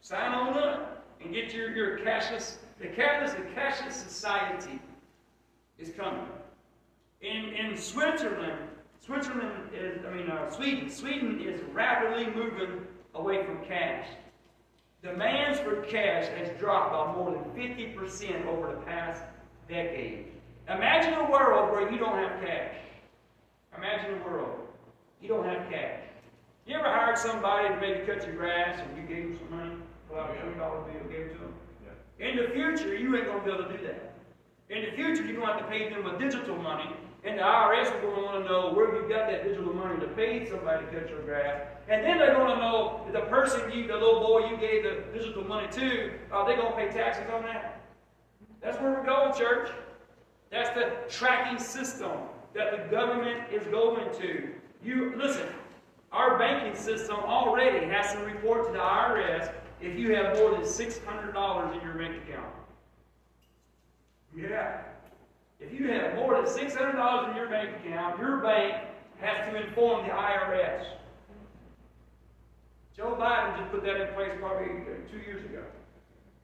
Sign 0.00 0.32
on 0.32 0.56
up 0.56 1.04
and 1.20 1.34
get 1.34 1.52
your, 1.52 1.76
your 1.76 1.98
cashless, 1.98 2.56
the 2.80 2.86
cashless, 2.86 3.36
the 3.36 3.42
cashless 3.54 3.92
society 3.92 4.80
is 5.76 5.90
coming. 5.90 6.24
In, 7.20 7.52
in 7.52 7.76
Switzerland, 7.76 8.62
Switzerland 9.04 9.68
is, 9.74 10.02
I 10.06 10.14
mean, 10.14 10.30
uh, 10.30 10.48
Sweden, 10.48 10.88
Sweden 10.88 11.42
is 11.42 11.60
rapidly 11.74 12.28
moving 12.34 12.86
away 13.14 13.44
from 13.44 13.62
cash. 13.66 14.06
Demands 15.02 15.60
for 15.60 15.82
cash 15.82 16.28
has 16.28 16.58
dropped 16.58 16.92
by 16.92 17.12
more 17.14 17.32
than 17.32 17.44
50% 17.62 18.46
over 18.46 18.68
the 18.68 18.80
past 18.86 19.22
decade. 19.68 20.28
Imagine 20.66 21.12
a 21.12 21.30
world 21.30 21.72
where 21.72 21.92
you 21.92 21.98
don't 21.98 22.16
have 22.16 22.40
cash. 22.40 22.74
Imagine 23.78 24.20
a 24.20 24.24
world. 24.24 24.58
You 25.20 25.28
don't 25.28 25.44
have 25.44 25.70
cash. 25.70 26.02
You 26.66 26.76
ever 26.76 26.90
hired 26.90 27.16
somebody 27.16 27.68
to 27.68 27.76
maybe 27.80 28.06
cut 28.06 28.26
your 28.26 28.34
grass 28.34 28.80
and 28.80 28.96
you 28.96 29.02
gave 29.06 29.28
them 29.28 29.38
some 29.38 29.56
money? 29.56 29.74
Pull 30.08 30.18
out 30.18 30.30
a 30.30 30.34
$20 30.34 30.56
bill, 30.56 31.10
gave 31.10 31.26
it 31.26 31.32
to 31.34 31.38
them? 31.38 31.54
Yeah. 31.84 32.28
In 32.28 32.36
the 32.36 32.48
future, 32.50 32.96
you 32.96 33.14
ain't 33.16 33.26
going 33.26 33.38
to 33.38 33.44
be 33.44 33.50
able 33.52 33.70
to 33.70 33.78
do 33.78 33.86
that. 33.86 34.14
In 34.68 34.84
the 34.84 34.90
future, 34.96 35.24
you're 35.24 35.36
going 35.36 35.46
to 35.46 35.52
have 35.54 35.62
to 35.62 35.68
pay 35.70 35.88
them 35.88 36.04
with 36.04 36.18
digital 36.18 36.56
money, 36.56 36.90
and 37.24 37.38
the 37.38 37.42
IRS 37.42 37.84
is 37.84 38.02
going 38.02 38.16
to 38.16 38.22
want 38.22 38.42
to 38.42 38.50
know 38.50 38.72
where 38.72 38.94
you 38.94 39.08
got 39.08 39.30
that 39.30 39.44
digital 39.44 39.72
money 39.72 39.98
to 40.00 40.08
pay 40.08 40.44
somebody 40.50 40.84
to 40.84 40.92
cut 40.92 41.08
your 41.08 41.22
grass. 41.22 41.62
And 41.88 42.04
then 42.04 42.18
they're 42.18 42.34
going 42.34 42.50
to 42.50 42.56
know 42.56 43.06
the 43.12 43.20
person 43.30 43.70
you, 43.72 43.86
the 43.86 43.94
little 43.94 44.20
boy 44.20 44.50
you 44.50 44.56
gave 44.56 44.82
the 44.82 45.04
digital 45.16 45.44
money 45.44 45.68
to, 45.72 46.10
are 46.32 46.46
they 46.46 46.56
going 46.56 46.72
to 46.72 46.76
pay 46.76 46.90
taxes 46.90 47.24
on 47.32 47.42
that? 47.44 47.80
That's 48.60 48.78
where 48.80 48.90
we're 48.90 49.06
going, 49.06 49.32
church. 49.38 49.70
That's 50.50 50.70
the 50.70 50.92
tracking 51.08 51.58
system 51.58 52.10
that 52.54 52.70
the 52.72 52.90
government 52.94 53.52
is 53.52 53.64
going 53.66 54.12
to. 54.20 54.48
You 54.82 55.14
listen, 55.16 55.46
our 56.12 56.38
banking 56.38 56.80
system 56.80 57.16
already 57.16 57.86
has 57.86 58.12
to 58.12 58.18
report 58.20 58.66
to 58.66 58.72
the 58.72 58.78
IRS 58.78 59.52
if 59.80 59.98
you 59.98 60.14
have 60.14 60.36
more 60.36 60.52
than 60.52 60.62
$600 60.62 61.74
in 61.74 61.80
your 61.82 61.94
bank 61.94 62.16
account. 62.24 62.52
Yeah. 64.36 64.82
If 65.60 65.72
you 65.72 65.88
have 65.88 66.14
more 66.14 66.40
than 66.40 66.44
$600 66.44 67.30
in 67.30 67.36
your 67.36 67.48
bank 67.48 67.70
account, 67.84 68.18
your 68.20 68.38
bank 68.38 68.84
has 69.20 69.52
to 69.52 69.66
inform 69.66 70.06
the 70.06 70.12
IRS. 70.12 70.84
Joe 72.96 73.16
Biden 73.20 73.58
just 73.58 73.70
put 73.70 73.84
that 73.84 74.00
in 74.00 74.14
place 74.14 74.32
probably 74.40 74.68
two 75.10 75.18
years 75.18 75.44
ago. 75.44 75.62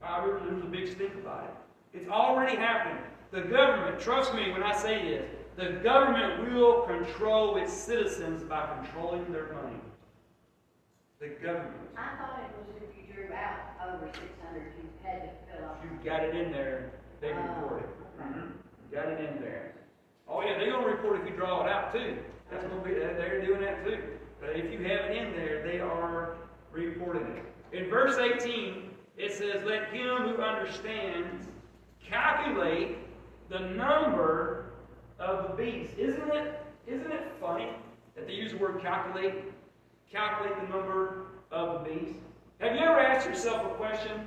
Uh, 0.03 0.27
there 0.27 0.55
was 0.55 0.63
a 0.63 0.67
big 0.67 0.89
stink 0.89 1.15
about 1.15 1.45
it. 1.45 1.99
It's 1.99 2.11
already 2.11 2.57
happening. 2.57 3.03
The 3.31 3.43
government, 3.43 4.01
trust 4.01 4.35
me 4.35 4.53
when 4.53 4.63
I 4.63 4.77
say 4.77 5.03
this, 5.03 5.29
the 5.57 5.73
government 5.83 6.53
will 6.53 6.83
control 6.83 7.57
its 7.57 7.73
citizens 7.73 8.43
by 8.43 8.67
controlling 8.77 9.31
their 9.33 9.53
money. 9.53 9.77
The 11.21 11.29
government. 11.29 11.75
I 11.97 12.17
thought 12.17 12.41
it 12.41 12.57
was 12.59 12.83
if 12.83 12.97
you 12.97 13.15
drew 13.15 13.33
out 13.35 13.59
over 13.87 14.07
six 14.13 14.27
hundred, 14.45 14.73
you 14.77 14.89
had 15.03 15.23
to 15.23 15.29
fill 15.57 15.65
out. 15.67 15.79
You 15.85 15.91
got 16.11 16.23
it 16.25 16.35
in 16.35 16.51
there, 16.53 16.91
they 17.21 17.33
Oh, 17.33 17.37
report 17.43 17.83
it. 17.83 17.89
okay. 18.21 18.29
Mhm. 18.39 18.53
Got 18.93 19.09
it 19.09 19.21
in 19.21 19.41
there. 19.43 19.73
Oh 20.29 20.43
yeah, 20.43 20.59
they're 20.59 20.71
gonna 20.73 20.87
report 20.87 21.21
if 21.21 21.27
you 21.29 21.37
draw 21.37 21.65
it 21.65 21.71
out 21.71 21.93
too. 21.93 22.19
That's 22.51 22.65
gonna 22.65 22.83
be, 22.83 22.95
they're 22.95 23.45
doing 23.45 23.61
that 23.61 23.85
too. 23.85 24.03
But 24.41 24.51
if 24.57 24.71
you 24.73 24.79
have 24.85 25.11
it 25.11 25.17
in 25.17 25.33
there, 25.33 25.63
they 25.63 25.81
are 25.81 26.37
reporting 26.73 27.27
it. 27.37 27.77
In 27.77 27.89
verse 27.89 28.19
18, 28.19 28.91
it 29.17 29.33
says, 29.33 29.65
Let 29.65 29.89
him 29.89 30.17
who 30.29 30.43
understands 30.43 31.47
calculate 32.05 32.99
the 33.49 33.61
number 33.61 34.64
of 35.19 35.49
the 35.49 35.55
beast. 35.55 35.93
Isn't 35.99 36.31
it, 36.31 36.61
isn't 36.87 37.11
it 37.11 37.33
funny 37.41 37.69
that 38.17 38.27
they 38.27 38.35
use 38.35 38.53
the 38.53 38.59
word 38.59 38.81
calculate? 38.83 39.35
Calculate 40.11 40.55
the 40.61 40.69
number 40.69 41.27
of 41.51 41.85
the 41.85 41.91
beast. 41.91 42.19
Have 42.61 42.75
you 42.77 42.83
ever 42.83 43.01
asked 43.01 43.27
yourself 43.27 43.65
a 43.65 43.75
question? 43.75 44.27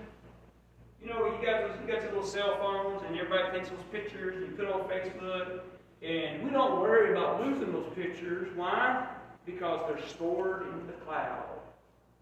You 1.01 1.09
know, 1.09 1.25
you 1.25 1.45
got 1.45 1.61
those, 1.61 1.77
you 1.81 1.93
got 1.93 2.01
your 2.01 2.11
little 2.11 2.25
cell 2.25 2.57
phones, 2.57 3.01
and 3.07 3.15
everybody 3.17 3.57
takes 3.57 3.69
those 3.69 3.83
pictures 3.91 4.35
and 4.35 4.47
you 4.47 4.51
put 4.57 4.67
on 4.67 4.81
Facebook, 4.89 5.61
and 6.01 6.43
we 6.43 6.49
don't 6.49 6.81
worry 6.81 7.11
about 7.11 7.45
losing 7.45 7.71
those 7.71 7.91
pictures. 7.95 8.49
Why? 8.55 9.07
Because 9.45 9.79
they're 9.88 10.05
stored 10.07 10.63
in 10.63 10.88
the 10.88 10.93
cloud. 11.05 11.45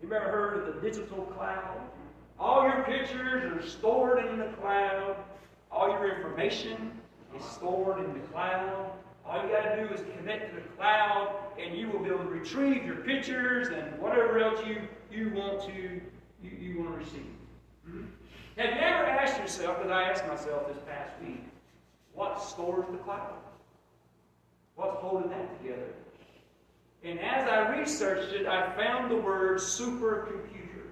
You 0.01 0.13
ever 0.13 0.26
heard 0.26 0.68
of 0.68 0.76
the 0.76 0.82
digital 0.82 1.24
cloud? 1.24 1.80
All 2.38 2.63
your 2.63 2.84
pictures 2.84 3.51
are 3.51 3.68
stored 3.68 4.26
in 4.26 4.38
the 4.38 4.47
cloud. 4.59 5.16
All 5.72 5.89
your 5.89 6.18
information 6.18 6.91
is 7.38 7.46
stored 7.46 8.04
in 8.04 8.14
the 8.14 8.20
cloud. 8.28 8.92
All 9.26 9.44
you 9.44 9.50
got 9.50 9.76
to 9.76 9.88
do 9.88 9.94
is 9.94 10.02
connect 10.18 10.54
to 10.54 10.62
the 10.62 10.68
cloud, 10.78 11.36
and 11.60 11.76
you 11.76 11.90
will 11.90 12.00
be 12.00 12.10
able 12.10 12.20
to 12.20 12.30
retrieve 12.30 12.86
your 12.86 12.98
pictures 12.98 13.70
and 13.70 14.00
whatever 14.00 14.40
else 14.40 14.60
you, 14.66 14.82
you 15.12 15.32
want 15.34 15.62
to 15.64 16.02
you, 16.44 16.52
you 16.60 16.80
want 16.80 16.92
to 16.92 16.98
receive. 16.98 17.26
Hmm? 17.90 18.04
Have 18.58 18.76
you 18.76 18.82
ever 18.82 19.06
asked 19.06 19.40
yourself, 19.40 19.78
because 19.78 19.92
I 19.92 20.04
asked 20.04 20.28
myself 20.28 20.68
this 20.68 20.78
past 20.88 21.12
week, 21.26 21.44
what 22.14 22.42
stores 22.42 22.86
the 22.92 22.98
cloud? 23.00 23.34
What's 24.76 24.98
holding 24.98 25.30
that 25.30 25.62
together? 25.62 25.88
And 27.04 27.20
as 27.20 27.48
I 27.48 27.78
researched 27.78 28.34
it, 28.34 28.46
I 28.46 28.72
found 28.76 29.12
the 29.12 29.18
word 29.18 29.60
supercomputer. 29.60 30.88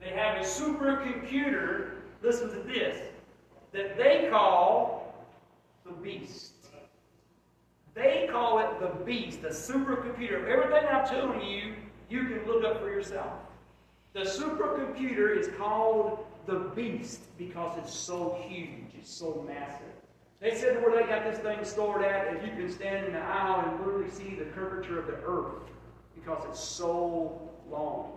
They 0.00 0.10
have 0.10 0.36
a 0.36 0.44
supercomputer, 0.44 1.92
listen 2.22 2.50
to 2.50 2.60
this, 2.60 2.98
that 3.72 3.96
they 3.96 4.28
call 4.30 5.03
the 5.84 5.92
beast. 5.92 6.52
They 7.94 8.28
call 8.30 8.58
it 8.58 8.80
the 8.80 9.04
beast, 9.04 9.42
the 9.42 9.48
supercomputer. 9.48 10.48
Everything 10.48 10.88
I'm 10.90 11.06
telling 11.06 11.42
you, 11.42 11.74
you 12.08 12.24
can 12.24 12.44
look 12.46 12.64
up 12.64 12.80
for 12.80 12.88
yourself. 12.88 13.32
The 14.14 14.20
supercomputer 14.20 15.36
is 15.38 15.48
called 15.56 16.26
the 16.46 16.70
beast 16.74 17.20
because 17.38 17.78
it's 17.78 17.94
so 17.94 18.42
huge, 18.48 18.94
it's 18.98 19.12
so 19.12 19.44
massive. 19.46 19.86
They 20.40 20.54
said 20.54 20.82
where 20.82 21.00
they 21.00 21.08
got 21.08 21.24
this 21.24 21.38
thing 21.38 21.64
stored 21.64 22.04
at, 22.04 22.34
if 22.36 22.42
you 22.42 22.50
can 22.50 22.70
stand 22.70 23.06
in 23.06 23.12
the 23.12 23.20
aisle 23.20 23.68
and 23.68 23.80
literally 23.80 24.10
see 24.10 24.34
the 24.34 24.44
curvature 24.46 24.98
of 24.98 25.06
the 25.06 25.18
earth 25.24 25.62
because 26.14 26.44
it's 26.48 26.60
so 26.60 27.48
long. 27.70 28.12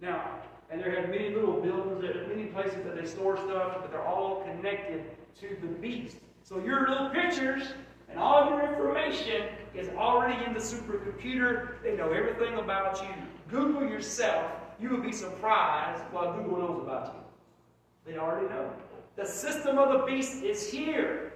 Now, 0.00 0.38
and 0.70 0.80
there 0.80 1.00
have 1.00 1.08
many 1.08 1.30
little 1.30 1.60
buildings, 1.60 2.00
there 2.02 2.26
many 2.28 2.46
places 2.46 2.84
that 2.84 2.94
they 2.94 3.06
store 3.06 3.36
stuff, 3.36 3.78
but 3.80 3.90
they're 3.90 4.06
all 4.06 4.44
connected 4.44 5.04
to 5.40 5.56
the 5.60 5.68
beast. 5.80 6.16
So 6.42 6.58
your 6.58 6.88
little 6.88 7.10
pictures 7.10 7.62
and 8.08 8.18
all 8.18 8.48
your 8.48 8.68
information 8.68 9.48
is 9.74 9.88
already 9.90 10.44
in 10.44 10.54
the 10.54 10.60
supercomputer. 10.60 11.82
They 11.82 11.96
know 11.96 12.10
everything 12.10 12.58
about 12.58 13.00
you. 13.02 13.08
Google 13.50 13.82
yourself. 13.82 14.50
You 14.80 14.90
will 14.90 15.02
be 15.02 15.12
surprised 15.12 16.02
what 16.12 16.36
Google 16.36 16.58
knows 16.58 16.82
about 16.82 17.14
you. 17.14 18.12
They 18.12 18.18
already 18.18 18.48
know. 18.48 18.72
The 19.16 19.26
system 19.26 19.78
of 19.78 19.92
the 19.92 20.06
beast 20.06 20.42
is 20.42 20.70
here. 20.70 21.32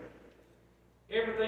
Everything 1.11 1.41